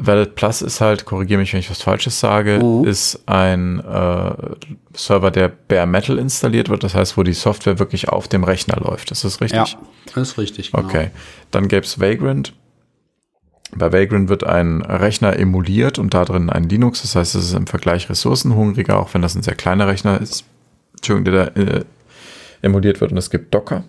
[0.01, 2.85] Valid Plus ist halt, korrigiere mich, wenn ich was Falsches sage, mhm.
[2.85, 4.33] ist ein äh,
[4.95, 6.83] Server, der Bare Metal installiert wird.
[6.83, 9.11] Das heißt, wo die Software wirklich auf dem Rechner läuft.
[9.11, 9.73] Ist das richtig?
[9.73, 9.79] Ja,
[10.15, 10.73] das ist richtig.
[10.73, 10.85] Genau.
[10.85, 11.11] Okay.
[11.51, 12.55] Dann gäbe es Vagrant.
[13.75, 17.03] Bei Vagrant wird ein Rechner emuliert und da drin ein Linux.
[17.03, 20.45] Das heißt, es ist im Vergleich ressourcenhungriger, auch wenn das ein sehr kleiner Rechner ist.
[20.97, 21.85] Entschuldigung, der da äh,
[22.63, 23.13] emuliert wird.
[23.13, 23.85] Und es gibt Docker.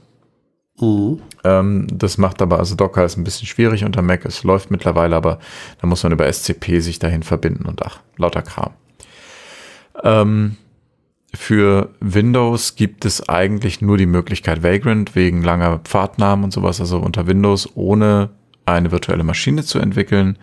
[0.82, 1.22] Mhm.
[1.44, 4.26] Ähm, das macht aber, also Docker ist ein bisschen schwierig unter Mac.
[4.26, 5.40] Es läuft mittlerweile, aber
[5.80, 8.74] da muss man über SCP sich dahin verbinden und ach, lauter Kram.
[10.04, 10.58] Ähm,
[11.34, 16.82] für Windows gibt es eigentlich nur die Möglichkeit Vagrant wegen langer Pfadnamen und sowas.
[16.82, 18.32] Also unter Windows ohne
[18.66, 20.38] eine virtuelle Maschine zu entwickeln,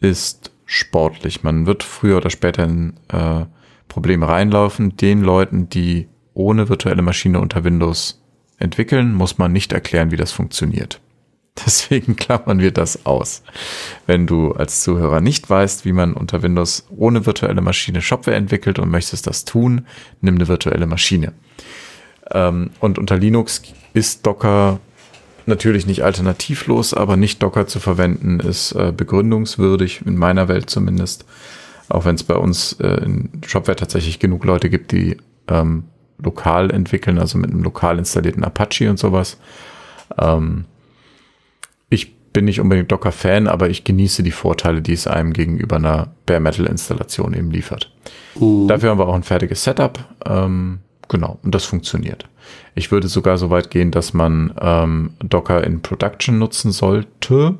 [0.00, 1.42] ist sportlich.
[1.42, 3.44] Man wird früher oder später in äh,
[3.88, 4.96] Probleme reinlaufen.
[4.96, 8.21] Den Leuten, die ohne virtuelle Maschine unter Windows
[8.62, 11.00] entwickeln, muss man nicht erklären, wie das funktioniert.
[11.66, 13.42] Deswegen klammern wir das aus.
[14.06, 18.78] Wenn du als Zuhörer nicht weißt, wie man unter Windows ohne virtuelle Maschine Shopware entwickelt
[18.78, 19.86] und möchtest das tun,
[20.20, 21.32] nimm eine virtuelle Maschine.
[22.30, 24.80] Ähm, und unter Linux ist Docker
[25.46, 31.26] natürlich nicht alternativlos, aber nicht Docker zu verwenden ist äh, begründungswürdig, in meiner Welt zumindest.
[31.88, 35.84] Auch wenn es bei uns äh, in Shopware tatsächlich genug Leute gibt, die ähm,
[36.22, 39.38] lokal entwickeln, also mit einem lokal installierten Apache und sowas.
[40.18, 40.64] Ähm,
[41.88, 46.12] ich bin nicht unbedingt Docker-Fan, aber ich genieße die Vorteile, die es einem gegenüber einer
[46.26, 47.92] Bare Metal-Installation eben liefert.
[48.34, 48.68] Mhm.
[48.68, 49.98] Dafür haben wir auch ein fertiges Setup.
[50.24, 52.26] Ähm, genau, und das funktioniert.
[52.74, 57.58] Ich würde sogar so weit gehen, dass man ähm, Docker in Production nutzen sollte,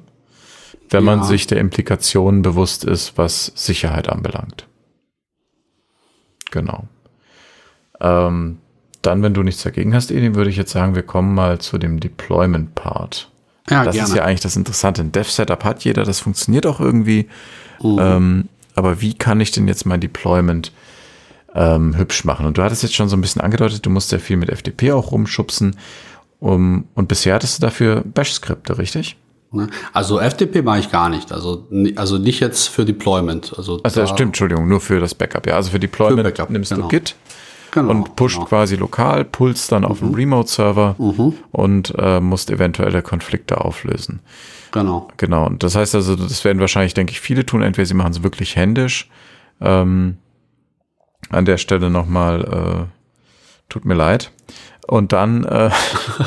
[0.90, 1.16] wenn ja.
[1.16, 4.66] man sich der Implikationen bewusst ist, was Sicherheit anbelangt.
[6.50, 6.88] Genau.
[8.03, 8.59] Ähm,
[9.00, 11.78] dann, wenn du nichts dagegen hast, Edin, würde ich jetzt sagen, wir kommen mal zu
[11.78, 13.30] dem Deployment-Part.
[13.70, 14.09] Ja, das gerne.
[14.09, 15.03] ist ja eigentlich das Interessante.
[15.03, 17.28] Ein Dev-Setup hat jeder, das funktioniert auch irgendwie.
[17.82, 17.98] Mhm.
[18.00, 20.72] Ähm, aber wie kann ich denn jetzt mein Deployment
[21.55, 22.46] ähm, hübsch machen?
[22.46, 24.92] Und du hattest jetzt schon so ein bisschen angedeutet, du musst ja viel mit FTP
[24.92, 25.76] auch rumschubsen.
[26.40, 29.16] Um, und bisher hattest du dafür Bash-Skripte, richtig?
[29.53, 29.68] Ne?
[29.92, 31.30] Also FTP mache ich gar nicht.
[31.30, 33.55] Also, also nicht jetzt für Deployment.
[33.57, 35.46] Also, also das stimmt, Entschuldigung, nur für das Backup.
[35.46, 36.82] Ja, also für Deployment für Backup, nimmst genau.
[36.82, 37.14] du Git
[37.73, 38.47] genau, und pusht genau.
[38.47, 40.07] quasi lokal, pulst dann auf mhm.
[40.07, 41.35] dem Remote-Server mhm.
[41.51, 44.20] und äh, musst eventuelle Konflikte auflösen.
[44.70, 45.09] Genau.
[45.16, 45.47] Genau.
[45.47, 47.62] Und das heißt also, das werden wahrscheinlich, denke ich, viele tun.
[47.62, 49.09] Entweder sie machen es wirklich händisch.
[49.61, 50.18] Ähm,
[51.31, 54.33] an der Stelle nochmal, äh, tut mir leid.
[54.87, 55.70] Und dann, äh,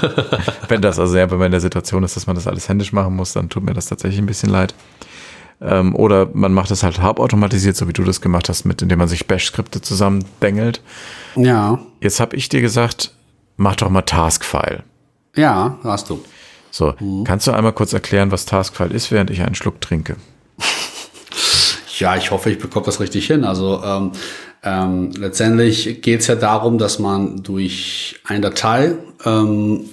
[0.68, 2.94] wenn das also ja, wenn man in der Situation ist, dass man das alles händisch
[2.94, 4.74] machen muss, dann tut mir das tatsächlich ein bisschen leid.
[5.62, 9.00] Ähm, oder man macht das halt halbautomatisiert, so wie du das gemacht hast, mit indem
[9.00, 10.82] man sich Bash-Skripte zusammendengelt.
[11.36, 11.80] Ja.
[12.02, 13.12] Jetzt habe ich dir gesagt,
[13.58, 14.84] mach doch mal Taskfile.
[15.36, 16.22] Ja, hast du.
[16.72, 17.24] So, mhm.
[17.24, 20.18] kannst du einmal kurz erklären, was Taskfile ist, während ich einen Schluck trinke?
[22.00, 23.46] ja, ich hoffe, ich bekomme das richtig hin.
[23.46, 24.12] Also ähm,
[24.62, 29.86] ähm, letztendlich geht es ja darum, dass man durch eine Datei ähm,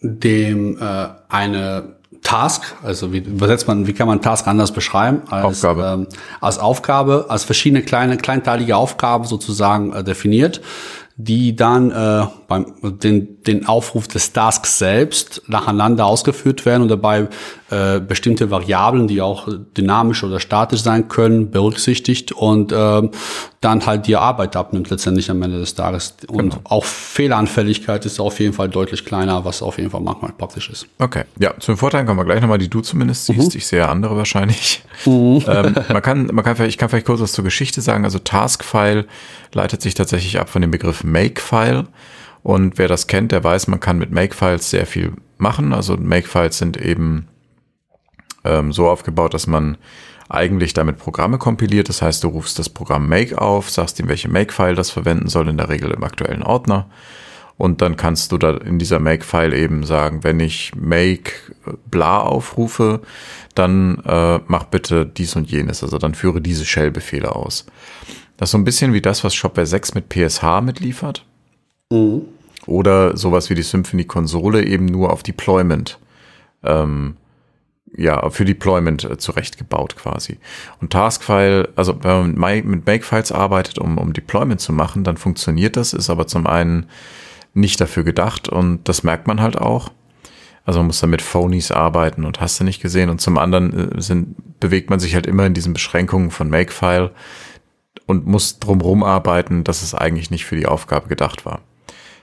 [0.00, 5.22] dem äh, eine Task, also wie übersetzt man, wie kann man Task anders beschreiben?
[5.28, 5.84] Als Aufgabe.
[5.84, 6.06] Ähm,
[6.40, 10.60] als Aufgabe, als verschiedene kleine, kleinteilige Aufgaben sozusagen äh, definiert
[11.16, 17.28] die dann äh, beim den, den Aufruf des Tasks selbst nacheinander ausgeführt werden und dabei
[17.72, 23.08] äh, bestimmte Variablen, die auch dynamisch oder statisch sein können, berücksichtigt und äh,
[23.62, 26.16] dann halt die Arbeit abnimmt letztendlich am Ende des Tages.
[26.28, 26.60] Und genau.
[26.64, 30.86] auch Fehleranfälligkeit ist auf jeden Fall deutlich kleiner, was auf jeden Fall manchmal praktisch ist.
[30.98, 33.54] Okay, ja, zu den Vorteilen kommen wir gleich nochmal, die du zumindest siehst.
[33.54, 33.58] Mhm.
[33.58, 34.82] Ich sehe andere wahrscheinlich.
[35.06, 35.42] Mhm.
[35.48, 38.04] Ähm, man kann, man kann vielleicht, ich kann vielleicht kurz was zur Geschichte sagen.
[38.04, 39.06] Also Taskfile
[39.52, 41.86] leitet sich tatsächlich ab von dem Begriff Makefile.
[42.42, 45.72] Und wer das kennt, der weiß, man kann mit Makefiles sehr viel machen.
[45.72, 47.28] Also Makefiles sind eben
[48.44, 49.76] ähm, so aufgebaut, dass man
[50.28, 51.88] eigentlich damit Programme kompiliert.
[51.88, 55.48] Das heißt, du rufst das Programm Make auf, sagst ihm, welche Makefile das verwenden soll,
[55.48, 56.86] in der Regel im aktuellen Ordner.
[57.58, 61.32] Und dann kannst du da in dieser Makefile eben sagen, wenn ich Make
[61.90, 63.02] bla aufrufe,
[63.54, 65.82] dann äh, mach bitte dies und jenes.
[65.82, 67.66] Also dann führe diese Shell-Befehle aus.
[68.36, 71.24] Das ist so ein bisschen wie das, was Shopware 6 mit PSH mitliefert.
[71.90, 72.22] Mhm.
[72.66, 75.98] Oder sowas wie die Symphony-Konsole eben nur auf Deployment
[76.64, 77.16] ähm,
[77.96, 80.38] ja, für Deployment äh, zurechtgebaut quasi.
[80.80, 85.76] Und Taskfile, also wenn man mit Makefiles arbeitet, um, um Deployment zu machen, dann funktioniert
[85.76, 86.86] das, ist aber zum einen
[87.54, 89.90] nicht dafür gedacht und das merkt man halt auch.
[90.64, 93.10] Also man muss da mit Phonies arbeiten und hast du nicht gesehen.
[93.10, 97.10] Und zum anderen äh, sind, bewegt man sich halt immer in diesen Beschränkungen von Makefile
[98.06, 101.60] und muss drumherum arbeiten, dass es eigentlich nicht für die Aufgabe gedacht war.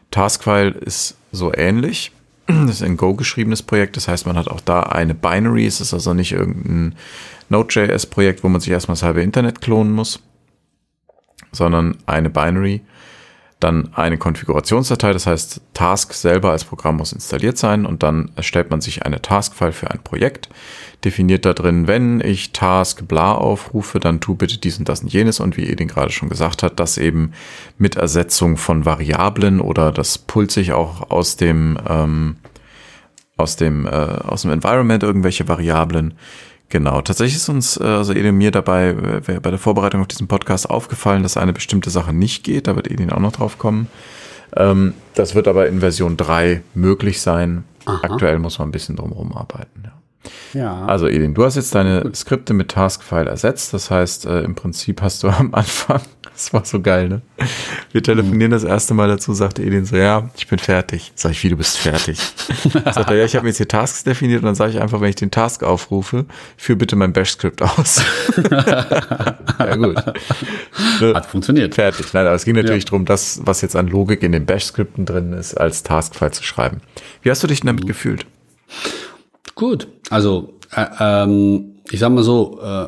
[0.09, 2.11] Taskfile ist so ähnlich
[2.65, 5.65] das ist ein Go geschriebenes Projekt, das heißt, man hat auch da eine Binary.
[5.65, 6.95] Es ist also nicht irgendein
[7.49, 10.19] Node.js-Projekt, wo man sich erstmal das halbe Internet klonen muss,
[11.51, 12.81] sondern eine Binary.
[13.59, 18.69] Dann eine Konfigurationsdatei, das heißt, Task selber als Programm muss installiert sein und dann erstellt
[18.69, 20.47] man sich eine Task-File für ein Projekt,
[21.03, 25.11] definiert da drin, wenn ich Task bla aufrufe, dann tu bitte dies und das und
[25.11, 27.33] jenes und wie Edin gerade schon gesagt hat, das eben
[27.77, 32.37] mit Ersetzung von Variablen oder das pullt sich auch aus dem, ähm,
[33.35, 36.13] aus dem, äh, aus dem Environment irgendwelche Variablen
[36.69, 40.27] Genau, tatsächlich ist uns, äh, also Edin mir dabei äh, bei der Vorbereitung auf diesen
[40.27, 42.67] Podcast aufgefallen, dass eine bestimmte Sache nicht geht.
[42.67, 43.87] Da wird Edin auch noch drauf kommen.
[44.55, 47.63] Ähm, das wird aber in Version 3 möglich sein.
[47.85, 47.99] Aha.
[48.03, 49.83] Aktuell muss man ein bisschen drumherum arbeiten.
[49.85, 49.98] Ja.
[50.53, 50.85] Ja.
[50.85, 53.73] Also Edin, du hast jetzt deine Skripte mit Taskfile ersetzt.
[53.73, 56.01] Das heißt, äh, im Prinzip hast du am Anfang,
[56.33, 57.21] das war so geil, ne?
[57.91, 61.11] Wir telefonieren das erste Mal dazu, sagte Edin so, ja, ich bin fertig.
[61.15, 62.19] Sag ich, wie, du bist fertig?
[62.73, 65.01] sagt er, ja, ich habe mir jetzt hier Tasks definiert und dann sage ich einfach,
[65.01, 66.25] wenn ich den Task aufrufe,
[66.57, 68.03] führ bitte mein Bash-Skript aus.
[68.51, 69.95] ja gut.
[70.99, 71.13] Ne?
[71.13, 71.75] Hat funktioniert.
[71.75, 72.13] Fertig.
[72.13, 72.89] Nein, aber es ging natürlich ja.
[72.89, 76.81] darum, das, was jetzt an Logik in den Bash-Skripten drin ist, als Taskfile zu schreiben.
[77.21, 77.87] Wie hast du dich denn damit mhm.
[77.87, 78.25] gefühlt?
[79.55, 82.87] Gut, also äh, ähm, ich sag mal so, äh,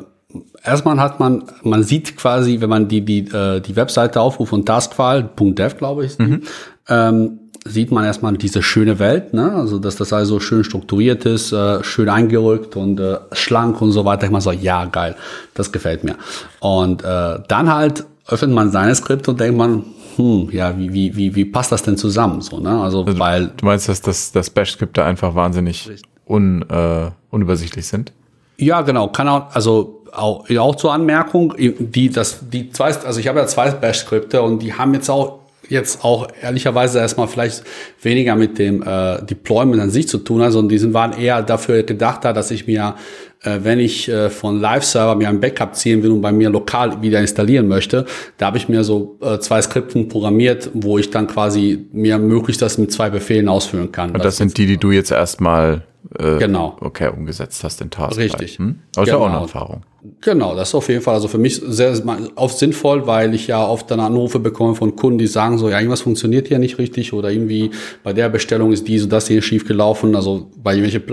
[0.64, 4.66] erstmal hat man, man sieht quasi, wenn man die, die, äh, die Webseite aufruft von
[4.66, 6.44] Taskfile.dev, glaube ich, mhm.
[6.88, 9.54] ähm, sieht man erstmal diese schöne Welt, ne?
[9.54, 14.04] also dass das also schön strukturiert ist, äh, schön eingerückt und äh, schlank und so
[14.04, 14.26] weiter.
[14.26, 15.16] Ich mal so, ja, geil,
[15.54, 16.16] das gefällt mir.
[16.60, 21.16] Und äh, dann halt öffnet man seine Skript und denkt man, hm, ja, wie, wie,
[21.16, 22.42] wie, wie passt das denn zusammen?
[22.42, 22.82] So, ne?
[22.82, 23.52] Also, also weil.
[23.58, 25.90] Du meinst, dass das, das Bash-Skripte einfach wahnsinnig
[26.28, 28.12] un, äh, unübersichtlich sind?
[28.58, 29.08] Ja, genau.
[29.08, 33.48] Kann auch, also auch, auch zur Anmerkung, die, das, die zwei, also ich habe ja
[33.48, 35.42] zwei Bash-Skripte und die haben jetzt auch
[35.72, 37.64] jetzt auch ehrlicherweise erstmal vielleicht
[38.02, 41.84] weniger mit dem äh, Deployment an sich zu tun hat, sondern die waren eher dafür
[41.84, 42.96] gedacht, dass ich mir,
[43.44, 47.02] äh, wenn ich äh, von Live-Server mir ein Backup ziehen will und bei mir lokal
[47.02, 48.06] wieder installieren möchte,
[48.38, 52.62] da habe ich mir so äh, zwei Skripten programmiert, wo ich dann quasi mir möglichst
[52.62, 54.10] das mit zwei Befehlen ausführen kann.
[54.10, 55.84] Und das, das sind die, die du jetzt erstmal
[56.18, 56.78] äh, genau.
[56.82, 58.18] okay umgesetzt hast, den Task.
[58.18, 58.58] Richtig.
[58.58, 58.80] Hm?
[58.96, 59.20] Aber genau.
[59.20, 59.84] auch eine Erfahrung.
[60.22, 61.94] Genau, das ist auf jeden Fall also für mich sehr
[62.36, 65.78] oft sinnvoll, weil ich ja oft dann Anrufe bekomme von Kunden, die sagen so, ja,
[65.78, 67.70] irgendwas funktioniert hier nicht richtig oder irgendwie
[68.04, 71.04] bei der Bestellung ist dies und das hier schief gelaufen, also bei irgendwelche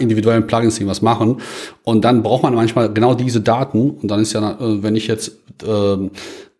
[0.00, 1.40] individuellen Plugins irgendwas machen
[1.82, 5.06] und dann braucht man manchmal genau diese Daten und dann ist ja, äh, wenn ich
[5.06, 6.10] jetzt äh,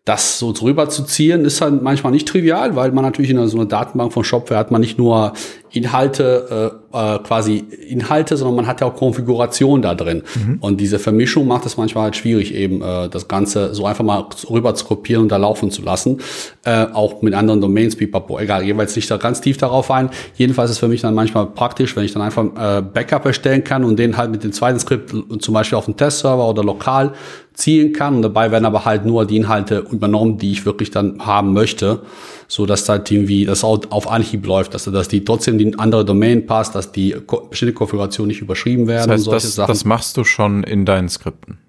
[0.07, 3.57] das so drüber zu ziehen, ist halt manchmal nicht trivial, weil man natürlich in so
[3.57, 5.33] einer Datenbank von Shopware hat man nicht nur
[5.71, 10.23] Inhalte, äh, äh, quasi Inhalte, sondern man hat ja auch Konfiguration da drin.
[10.35, 10.57] Mhm.
[10.59, 14.25] Und diese Vermischung macht es manchmal halt schwierig, eben äh, das Ganze so einfach mal
[14.49, 16.19] rüber zu kopieren und da laufen zu lassen.
[16.63, 18.39] Äh, auch mit anderen Domains, pipapo.
[18.39, 20.09] Egal, jeweils nicht da ganz tief darauf ein.
[20.35, 23.63] Jedenfalls ist es für mich dann manchmal praktisch, wenn ich dann einfach äh, Backup erstellen
[23.63, 27.13] kann und den halt mit dem zweiten Skript zum Beispiel auf dem Testserver oder lokal
[27.57, 28.15] ziehen kann.
[28.15, 32.01] Und dabei werden aber halt nur die Inhalte übernommen, die ich wirklich dann haben möchte,
[32.47, 36.05] so dass halt irgendwie das auch auf Anhieb läuft, dass, dass die trotzdem die andere
[36.05, 37.15] Domain passt, dass die
[37.49, 39.71] bestimmte Konfigurationen nicht überschrieben werden das heißt, und solche das, Sachen.
[39.71, 41.59] Das machst du schon in deinen Skripten.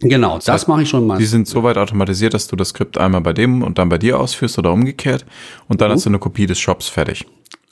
[0.00, 1.18] Genau, das, das mache ich schon mal.
[1.18, 3.98] Die sind so weit automatisiert, dass du das Skript einmal bei dem und dann bei
[3.98, 5.24] dir ausführst oder umgekehrt
[5.68, 5.94] und dann mhm.
[5.94, 7.26] hast du eine Kopie des Shops fertig.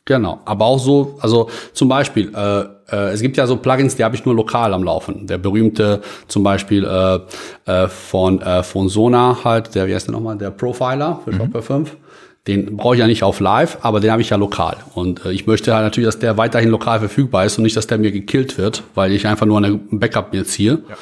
[0.05, 2.61] Genau, aber auch so, also zum Beispiel, äh,
[2.91, 5.27] äh, es gibt ja so Plugins, die habe ich nur lokal am Laufen.
[5.27, 7.21] Der berühmte zum Beispiel äh,
[7.71, 11.37] äh, von, äh, von Sona halt, der, wie heißt der nochmal, der Profiler für mhm.
[11.37, 11.97] Shopware 5.
[12.47, 14.79] Den brauche ich ja nicht auf live, aber den habe ich ja lokal.
[14.95, 17.87] Und äh, ich möchte halt natürlich, dass der weiterhin lokal verfügbar ist und nicht, dass
[17.87, 20.83] der mir gekillt wird, weil ich einfach nur eine Backup mir ziehe.
[20.89, 20.97] Ja.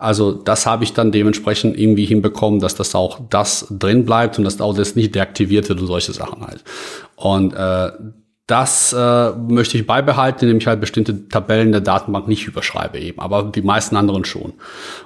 [0.00, 4.44] Also das habe ich dann dementsprechend irgendwie hinbekommen, dass das auch das drin bleibt und
[4.44, 6.64] dass auch das nicht deaktiviert wird und solche Sachen halt.
[7.16, 7.90] Und äh,
[8.46, 13.20] das äh, möchte ich beibehalten, indem ich halt bestimmte Tabellen der Datenbank nicht überschreibe eben,
[13.20, 14.54] aber die meisten anderen schon.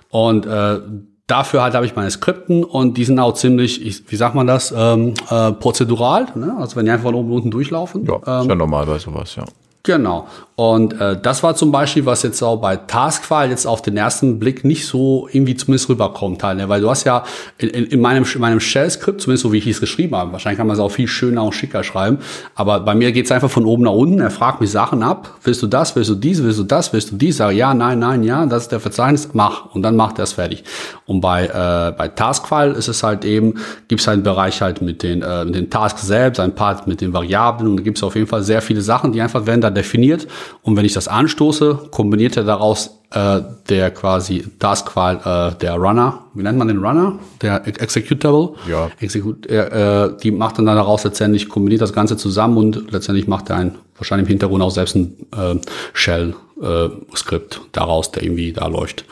[0.08, 0.78] Und äh,
[1.26, 4.46] dafür halt habe ich meine Skripten und die sind auch ziemlich, ich, wie sagt man
[4.46, 6.26] das, ähm, äh, prozedural.
[6.34, 6.54] Ne?
[6.58, 8.04] Also wenn die einfach von oben und unten durchlaufen.
[8.04, 9.44] Ja, ähm, ist ja normal bei sowas, ja.
[9.84, 10.26] Genau.
[10.56, 14.38] Und äh, das war zum Beispiel, was jetzt auch bei Taskfile jetzt auf den ersten
[14.38, 16.68] Blick nicht so irgendwie zumindest rüberkommt halt, ne?
[16.68, 17.24] weil du hast ja
[17.58, 20.58] in, in, in meinem, in meinem Shell-Skript, zumindest so wie ich es geschrieben habe, wahrscheinlich
[20.58, 22.18] kann man es auch viel schöner und schicker schreiben,
[22.54, 25.60] aber bei mir geht's einfach von oben nach unten, er fragt mich Sachen ab, willst
[25.60, 28.22] du das, willst du dies, willst du das, willst du dies, sage ja, nein, nein,
[28.22, 30.62] ja, das ist der Verzeichnis, mach und dann macht er es fertig.
[31.06, 33.54] Und bei, äh, bei Taskfile ist es halt eben,
[33.88, 37.00] gibt's halt einen Bereich halt mit den, äh, mit den Tasks selbst, ein Part mit
[37.00, 39.73] den Variablen und da gibt's auf jeden Fall sehr viele Sachen, die einfach werden da
[39.74, 40.26] definiert
[40.62, 46.24] und wenn ich das anstoße, kombiniert er daraus äh, der quasi Taskfile, äh, der Runner,
[46.34, 47.18] wie nennt man den Runner?
[47.42, 48.54] Der Executable.
[48.68, 48.90] Ja.
[48.98, 53.56] Execute, äh, die macht dann daraus letztendlich, kombiniert das Ganze zusammen und letztendlich macht er
[53.56, 55.56] ein, wahrscheinlich im Hintergrund auch selbst ein äh,
[55.92, 59.04] Shell-Skript äh, daraus, der irgendwie da läuft.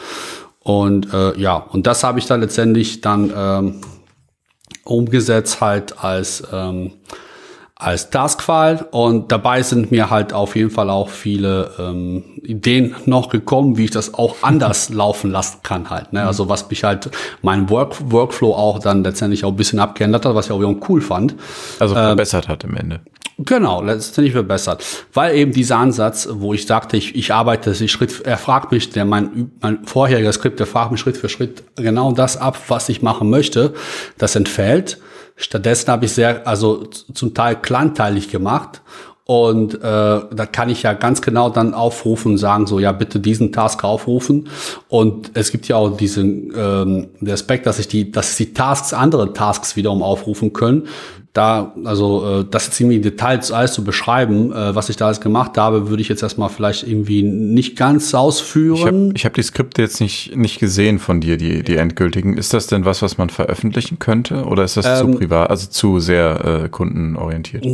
[0.59, 3.81] Und äh, ja, und das habe ich dann letztendlich dann ähm,
[4.85, 6.93] umgesetzt halt als ähm,
[7.83, 13.29] als Taskfile und dabei sind mir halt auf jeden Fall auch viele ähm, Ideen noch
[13.29, 16.13] gekommen, wie ich das auch anders laufen lassen kann halt.
[16.13, 16.25] Ne?
[16.25, 17.11] Also was mich halt
[17.43, 20.75] mein Work Workflow auch dann letztendlich auch ein bisschen abgeändert hat, was ich auch wieder
[20.89, 21.35] cool fand.
[21.79, 23.01] Also ähm, verbessert ähm, hat im Ende.
[23.39, 24.85] Genau, letztendlich verbessert.
[25.13, 28.91] Weil eben dieser Ansatz, wo ich sagte, ich, ich arbeite ich Schritt, er fragt mich,
[28.91, 32.89] der mein, mein vorheriger Skript, der fragt mich Schritt für Schritt genau das ab, was
[32.89, 33.75] ich machen möchte,
[34.19, 34.99] das entfällt.
[35.43, 38.81] Stattdessen habe ich sehr, also zum Teil kleinteilig gemacht
[39.25, 43.21] und äh, da kann ich ja ganz genau dann aufrufen und sagen, so, ja, bitte
[43.21, 44.49] diesen Task aufrufen.
[44.89, 48.93] Und es gibt ja auch diesen ähm, der Aspekt, dass ich die, dass die Tasks
[48.93, 50.89] andere Tasks wiederum aufrufen können
[51.33, 55.07] da, also äh, das jetzt irgendwie in Details alles zu beschreiben, äh, was ich da
[55.07, 59.13] alles gemacht habe, würde ich jetzt erstmal vielleicht irgendwie nicht ganz ausführen.
[59.15, 62.37] Ich habe hab die Skripte jetzt nicht, nicht gesehen von dir, die, die endgültigen.
[62.37, 65.69] Ist das denn was, was man veröffentlichen könnte oder ist das ähm, zu privat, also
[65.69, 67.65] zu sehr äh, kundenorientiert?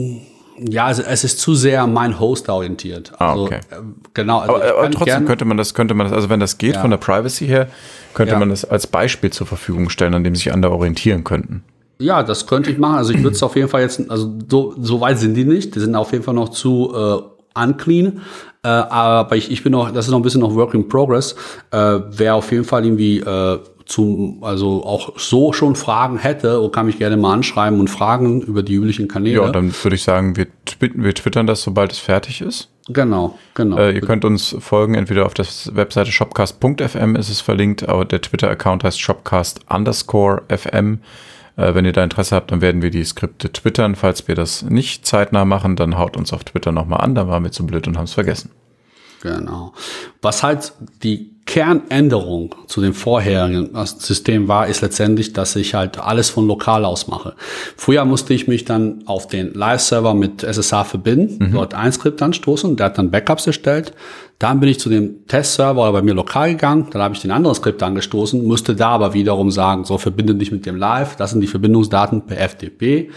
[0.61, 3.13] Ja, also es ist zu sehr mein Host orientiert.
[3.19, 3.61] Ah, also, okay.
[3.71, 3.77] Äh,
[4.15, 4.39] genau.
[4.41, 6.81] Also aber, aber trotzdem könnte man das, könnte man das, also wenn das geht ja.
[6.81, 7.69] von der Privacy her,
[8.15, 8.39] könnte ja.
[8.39, 11.63] man das als Beispiel zur Verfügung stellen, an dem sich andere orientieren könnten.
[12.01, 12.97] Ja, das könnte ich machen.
[12.97, 15.75] Also ich würde es auf jeden Fall jetzt, also so, so weit sind die nicht.
[15.75, 18.21] Die sind auf jeden Fall noch zu äh, unclean.
[18.63, 21.35] Äh, aber ich, ich bin noch, das ist noch ein bisschen noch Work in Progress.
[21.71, 23.59] Äh, Wer auf jeden Fall irgendwie äh,
[23.89, 28.63] zum, also auch so schon Fragen hätte, kann mich gerne mal anschreiben und fragen über
[28.63, 29.43] die üblichen Kanäle.
[29.43, 30.47] Ja, dann würde ich sagen, wir,
[30.79, 32.69] wir twittern das, sobald es fertig ist.
[32.89, 33.79] Genau, genau.
[33.79, 38.21] Äh, ihr könnt uns folgen, entweder auf der Webseite shopcast.fm ist es verlinkt, aber der
[38.21, 41.01] Twitter-Account heißt shopcast underscore fm.
[41.57, 43.95] Äh, wenn ihr da Interesse habt, dann werden wir die Skripte twittern.
[43.95, 47.43] Falls wir das nicht zeitnah machen, dann haut uns auf Twitter nochmal an, dann waren
[47.43, 48.51] wir zu blöd und haben es vergessen.
[49.23, 49.73] Genau.
[50.23, 56.29] Was halt die Kernänderung zu dem vorherigen System war, ist letztendlich, dass ich halt alles
[56.29, 57.33] von lokal aus mache.
[57.75, 61.53] Früher musste ich mich dann auf den Live-Server mit SSH verbinden, mhm.
[61.53, 63.95] dort ein Skript anstoßen, der hat dann Backups erstellt.
[64.39, 67.57] Dann bin ich zu dem Testserver bei mir lokal gegangen, dann habe ich den anderen
[67.57, 71.41] Skript angestoßen, musste da aber wiederum sagen, so verbinde dich mit dem Live, das sind
[71.41, 73.11] die Verbindungsdaten per FTP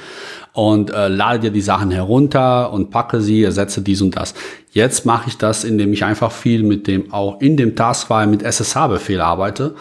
[0.53, 4.33] und äh, lade dir die Sachen herunter und packe sie, ersetze dies und das.
[4.71, 8.43] Jetzt mache ich das, indem ich einfach viel mit dem, auch in dem Taskfile mit
[8.43, 9.75] SSH-Befehl arbeite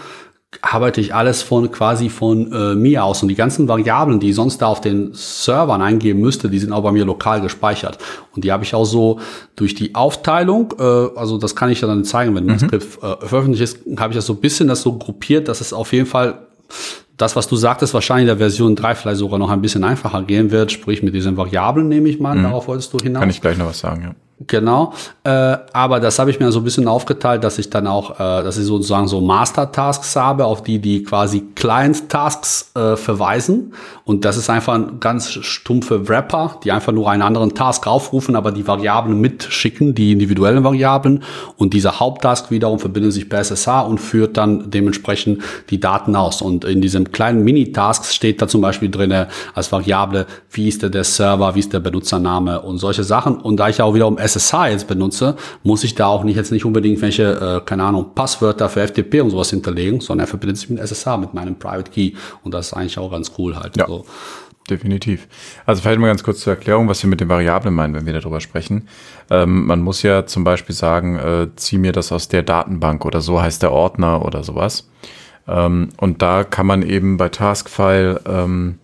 [0.63, 4.35] arbeite ich alles von quasi von äh, mir aus und die ganzen Variablen, die ich
[4.35, 7.99] sonst da auf den Servern eingeben müsste, die sind auch bei mir lokal gespeichert
[8.35, 9.21] und die habe ich auch so
[9.55, 12.49] durch die Aufteilung, äh, also das kann ich dann zeigen, wenn mhm.
[12.49, 15.61] das Skript äh, veröffentlicht ist, habe ich das so ein bisschen das so gruppiert, dass
[15.61, 16.47] es auf jeden Fall
[17.21, 20.23] das, was du sagtest, wahrscheinlich in der Version 3 vielleicht sogar noch ein bisschen einfacher
[20.23, 22.45] gehen wird, sprich mit diesen Variablen nehme ich mal, mhm.
[22.45, 23.21] darauf wolltest du hinaus.
[23.21, 24.15] Kann ich gleich noch was sagen, ja.
[24.47, 28.13] Genau, äh, aber das habe ich mir so ein bisschen aufgeteilt, dass ich dann auch,
[28.15, 33.75] äh, dass ich sozusagen so Master-Tasks habe, auf die die quasi Client-Tasks äh, verweisen.
[34.05, 38.35] Und das ist einfach ein ganz stumpfe Wrapper, die einfach nur einen anderen Task aufrufen,
[38.35, 41.23] aber die Variablen mitschicken, die individuellen Variablen.
[41.59, 46.41] Und dieser Haupttask wiederum verbindet sich per SSH und führt dann dementsprechend die Daten aus.
[46.41, 50.89] Und in diesem kleinen Mini-Tasks steht da zum Beispiel drinne als Variable, wie ist der,
[50.89, 53.37] der Server, wie ist der Benutzername und solche Sachen.
[53.37, 56.65] Und da ich auch wiederum SSH jetzt benutze, muss ich da auch nicht jetzt nicht
[56.65, 60.71] unbedingt welche, äh, keine Ahnung, Passwörter für FTP und sowas hinterlegen, sondern er verbindet sich
[60.71, 62.13] mit SSH, mit meinem Private Key.
[62.43, 63.77] Und das ist eigentlich auch ganz cool halt.
[63.77, 63.87] Ja.
[63.87, 64.05] So.
[64.69, 65.27] Definitiv.
[65.67, 68.13] Also vielleicht mal ganz kurz zur Erklärung, was wir mit den Variablen meinen, wenn wir
[68.13, 68.87] darüber sprechen.
[69.29, 73.21] Ähm, man muss ja zum Beispiel sagen, äh, zieh mir das aus der Datenbank oder
[73.21, 74.89] so heißt der Ordner oder sowas.
[75.49, 78.79] Ähm, und da kann man eben bei Taskfile ähm,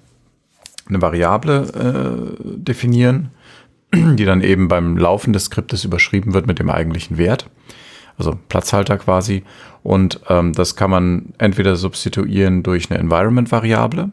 [0.88, 3.30] eine Variable äh, definieren
[3.94, 7.48] die dann eben beim Laufen des Skriptes überschrieben wird mit dem eigentlichen Wert,
[8.18, 9.44] also Platzhalter quasi.
[9.82, 14.10] Und ähm, das kann man entweder substituieren durch eine Environment-Variable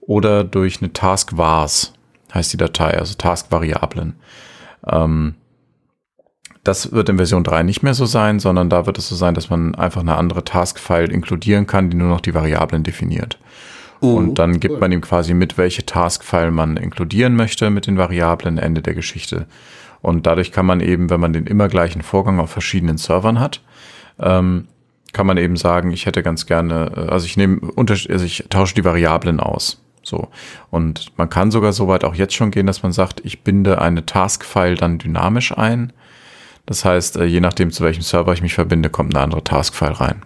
[0.00, 1.94] oder durch eine Task-Vars,
[2.34, 4.14] heißt die Datei, also Task-Variablen.
[4.86, 5.34] Ähm,
[6.64, 9.34] das wird in Version 3 nicht mehr so sein, sondern da wird es so sein,
[9.34, 13.38] dass man einfach eine andere Task-File inkludieren kann, die nur noch die Variablen definiert.
[14.00, 14.80] Und dann gibt cool.
[14.80, 19.46] man ihm quasi mit, welche Task-File man inkludieren möchte mit den Variablen Ende der Geschichte.
[20.00, 23.60] Und dadurch kann man eben, wenn man den immer gleichen Vorgang auf verschiedenen Servern hat,
[24.18, 24.68] ähm,
[25.12, 28.74] kann man eben sagen, ich hätte ganz gerne, äh, also ich nehme, also ich tausche
[28.74, 29.82] die Variablen aus.
[30.02, 30.28] So.
[30.70, 33.80] Und man kann sogar so weit auch jetzt schon gehen, dass man sagt, ich binde
[33.82, 35.92] eine Task-File dann dynamisch ein.
[36.64, 39.92] Das heißt, äh, je nachdem, zu welchem Server ich mich verbinde, kommt eine andere Task-File
[39.92, 40.22] rein.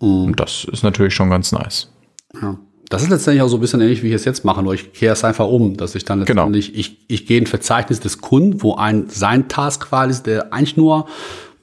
[0.00, 0.24] Mhm.
[0.26, 1.92] Und das ist natürlich schon ganz nice.
[2.40, 2.56] Ja.
[2.94, 4.92] Das ist letztendlich auch so ein bisschen ähnlich, wie ich es jetzt mache, nur ich
[4.92, 6.42] kehre es einfach um, dass ich dann genau.
[6.42, 6.78] letztendlich, genau.
[6.78, 10.52] ich, ich gehe in ein Verzeichnis des Kunden, wo ein sein Task quasi ist, der
[10.52, 11.06] eigentlich nur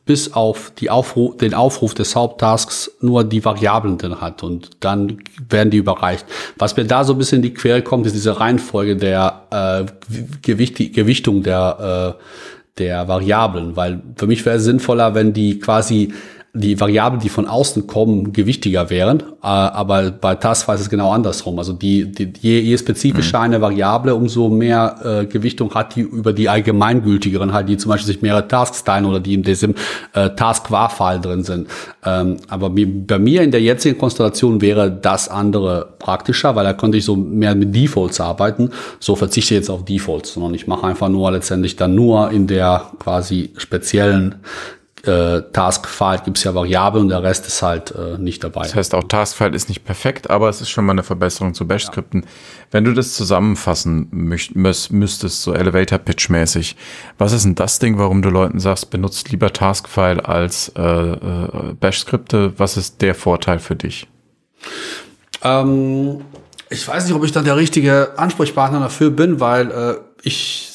[0.05, 5.19] bis auf die Aufruf, den Aufruf des Haupttasks nur die Variablen drin hat und dann
[5.47, 6.25] werden die überreicht.
[6.57, 9.85] Was mir da so ein bisschen in die Quere kommt, ist diese Reihenfolge der äh,
[10.41, 12.23] Gewicht, Gewichtung der, äh,
[12.77, 16.13] der Variablen, weil für mich wäre es sinnvoller, wenn die quasi
[16.53, 19.21] die Variablen, die von außen kommen, gewichtiger wären.
[19.41, 21.57] Äh, aber bei Taskfile ist es genau andersrum.
[21.59, 23.45] Also die, die je, je spezifischer mhm.
[23.45, 28.13] eine Variable, umso mehr äh, Gewichtung hat die über die allgemeingültigeren, halt, die zum Beispiel
[28.13, 29.75] sich mehrere Tasks teilen oder die in diesem
[30.13, 31.69] äh, Task-Var-File drin sind.
[32.03, 36.97] Ähm, aber bei mir in der jetzigen Konstellation wäre das andere praktischer, weil da könnte
[36.97, 38.71] ich so mehr mit Defaults arbeiten.
[38.99, 42.47] So verzichte ich jetzt auf Defaults, sondern ich mache einfach nur letztendlich dann nur in
[42.47, 44.35] der quasi speziellen
[45.03, 48.63] äh, Taskfile gibt es ja Variablen und der Rest ist halt äh, nicht dabei.
[48.63, 51.67] Das heißt, auch Taskfile ist nicht perfekt, aber es ist schon mal eine Verbesserung zu
[51.67, 52.21] Bash-Skripten.
[52.21, 52.27] Ja.
[52.71, 56.75] Wenn du das zusammenfassen müsstest, so Elevator-Pitch-mäßig,
[57.17, 61.73] was ist denn das Ding, warum du Leuten sagst, benutzt lieber Taskfile als äh, äh,
[61.79, 62.53] Bash-Skripte?
[62.57, 64.07] Was ist der Vorteil für dich?
[65.43, 66.21] Ähm,
[66.69, 70.70] ich weiß nicht, ob ich dann der richtige Ansprechpartner dafür bin, weil äh, ich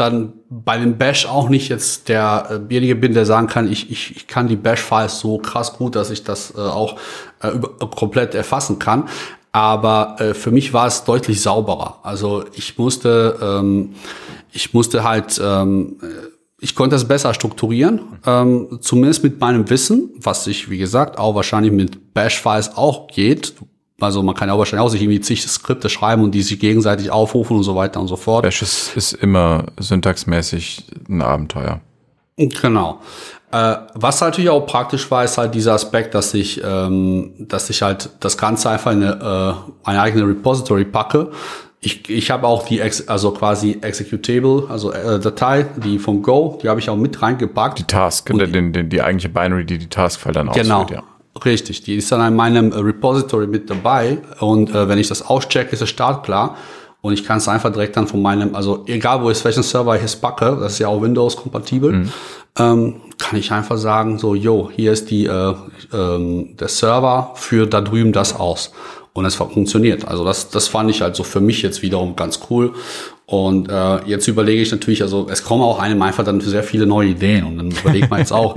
[0.00, 4.26] dann bei dem Bash auch nicht jetzt derjenige bin, der sagen kann, ich, ich, ich
[4.26, 6.96] kann die Bash-Files so krass gut, dass ich das äh, auch
[7.42, 9.08] äh, über, komplett erfassen kann.
[9.52, 11.98] Aber äh, für mich war es deutlich sauberer.
[12.02, 13.94] Also ich musste, ähm,
[14.52, 15.96] ich musste halt, ähm,
[16.60, 21.34] ich konnte es besser strukturieren, ähm, zumindest mit meinem Wissen, was sich, wie gesagt, auch
[21.34, 23.54] wahrscheinlich mit Bash-Files auch geht.
[24.02, 26.58] Also man kann ja auch wahrscheinlich auch sich irgendwie zig Skripte schreiben und die sich
[26.58, 28.42] gegenseitig aufrufen und so weiter und so fort.
[28.42, 31.80] Bash ist, ist immer syntaxmäßig ein Abenteuer.
[32.36, 33.00] Genau.
[33.52, 37.82] Äh, was natürlich auch praktisch war, ist halt dieser Aspekt, dass ich, ähm, dass ich
[37.82, 41.30] halt das Ganze einfach in eine, äh, eine eigene Repository packe.
[41.80, 46.58] Ich, ich habe auch die, Ex also quasi Executable, also äh, Datei, die von Go,
[46.62, 47.78] die habe ich auch mit reingepackt.
[47.78, 50.82] Die Task, die, den, den, die eigentliche Binary, die die Task-File dann genau.
[50.82, 51.10] ausführt, ja.
[51.44, 55.72] Richtig, die ist dann in meinem Repository mit dabei und äh, wenn ich das auschecke,
[55.72, 56.56] ist es startklar
[57.02, 59.96] und ich kann es einfach direkt dann von meinem, also egal wo ich welchen Server
[59.96, 62.12] ich es packe, das ist ja auch Windows-kompatibel, mhm.
[62.58, 65.54] ähm, kann ich einfach sagen, so, yo, hier ist die, äh,
[65.92, 68.72] ähm, der Server für da drüben das aus.
[69.12, 70.06] Und es funktioniert.
[70.06, 72.74] Also das, das fand ich halt so für mich jetzt wiederum ganz cool.
[73.30, 76.84] Und äh, jetzt überlege ich natürlich, also es kommen auch einem einfach dann sehr viele
[76.84, 77.44] neue Ideen.
[77.44, 78.56] Und dann überlegt man jetzt auch,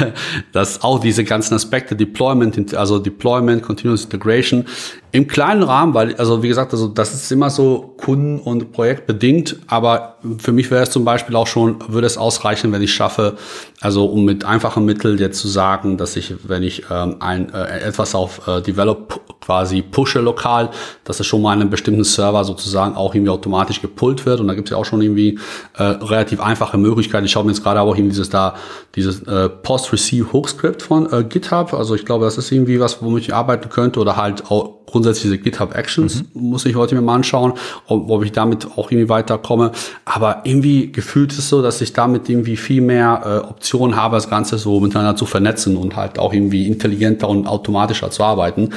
[0.52, 4.64] dass auch diese ganzen Aspekte Deployment, also Deployment, Continuous Integration
[5.12, 9.58] im kleinen Rahmen, weil also wie gesagt, also das ist immer so Kunden- und Projektbedingt,
[9.66, 13.36] aber für mich wäre es zum Beispiel auch schon, würde es ausreichen, wenn ich schaffe,
[13.82, 17.80] also um mit einfachen Mitteln jetzt zu sagen, dass ich, wenn ich ähm, ein äh,
[17.80, 20.70] etwas auf äh, Develop quasi pushe lokal,
[21.04, 24.40] dass es schon mal einen bestimmten Server sozusagen auch irgendwie automatisch gepullt wird.
[24.40, 25.38] Und da gibt es ja auch schon irgendwie
[25.76, 27.26] äh, relativ einfache Möglichkeiten.
[27.26, 28.54] Ich schaue mir jetzt gerade auch eben dieses da,
[28.94, 31.74] dieses äh, Post-Receive-Hook-Script von äh, GitHub.
[31.74, 35.24] Also ich glaube, das ist irgendwie was, womit ich arbeiten könnte oder halt auch grundsätzlich
[35.24, 36.50] diese GitHub Actions mhm.
[36.50, 37.54] muss ich heute mir mal anschauen,
[37.86, 39.72] ob, ob, ich damit auch irgendwie weiterkomme.
[40.04, 44.16] Aber irgendwie gefühlt ist es so, dass ich damit irgendwie viel mehr äh, Optionen habe,
[44.16, 48.70] das Ganze so miteinander zu vernetzen und halt auch irgendwie intelligenter und automatischer zu arbeiten.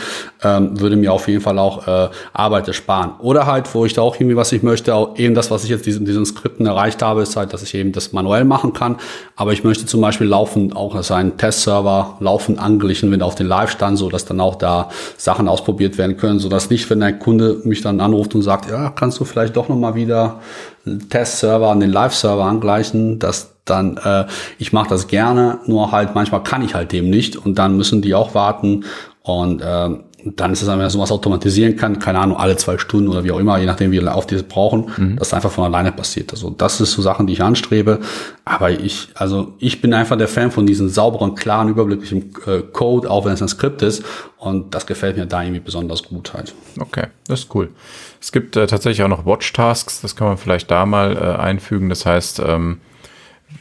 [0.43, 3.11] Ähm, würde mir auf jeden Fall auch äh, Arbeit ersparen.
[3.19, 5.69] Oder halt, wo ich da auch irgendwie was ich möchte, auch eben das, was ich
[5.69, 8.97] jetzt diesen, diesen Skripten erreicht habe, ist halt, dass ich eben das manuell machen kann.
[9.35, 13.47] Aber ich möchte zum Beispiel laufen, auch als ein Testserver laufen anglichen, wenn auf den
[13.47, 17.19] Live-Stand, so dass dann auch da Sachen ausprobiert werden werden können, sodass nicht, wenn ein
[17.19, 20.39] Kunde mich dann anruft und sagt, ja, kannst du vielleicht doch nochmal wieder
[20.85, 24.25] einen Testserver an den Live-Server angleichen, dass dann, äh,
[24.59, 28.01] ich mache das gerne, nur halt manchmal kann ich halt dem nicht und dann müssen
[28.01, 28.85] die auch warten
[29.23, 29.89] und äh,
[30.25, 33.23] dann ist es einfach, wenn man sowas automatisieren kann, keine Ahnung, alle zwei Stunden oder
[33.23, 35.17] wie auch immer, je nachdem, wie wir auf dieses brauchen, mhm.
[35.17, 36.31] dass einfach von alleine passiert.
[36.31, 37.99] Also das ist so Sachen, die ich anstrebe.
[38.43, 43.09] Aber ich, also ich bin einfach der Fan von diesem sauberen, klaren, überblicklichen äh, Code,
[43.09, 44.03] auch wenn es ein Skript ist.
[44.37, 46.55] Und das gefällt mir da irgendwie besonders gut halt.
[46.79, 47.69] Okay, das ist cool.
[48.19, 51.89] Es gibt äh, tatsächlich auch noch Watch-Tasks, das kann man vielleicht da mal äh, einfügen.
[51.89, 52.81] Das heißt, ähm,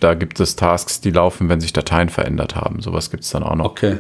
[0.00, 2.80] da gibt es Tasks, die laufen, wenn sich Dateien verändert haben.
[2.80, 3.66] Sowas gibt es dann auch noch.
[3.66, 3.98] Okay.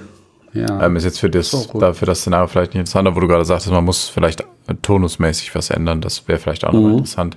[0.54, 0.86] Ja.
[0.86, 3.26] Ähm, ist jetzt für das, so da, für das Szenario vielleicht nicht interessant, wo du
[3.26, 4.44] gerade sagtest, man muss vielleicht
[4.82, 6.00] tonusmäßig was ändern.
[6.00, 6.82] Das wäre vielleicht auch mhm.
[6.82, 7.36] noch interessant.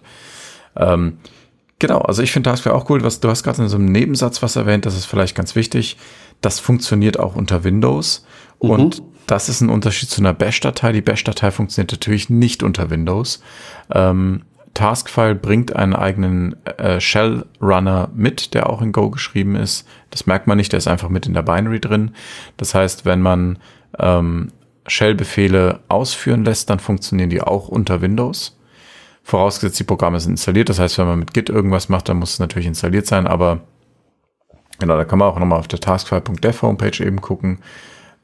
[0.76, 1.18] Ähm,
[1.80, 3.04] genau, also ich finde das wäre auch cool.
[3.04, 5.98] Was, du hast gerade in so einem Nebensatz was erwähnt, das ist vielleicht ganz wichtig.
[6.42, 8.26] Das funktioniert auch unter Windows.
[8.62, 8.70] Mhm.
[8.70, 10.94] Und das ist ein Unterschied zu einer Bash-Datei.
[10.94, 13.42] Die Bash-Datei funktioniert natürlich nicht unter Windows.
[13.92, 14.44] Ähm,
[14.78, 19.88] Taskfile bringt einen eigenen äh, Shell-Runner mit, der auch in Go geschrieben ist.
[20.12, 22.12] Das merkt man nicht, der ist einfach mit in der Binary drin.
[22.58, 23.58] Das heißt, wenn man
[23.98, 24.52] ähm,
[24.86, 28.56] Shell-Befehle ausführen lässt, dann funktionieren die auch unter Windows.
[29.24, 30.70] Vorausgesetzt, die Programme sind installiert.
[30.70, 33.26] Das heißt, wenn man mit Git irgendwas macht, dann muss es natürlich installiert sein.
[33.26, 33.62] Aber
[34.78, 37.62] genau, da kann man auch nochmal auf der taskfile.dev Homepage eben gucken.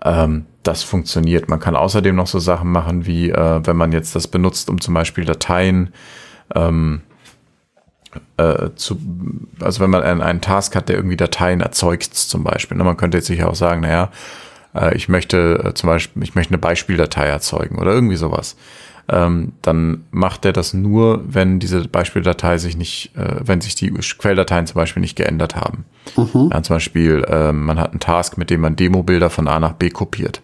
[0.06, 1.50] Ähm, das funktioniert.
[1.50, 4.80] Man kann außerdem noch so Sachen machen, wie äh, wenn man jetzt das benutzt, um
[4.80, 5.92] zum Beispiel Dateien
[6.56, 7.02] ähm,
[8.38, 9.00] äh, zu,
[9.60, 12.78] also wenn man einen, einen, Task hat, der irgendwie Dateien erzeugt zum Beispiel.
[12.78, 12.84] Ne?
[12.84, 14.12] Man könnte jetzt sicher auch sagen, naja,
[14.76, 18.56] äh, ich möchte äh, zum Beispiel, ich möchte eine Beispieldatei erzeugen oder irgendwie sowas.
[19.10, 23.92] Ähm, dann macht er das nur, wenn diese Beispieldatei sich nicht, äh, wenn sich die
[23.92, 25.84] Quelldateien zum Beispiel nicht geändert haben.
[26.16, 26.50] Mhm.
[26.54, 29.74] Ja, zum Beispiel, äh, man hat einen Task, mit dem man Demo-Bilder von A nach
[29.74, 30.42] B kopiert.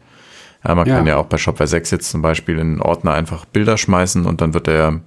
[0.68, 0.98] Ja, man ja.
[0.98, 4.26] kann ja auch bei Shopware 6 jetzt zum Beispiel in einen Ordner einfach Bilder schmeißen
[4.26, 5.00] und dann wird der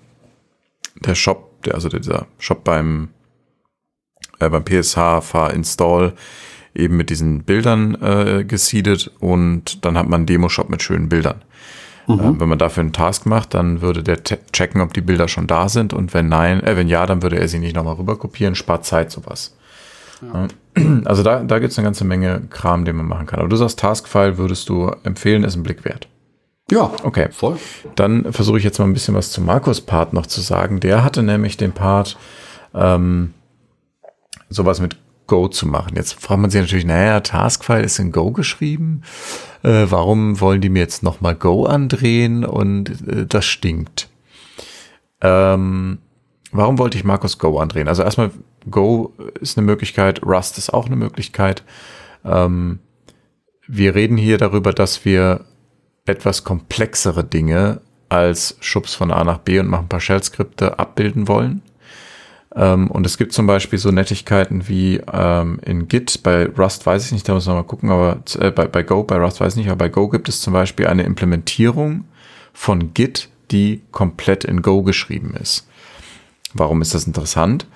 [1.00, 3.08] der Shop, der, also dieser Shop beim,
[4.38, 6.14] äh, beim PSH Far Install
[6.74, 11.42] eben mit diesen Bildern äh, gesiedet und dann hat man einen Demo-Shop mit schönen Bildern.
[12.06, 12.20] Mhm.
[12.20, 15.46] Äh, wenn man dafür einen Task macht, dann würde der checken, ob die Bilder schon
[15.46, 18.18] da sind und wenn nein, äh, wenn ja, dann würde er sie nicht nochmal rüber
[18.18, 19.56] kopieren, spart Zeit sowas.
[20.22, 20.48] Ja.
[21.04, 23.40] Also da, da gibt es eine ganze Menge Kram, den man machen kann.
[23.40, 26.08] Aber du sagst, Taskfile würdest du empfehlen, ist ein Blick wert.
[26.72, 27.28] Ja, okay.
[27.30, 27.58] Voll.
[27.96, 30.80] Dann versuche ich jetzt mal ein bisschen was zu Markus Part noch zu sagen.
[30.80, 32.16] Der hatte nämlich den Part,
[32.74, 33.34] ähm,
[34.48, 34.96] sowas mit
[35.26, 35.96] Go zu machen.
[35.96, 39.02] Jetzt fragt man sich natürlich, naja, Taskfile ist in Go geschrieben.
[39.62, 42.42] Äh, warum wollen die mir jetzt nochmal Go andrehen?
[42.42, 44.08] Und äh, das stinkt.
[45.20, 45.98] Ähm,
[46.52, 47.86] warum wollte ich Markus Go andrehen?
[47.86, 48.30] Also erstmal,
[48.70, 49.12] Go
[49.42, 51.64] ist eine Möglichkeit, Rust ist auch eine Möglichkeit.
[52.24, 52.78] Ähm,
[53.68, 55.44] wir reden hier darüber, dass wir
[56.06, 61.28] etwas komplexere Dinge als Schubs von A nach B und machen ein paar Shell-Skripte abbilden
[61.28, 61.62] wollen.
[62.54, 67.06] Ähm, und es gibt zum Beispiel so Nettigkeiten wie ähm, in Git, bei Rust weiß
[67.06, 69.54] ich nicht, da muss man mal gucken, aber äh, bei, bei Go, bei Rust weiß
[69.54, 72.04] ich nicht, aber bei Go gibt es zum Beispiel eine Implementierung
[72.52, 75.66] von Git, die komplett in Go geschrieben ist.
[76.52, 77.66] Warum ist das interessant?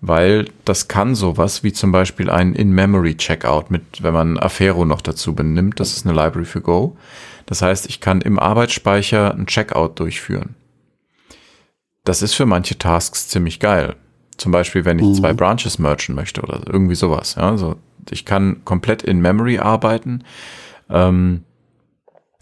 [0.00, 5.34] Weil das kann sowas wie zum Beispiel ein In-Memory-Checkout mit, wenn man Affero noch dazu
[5.34, 6.96] benimmt, das ist eine Library für Go.
[7.48, 10.54] Das heißt, ich kann im Arbeitsspeicher ein Checkout durchführen.
[12.04, 13.96] Das ist für manche Tasks ziemlich geil.
[14.36, 15.14] Zum Beispiel, wenn ich mhm.
[15.14, 17.36] zwei Branches merchen möchte oder irgendwie sowas.
[17.36, 17.76] Ja, also
[18.10, 20.24] ich kann komplett in Memory arbeiten.
[20.90, 21.44] Ähm,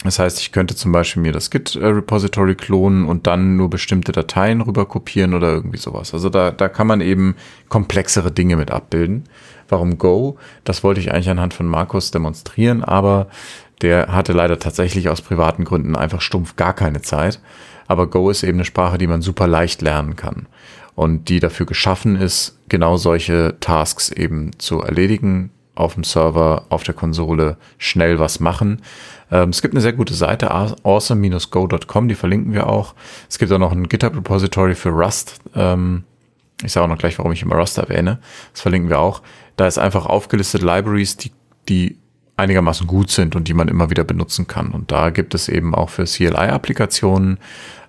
[0.02, 4.60] das heißt, ich könnte zum Beispiel mir das Git-Repository klonen und dann nur bestimmte Dateien
[4.60, 6.14] rüber kopieren oder irgendwie sowas.
[6.14, 7.36] Also da, da kann man eben
[7.68, 9.24] komplexere Dinge mit abbilden.
[9.68, 10.36] Warum Go?
[10.64, 13.28] Das wollte ich eigentlich anhand von Markus demonstrieren, aber
[13.82, 17.40] der hatte leider tatsächlich aus privaten Gründen einfach stumpf gar keine Zeit.
[17.86, 20.46] Aber Go ist eben eine Sprache, die man super leicht lernen kann
[20.94, 26.82] und die dafür geschaffen ist, genau solche Tasks eben zu erledigen auf dem Server, auf
[26.82, 28.80] der Konsole, schnell was machen.
[29.30, 32.94] Ähm, es gibt eine sehr gute Seite, awesome-go.com, die verlinken wir auch.
[33.28, 35.38] Es gibt auch noch ein GitHub-Repository für Rust.
[35.54, 36.04] Ähm,
[36.64, 38.18] ich sage auch noch gleich, warum ich immer Rust erwähne.
[38.52, 39.20] Das verlinken wir auch.
[39.56, 41.32] Da ist einfach aufgelistet Libraries, die,
[41.68, 41.98] die
[42.36, 44.72] einigermaßen gut sind und die man immer wieder benutzen kann.
[44.72, 47.38] Und da gibt es eben auch für CLI-Applikationen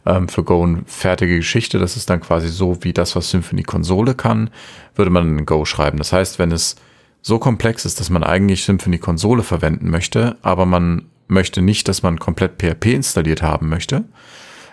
[0.05, 1.79] ähm, für Go eine fertige Geschichte.
[1.79, 4.49] Das ist dann quasi so wie das, was Symphony Konsole kann,
[4.95, 5.97] würde man in Go schreiben.
[5.97, 6.75] Das heißt, wenn es
[7.21, 12.03] so komplex ist, dass man eigentlich Symphony Konsole verwenden möchte, aber man möchte nicht, dass
[12.03, 14.05] man komplett PHP installiert haben möchte,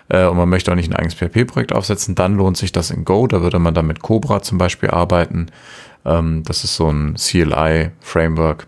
[0.09, 3.05] äh, und man möchte auch nicht ein eigenes PHP-Projekt aufsetzen, dann lohnt sich das in
[3.05, 3.27] Go.
[3.27, 5.47] Da würde man dann mit Cobra zum Beispiel arbeiten.
[6.05, 8.67] Ähm, das ist so ein CLI-Framework.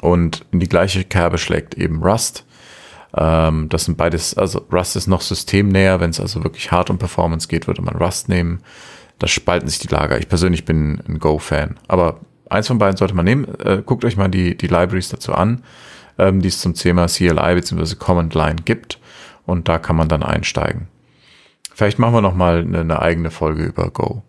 [0.00, 2.44] Und in die gleiche Kerbe schlägt eben Rust.
[3.16, 6.00] Ähm, das sind beides, also Rust ist noch systemnäher.
[6.00, 8.60] Wenn es also wirklich hart um Performance geht, würde man Rust nehmen.
[9.18, 10.18] Da spalten sich die Lager.
[10.18, 11.76] Ich persönlich bin ein Go-Fan.
[11.88, 13.46] Aber eins von beiden sollte man nehmen.
[13.58, 15.62] Äh, guckt euch mal die, die Libraries dazu an,
[16.18, 17.94] ähm, die es zum Thema CLI bzw.
[17.94, 18.98] Command Line gibt.
[19.46, 20.88] Und da kann man dann einsteigen.
[21.72, 24.22] Vielleicht machen wir noch mal eine, eine eigene Folge über Go.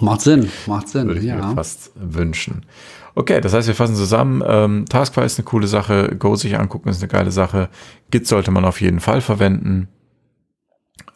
[0.00, 1.06] macht Sinn, macht Sinn.
[1.06, 1.36] Würde ich ja.
[1.36, 2.66] mir fast wünschen.
[3.14, 4.42] Okay, das heißt, wir fassen zusammen.
[4.46, 6.14] Ähm, Taskfire ist eine coole Sache.
[6.18, 7.68] Go sich angucken ist eine geile Sache.
[8.10, 9.88] Git sollte man auf jeden Fall verwenden.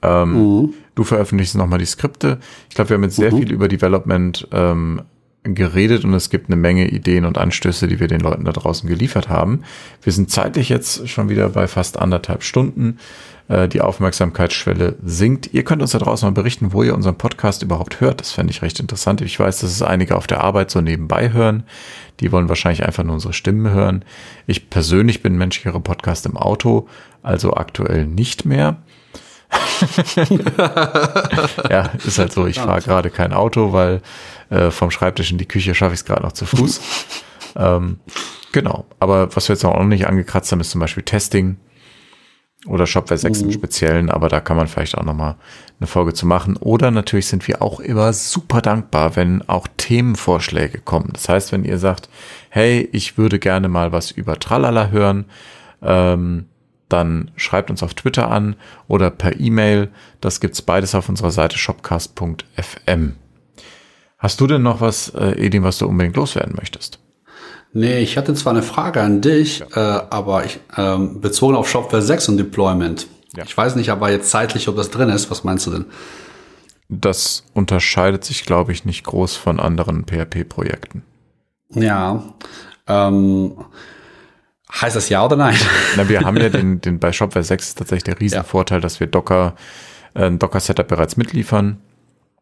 [0.02, 0.74] Ähm, mhm.
[0.94, 2.38] Du veröffentlichst nochmal die Skripte.
[2.68, 3.38] Ich glaube, wir haben jetzt sehr mhm.
[3.38, 5.02] viel über Development ähm,
[5.44, 8.88] geredet und es gibt eine Menge Ideen und Anstöße, die wir den Leuten da draußen
[8.88, 9.62] geliefert haben.
[10.02, 12.98] Wir sind zeitlich jetzt schon wieder bei fast anderthalb Stunden.
[13.48, 15.52] Äh, die Aufmerksamkeitsschwelle sinkt.
[15.52, 18.20] Ihr könnt uns da draußen mal berichten, wo ihr unseren Podcast überhaupt hört.
[18.20, 19.20] Das fände ich recht interessant.
[19.20, 21.64] Ich weiß, dass es einige auf der Arbeit so nebenbei hören.
[22.20, 24.04] Die wollen wahrscheinlich einfach nur unsere Stimmen hören.
[24.46, 26.88] Ich persönlich bin Mensch, ich höre Podcast im Auto,
[27.22, 28.78] also aktuell nicht mehr.
[31.70, 32.46] ja, ist halt so.
[32.46, 34.00] Ich fahre gerade kein Auto, weil
[34.48, 36.80] äh, vom Schreibtisch in die Küche schaffe ich es gerade noch zu Fuß.
[37.56, 38.00] ähm,
[38.52, 38.86] genau.
[39.00, 41.58] Aber was wir jetzt auch noch nicht angekratzt haben, ist zum Beispiel Testing
[42.66, 43.47] oder Shopware 6 mhm.
[43.47, 44.11] im Speziellen.
[44.11, 45.36] Aber da kann man vielleicht auch noch mal
[45.78, 46.57] eine Folge zu machen.
[46.57, 51.11] Oder natürlich sind wir auch immer super dankbar, wenn auch Themenvorschläge kommen.
[51.12, 52.09] Das heißt, wenn ihr sagt,
[52.49, 55.27] hey, ich würde gerne mal was über Tralala hören,
[55.82, 56.47] ähm,
[56.89, 58.57] dann schreibt uns auf Twitter an
[58.89, 59.91] oder per E-Mail.
[60.20, 63.16] Das gibt's beides auf unserer Seite shopcast.fm.
[64.19, 67.03] Hast du denn noch was, äh, Edin, was du unbedingt loswerden möchtest?
[67.76, 69.66] Nee, ich hatte zwar eine Frage an dich, ja.
[69.98, 73.09] äh, aber ich, ähm, bezogen auf Shopware 6 und Deployment.
[73.36, 73.42] Ja.
[73.44, 75.28] Ich weiß nicht aber jetzt zeitlich, ob das drin ist.
[75.30, 75.84] Was meinst du denn?
[76.88, 81.02] Das unterscheidet sich, glaube ich, nicht groß von anderen PHP-Projekten.
[81.70, 82.22] Ja.
[82.86, 83.56] Ähm,
[84.70, 85.56] heißt das ja oder nein?
[85.96, 88.82] Na, wir haben ja den, den bei Shopware 6 ist tatsächlich der Riesenvorteil, ja.
[88.82, 89.56] dass wir Docker,
[90.14, 91.78] äh, ein Docker-Setup bereits mitliefern.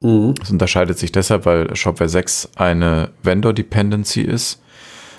[0.01, 0.35] Mhm.
[0.35, 4.62] Das unterscheidet sich deshalb, weil Shopware 6 eine Vendor-Dependency ist.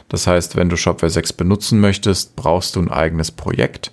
[0.10, 3.92] Das heißt, wenn du Shopware 6 benutzen möchtest, brauchst du ein eigenes Projekt.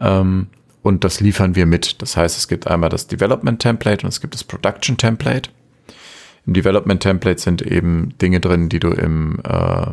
[0.00, 0.48] Ähm,
[0.82, 2.00] und das liefern wir mit.
[2.02, 5.50] Das heißt, es gibt einmal das Development Template und es gibt das Production Template.
[6.46, 9.92] Im Development Template sind eben Dinge drin, die du im, äh,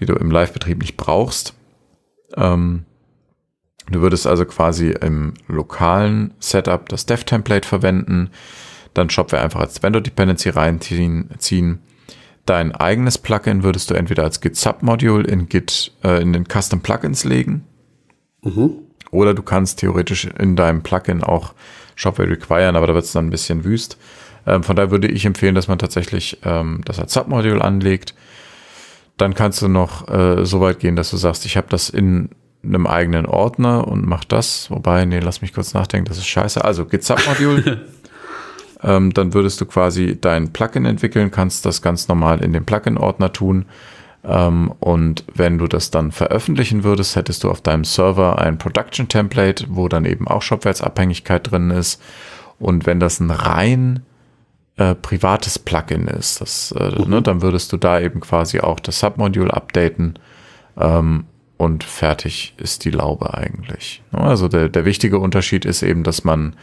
[0.00, 1.54] die du im Live-Betrieb nicht brauchst.
[2.36, 2.84] Ähm,
[3.90, 8.30] du würdest also quasi im lokalen Setup das Dev-Template verwenden
[8.96, 11.30] dann Shopware einfach als Vendor Dependency reinziehen.
[11.38, 11.80] Ziehen.
[12.46, 16.80] Dein eigenes Plugin würdest du entweder als Git Submodule in Git äh, in den Custom
[16.80, 17.64] Plugins legen.
[18.42, 18.70] Mhm.
[19.10, 21.54] Oder du kannst theoretisch in deinem Plugin auch
[21.96, 23.98] Shopware requiren, aber da wird es dann ein bisschen wüst.
[24.46, 28.14] Ähm, von daher würde ich empfehlen, dass man tatsächlich ähm, das als Submodule anlegt.
[29.16, 32.30] Dann kannst du noch äh, so weit gehen, dass du sagst, ich habe das in
[32.62, 34.70] einem eigenen Ordner und mach das.
[34.70, 36.64] Wobei, nee, lass mich kurz nachdenken, das ist scheiße.
[36.64, 37.88] Also Git Submodule
[38.82, 43.32] ähm, dann würdest du quasi dein Plugin entwickeln, kannst das ganz normal in den Plugin-Ordner
[43.32, 43.66] tun.
[44.24, 49.66] Ähm, und wenn du das dann veröffentlichen würdest, hättest du auf deinem Server ein Production-Template,
[49.68, 52.02] wo dann eben auch Shopware-Abhängigkeit drin ist.
[52.58, 54.00] Und wenn das ein rein
[54.76, 57.10] äh, privates Plugin ist, das, äh, mhm.
[57.10, 60.18] ne, dann würdest du da eben quasi auch das Submodule updaten
[60.78, 61.24] ähm,
[61.56, 64.02] und fertig ist die Laube eigentlich.
[64.12, 66.56] Also der, der wichtige Unterschied ist eben, dass man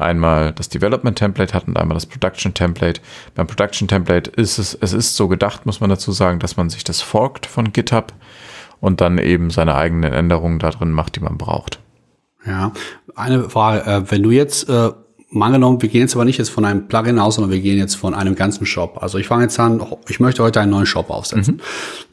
[0.00, 3.00] einmal das Development Template hat und einmal das Production Template.
[3.34, 6.70] Beim Production Template ist es, es ist so gedacht, muss man dazu sagen, dass man
[6.70, 8.12] sich das forkt von GitHub
[8.80, 11.80] und dann eben seine eigenen Änderungen da drin macht, die man braucht.
[12.46, 12.72] Ja,
[13.14, 14.90] eine Frage, äh, wenn du jetzt äh
[15.30, 17.78] mal angenommen, wir gehen jetzt aber nicht jetzt von einem Plugin aus, sondern wir gehen
[17.78, 18.98] jetzt von einem ganzen Shop.
[19.00, 21.56] Also ich fange jetzt an, ich möchte heute einen neuen Shop aufsetzen.
[21.56, 21.60] Mhm.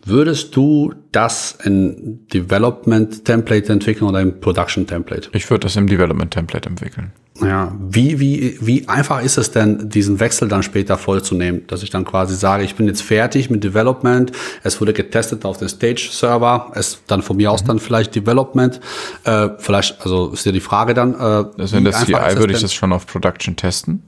[0.09, 5.29] Würdest du das in Development Template entwickeln oder im Production Template?
[5.33, 7.11] Ich würde das im Development Template entwickeln.
[7.41, 11.67] Ja, wie, wie, wie einfach ist es denn, diesen Wechsel dann später vollzunehmen?
[11.67, 14.31] Dass ich dann quasi sage, ich bin jetzt fertig mit Development,
[14.63, 17.67] es wurde getestet auf den Stage-Server, es dann von mir aus mhm.
[17.67, 18.79] dann vielleicht Development,
[19.23, 21.13] äh, vielleicht, also ist ja die Frage dann.
[21.13, 24.01] Äh, also in der CI würde ich das schon auf Production testen.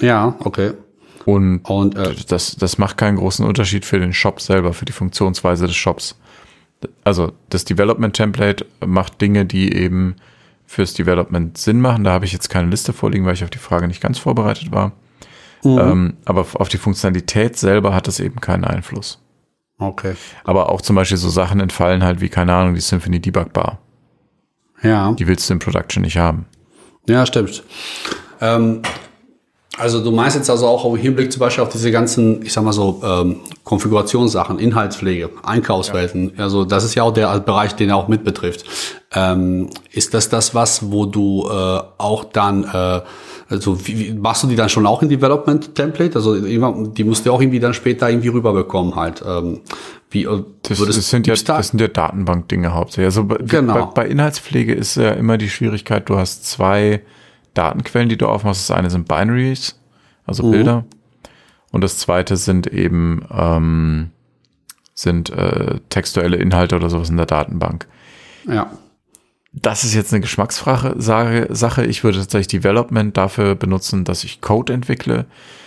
[0.00, 0.72] Ja, okay.
[1.24, 4.92] Und, Und äh, das, das macht keinen großen Unterschied für den Shop selber, für die
[4.92, 6.16] Funktionsweise des Shops.
[7.04, 10.16] Also das Development Template macht Dinge, die eben
[10.68, 12.04] fürs Development Sinn machen.
[12.04, 14.70] Da habe ich jetzt keine Liste vorliegen, weil ich auf die Frage nicht ganz vorbereitet
[14.70, 14.92] war.
[15.64, 15.78] Mhm.
[15.78, 19.20] Ähm, aber auf die Funktionalität selber hat es eben keinen Einfluss.
[19.78, 20.14] Okay.
[20.44, 23.78] Aber auch zum Beispiel so Sachen entfallen halt wie, keine Ahnung, die Symphony Debug Bar.
[24.82, 25.12] Ja.
[25.12, 26.46] Die willst du in Production nicht haben.
[27.08, 27.64] Ja, stimmt.
[28.40, 28.82] Ähm,
[29.78, 32.64] also du meinst jetzt also auch im Hinblick zum Beispiel auf diese ganzen, ich sag
[32.64, 36.32] mal so, ähm, Konfigurationssachen, Inhaltspflege, Einkaufswelten.
[36.36, 36.44] Ja.
[36.44, 38.64] Also das ist ja auch der Bereich, den er auch mit betrifft.
[39.14, 43.00] Ähm, ist das das was, wo du äh, auch dann, äh,
[43.48, 46.16] also wie, wie, machst du die dann schon auch in Development Template?
[46.16, 49.22] Also die musst du auch irgendwie dann später irgendwie rüberbekommen halt.
[49.26, 49.60] Ähm,
[50.10, 53.06] wie, äh, das, das, sind ja, das sind ja Datenbank-Dinge hauptsächlich.
[53.06, 53.86] Also genau.
[53.86, 57.02] bei, bei Inhaltspflege ist ja immer die Schwierigkeit, du hast zwei
[57.54, 58.68] Datenquellen, die du aufmachst.
[58.68, 59.78] Das eine sind Binaries,
[60.26, 60.50] also mhm.
[60.50, 60.84] Bilder.
[61.70, 64.10] Und das zweite sind eben ähm,
[64.94, 67.86] sind äh, textuelle Inhalte oder sowas in der Datenbank.
[68.46, 68.70] Ja.
[69.52, 71.86] Das ist jetzt eine Geschmacksfrage Sache.
[71.86, 75.26] Ich würde tatsächlich Development dafür benutzen, dass ich Code entwickle.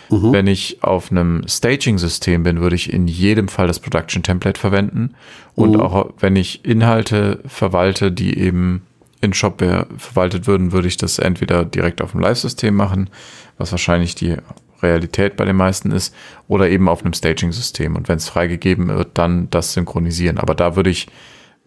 [0.10, 0.34] Mhm.
[0.34, 5.16] Wenn ich auf einem Staging-System bin, würde ich in jedem Fall das Production Template verwenden.
[5.56, 5.80] Und mhm.
[5.80, 8.84] auch wenn ich Inhalte verwalte, die eben
[9.22, 13.10] in Shopware verwaltet würden, würde ich das entweder direkt auf dem Live-System machen,
[13.57, 14.35] was wahrscheinlich die
[14.81, 16.14] Realität bei den meisten ist,
[16.48, 17.95] oder eben auf einem Staging-System.
[17.95, 20.39] Und wenn es freigegeben wird, dann das synchronisieren.
[20.39, 21.07] Aber da würde ich,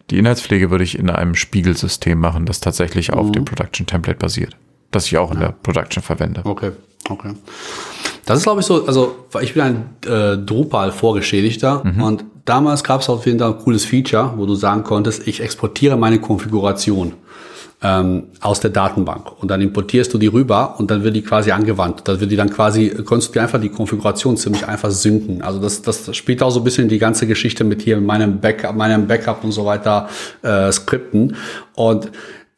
[0.09, 3.17] die Inhaltspflege würde ich in einem Spiegelsystem machen, das tatsächlich mhm.
[3.17, 4.55] auf dem Production Template basiert.
[4.91, 6.41] Das ich auch in der Production verwende.
[6.43, 6.71] Okay,
[7.09, 7.33] okay.
[8.25, 12.01] Das ist, glaube ich, so, also ich bin ein äh, Drupal-Vorgeschädigter mhm.
[12.01, 15.41] und damals gab es auf jeden Fall ein cooles Feature, wo du sagen konntest, ich
[15.41, 17.13] exportiere meine Konfiguration
[17.81, 21.51] ähm, aus der Datenbank und dann importierst du die rüber und dann wird die quasi
[21.51, 22.07] angewandt.
[22.07, 25.41] Da wird die dann quasi, kannst du einfach die Konfiguration ziemlich einfach synken.
[25.41, 28.75] Also das, das spielt auch so ein bisschen die ganze Geschichte mit hier meinem Backup,
[28.75, 30.07] meinem Backup und so weiter
[30.41, 31.35] äh, Skripten.
[31.73, 32.11] Und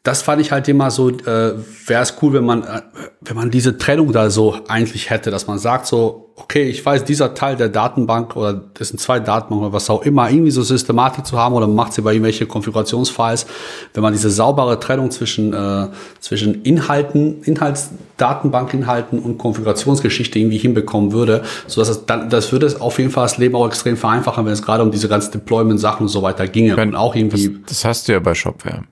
[0.08, 1.52] das fand ich halt immer so, äh,
[1.86, 2.80] wäre es cool, wenn man, äh,
[3.20, 7.04] wenn man diese Trennung da so eigentlich hätte, dass man sagt so, okay, ich weiß,
[7.04, 10.62] dieser Teil der Datenbank oder das sind zwei Datenbanken oder was auch immer, irgendwie so
[10.62, 13.44] Systematik zu haben oder man macht sie bei irgendwelche Konfigurationsfiles,
[13.92, 15.88] wenn man diese saubere Trennung zwischen, äh,
[16.20, 22.80] zwischen Inhalten, Inhaltsdatenbankinhalten und Konfigurationsgeschichte irgendwie hinbekommen würde, so dass es dann, das würde es
[22.80, 26.04] auf jeden Fall das Leben auch extrem vereinfachen, wenn es gerade um diese ganzen Deployment-Sachen
[26.04, 27.58] und so weiter ginge und auch irgendwie.
[27.60, 28.84] Das, das hast du ja bei Shopware.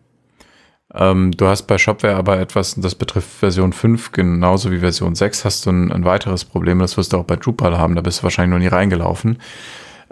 [0.97, 5.45] Ähm, du hast bei Shopware aber etwas, das betrifft Version 5 genauso wie Version 6,
[5.45, 8.21] hast du ein, ein weiteres Problem, das wirst du auch bei Drupal haben, da bist
[8.21, 9.39] du wahrscheinlich noch nie reingelaufen.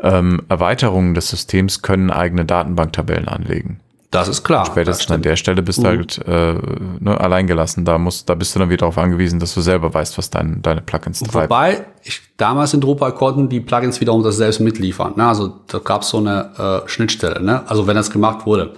[0.02, 3.80] Ähm, Erweiterungen des Systems können eigene Datenbanktabellen anlegen.
[4.14, 4.64] Das ist klar.
[4.64, 5.86] Spätestens an der Stelle bist du mhm.
[5.86, 6.54] halt äh,
[7.00, 7.84] ne, alleingelassen.
[7.84, 10.62] Da, musst, da bist du dann wieder darauf angewiesen, dass du selber weißt, was dein,
[10.62, 11.50] deine Plugins treiben.
[11.50, 15.14] Wobei, ich, damals in Drupal konnten die Plugins wiederum das selbst mitliefern.
[15.16, 15.26] Ne?
[15.26, 17.42] Also da gab es so eine äh, Schnittstelle.
[17.42, 17.68] Ne?
[17.68, 18.74] Also wenn das gemacht wurde.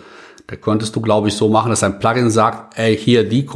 [0.48, 3.46] Da könntest du, glaube ich, so machen, dass ein Plugin sagt, ey, hier, die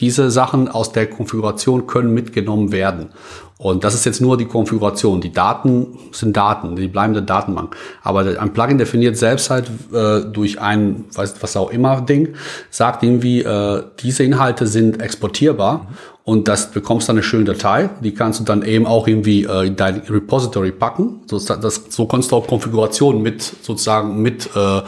[0.00, 3.10] diese Sachen aus der Konfiguration können mitgenommen werden.
[3.56, 5.20] Und das ist jetzt nur die Konfiguration.
[5.20, 7.76] Die Daten sind Daten, die bleibende Datenbank.
[8.02, 12.34] Aber ein Plugin definiert selbst halt äh, durch ein, weiß, was auch immer Ding,
[12.70, 15.88] sagt irgendwie, äh, diese Inhalte sind exportierbar.
[16.24, 19.66] Und das bekommst du eine schöne Datei, die kannst du dann eben auch irgendwie äh,
[19.66, 21.20] in dein Repository packen.
[21.26, 24.80] So, das, so kannst du auch Konfigurationen mit sozusagen mit äh,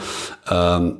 [0.49, 0.97] ähm,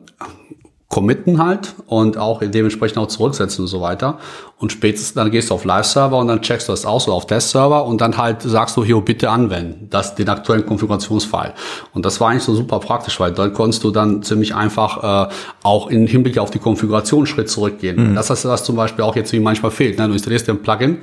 [0.94, 4.20] committen halt und auch dementsprechend auch zurücksetzen und so weiter.
[4.60, 7.26] Und spätestens dann gehst du auf Live-Server und dann checkst du das aus oder auf
[7.26, 11.54] Test-Server und dann halt sagst du hier bitte anwenden, das den aktuellen Konfigurationsfile.
[11.96, 15.34] Und das war eigentlich so super praktisch, weil dann konntest du dann ziemlich einfach äh,
[15.64, 18.12] auch im Hinblick auf die Konfigurationsschritt zurückgehen.
[18.12, 18.16] Mhm.
[18.16, 19.98] Das ist das zum Beispiel auch jetzt wie manchmal fehlt.
[19.98, 20.06] Ne?
[20.08, 21.00] Du installierst dir ein Plugin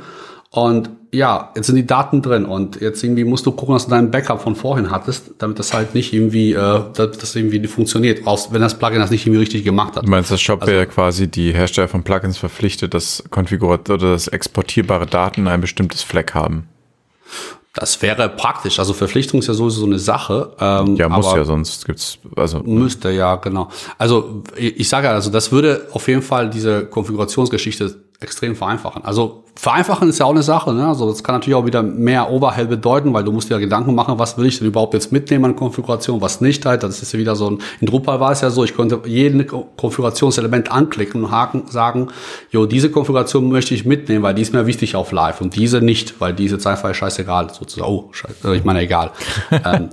[0.51, 3.91] und ja, jetzt sind die Daten drin und jetzt irgendwie musst du gucken, dass du
[3.91, 8.53] deinen Backup von vorhin hattest, damit das halt nicht irgendwie, äh, das irgendwie funktioniert, aus,
[8.53, 10.05] wenn das Plugin das nicht irgendwie richtig gemacht hat.
[10.07, 14.29] Du meinst, das Shopware also, quasi die Hersteller von Plugins verpflichtet, dass konfigurat oder das
[14.29, 16.69] exportierbare Daten ein bestimmtes Fleck haben?
[17.75, 18.79] Das wäre praktisch.
[18.79, 20.53] Also Verpflichtung ist ja sowieso so eine Sache.
[20.61, 23.69] Ähm, ja, muss ja, sonst gibt's also müsste ja genau.
[23.97, 29.03] Also ich sage ja, also das würde auf jeden Fall diese Konfigurationsgeschichte extrem vereinfachen.
[29.05, 30.75] Also vereinfachen ist ja auch eine Sache.
[30.75, 30.87] Ne?
[30.87, 33.95] Also das kann natürlich auch wieder mehr Overhead bedeuten, weil du musst dir ja Gedanken
[33.95, 36.83] machen, was will ich denn überhaupt jetzt mitnehmen an Konfiguration, was nicht halt.
[36.83, 39.47] Das ist ja wieder so ein, in Drupal war es ja so, ich konnte jeden
[39.47, 42.09] Konfigurationselement anklicken und haken, sagen,
[42.51, 45.81] jo, diese Konfiguration möchte ich mitnehmen, weil die ist mir wichtig auf Live und diese
[45.81, 47.91] nicht, weil die ist jetzt einfach scheißegal, sozusagen.
[47.91, 49.13] Oh, scheiße, ich meine, egal.
[49.65, 49.89] ähm,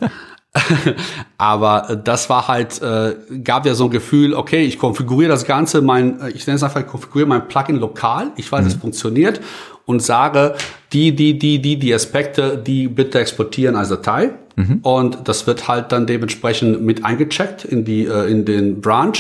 [1.38, 5.46] Aber äh, das war halt, äh, gab ja so ein Gefühl, okay, ich konfiguriere das
[5.46, 8.68] Ganze, mein, äh, ich nenne es einfach, ich konfiguriere mein Plugin lokal, ich weiß, mhm.
[8.68, 9.42] es funktioniert
[9.86, 10.56] und sage,
[10.94, 14.32] die, die, die, die, die Aspekte, die bitte exportieren als Datei.
[14.56, 14.80] Mhm.
[14.82, 19.18] Und das wird halt dann dementsprechend mit eingecheckt in die, äh, in den Branch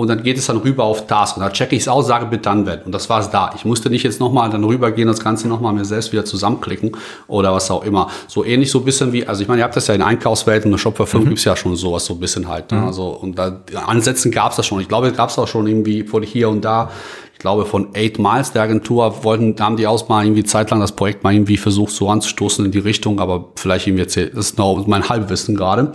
[0.00, 2.26] und dann geht es dann rüber auf Task und da checke ich es aus, sage
[2.26, 3.50] bitte anwenden und das war es da.
[3.54, 6.92] Ich musste nicht jetzt nochmal dann rübergehen, das Ganze nochmal mir selbst wieder zusammenklicken
[7.28, 8.08] oder was auch immer.
[8.26, 10.72] So ähnlich so ein bisschen wie, also ich meine, ihr habt das ja in Einkaufswelten
[10.72, 11.28] und Shopware 5 mhm.
[11.28, 12.72] gibt's ja schon sowas so ein bisschen halt.
[12.72, 12.78] Ne?
[12.78, 12.86] Mhm.
[12.86, 14.80] Also und da Ansätzen gab's das schon.
[14.80, 16.90] Ich glaube, gab's auch schon irgendwie von hier und da
[17.32, 20.92] ich glaube von Eight Miles der Agentur wollten, haben die aus mal irgendwie zeitlang das
[20.92, 24.58] Projekt mal irgendwie versucht so anzustoßen in die Richtung, aber vielleicht irgendwie jetzt, das ist
[24.58, 25.92] noch mein Halbwissen gerade.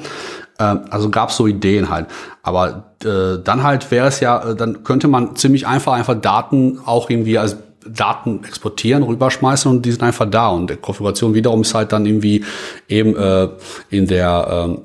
[0.60, 2.08] Ähm, also gab es so Ideen halt.
[2.44, 6.80] Aber äh, dann halt wäre es ja, äh, dann könnte man ziemlich einfach einfach Daten
[6.86, 7.58] auch irgendwie als
[7.88, 10.48] Daten exportieren, rüberschmeißen und die sind einfach da.
[10.50, 12.44] Und die Konfiguration wiederum ist halt dann irgendwie
[12.88, 13.50] eben äh,
[13.90, 14.80] in der ähm,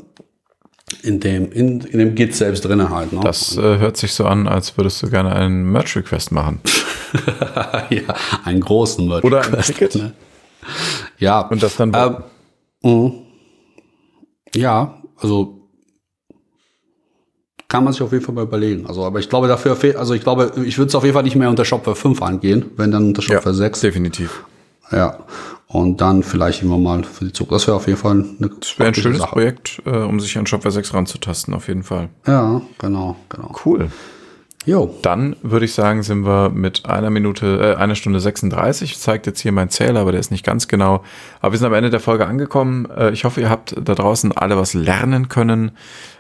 [1.03, 3.13] in dem in, in dem Git selbst drinne halt.
[3.13, 3.21] Ne?
[3.23, 6.61] Das äh, hört sich so an, als würdest du gerne einen Merge Request machen.
[7.91, 8.15] ja,
[8.45, 9.49] einen großen Merge Request.
[9.49, 9.95] Oder ein Ticket.
[9.95, 10.13] Ne?
[11.19, 11.41] Ja.
[11.41, 11.91] Und das dann.
[12.83, 13.13] Mh.
[14.55, 15.60] ja, also
[17.71, 18.87] kann man sich auf jeden Fall mal überlegen.
[18.87, 21.37] Also, aber ich glaube dafür, also ich glaube, ich würde es auf jeden Fall nicht
[21.37, 23.81] mehr unter Shopware 5 angehen, wenn dann unter Shopware ja, 6.
[23.81, 24.45] Definitiv.
[24.91, 25.21] Ja.
[25.69, 27.63] Und dann vielleicht immer mal für die Zukunft.
[27.63, 29.31] Das wäre auf jeden Fall eine Das wäre ein schönes Sache.
[29.31, 32.09] Projekt, äh, um sich an Shopware 6 ranzutasten, auf jeden Fall.
[32.27, 33.55] Ja, genau, genau.
[33.65, 33.89] Cool.
[34.67, 34.95] Jo.
[35.03, 38.99] Dann würde ich sagen, sind wir mit einer Minute, äh, einer Stunde 36.
[38.99, 41.03] Zeigt jetzt hier mein Zähler, aber der ist nicht ganz genau.
[41.41, 42.87] Aber wir sind am Ende der Folge angekommen.
[42.91, 45.73] Äh, ich hoffe, ihr habt da draußen alle was lernen können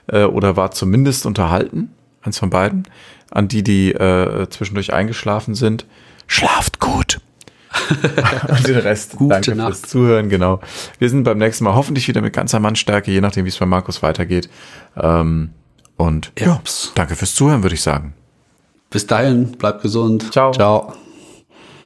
[0.06, 1.90] äh, oder war zumindest unterhalten.
[2.22, 2.84] Eins von beiden.
[3.30, 5.86] An die, die äh, zwischendurch eingeschlafen sind.
[6.26, 7.20] Schlaft gut.
[8.48, 9.76] Und den Rest, Gute danke Nacht.
[9.76, 10.60] fürs Zuhören, genau.
[10.98, 13.66] Wir sind beim nächsten Mal hoffentlich wieder mit ganzer Mannstärke, je nachdem, wie es bei
[13.66, 14.50] Markus weitergeht.
[14.96, 15.50] Ähm,
[15.96, 16.60] und ja,
[16.96, 18.14] danke fürs Zuhören, würde ich sagen.
[18.90, 20.32] Bis dahin, bleibt gesund.
[20.32, 20.50] Ciao.
[20.50, 20.94] Ciao.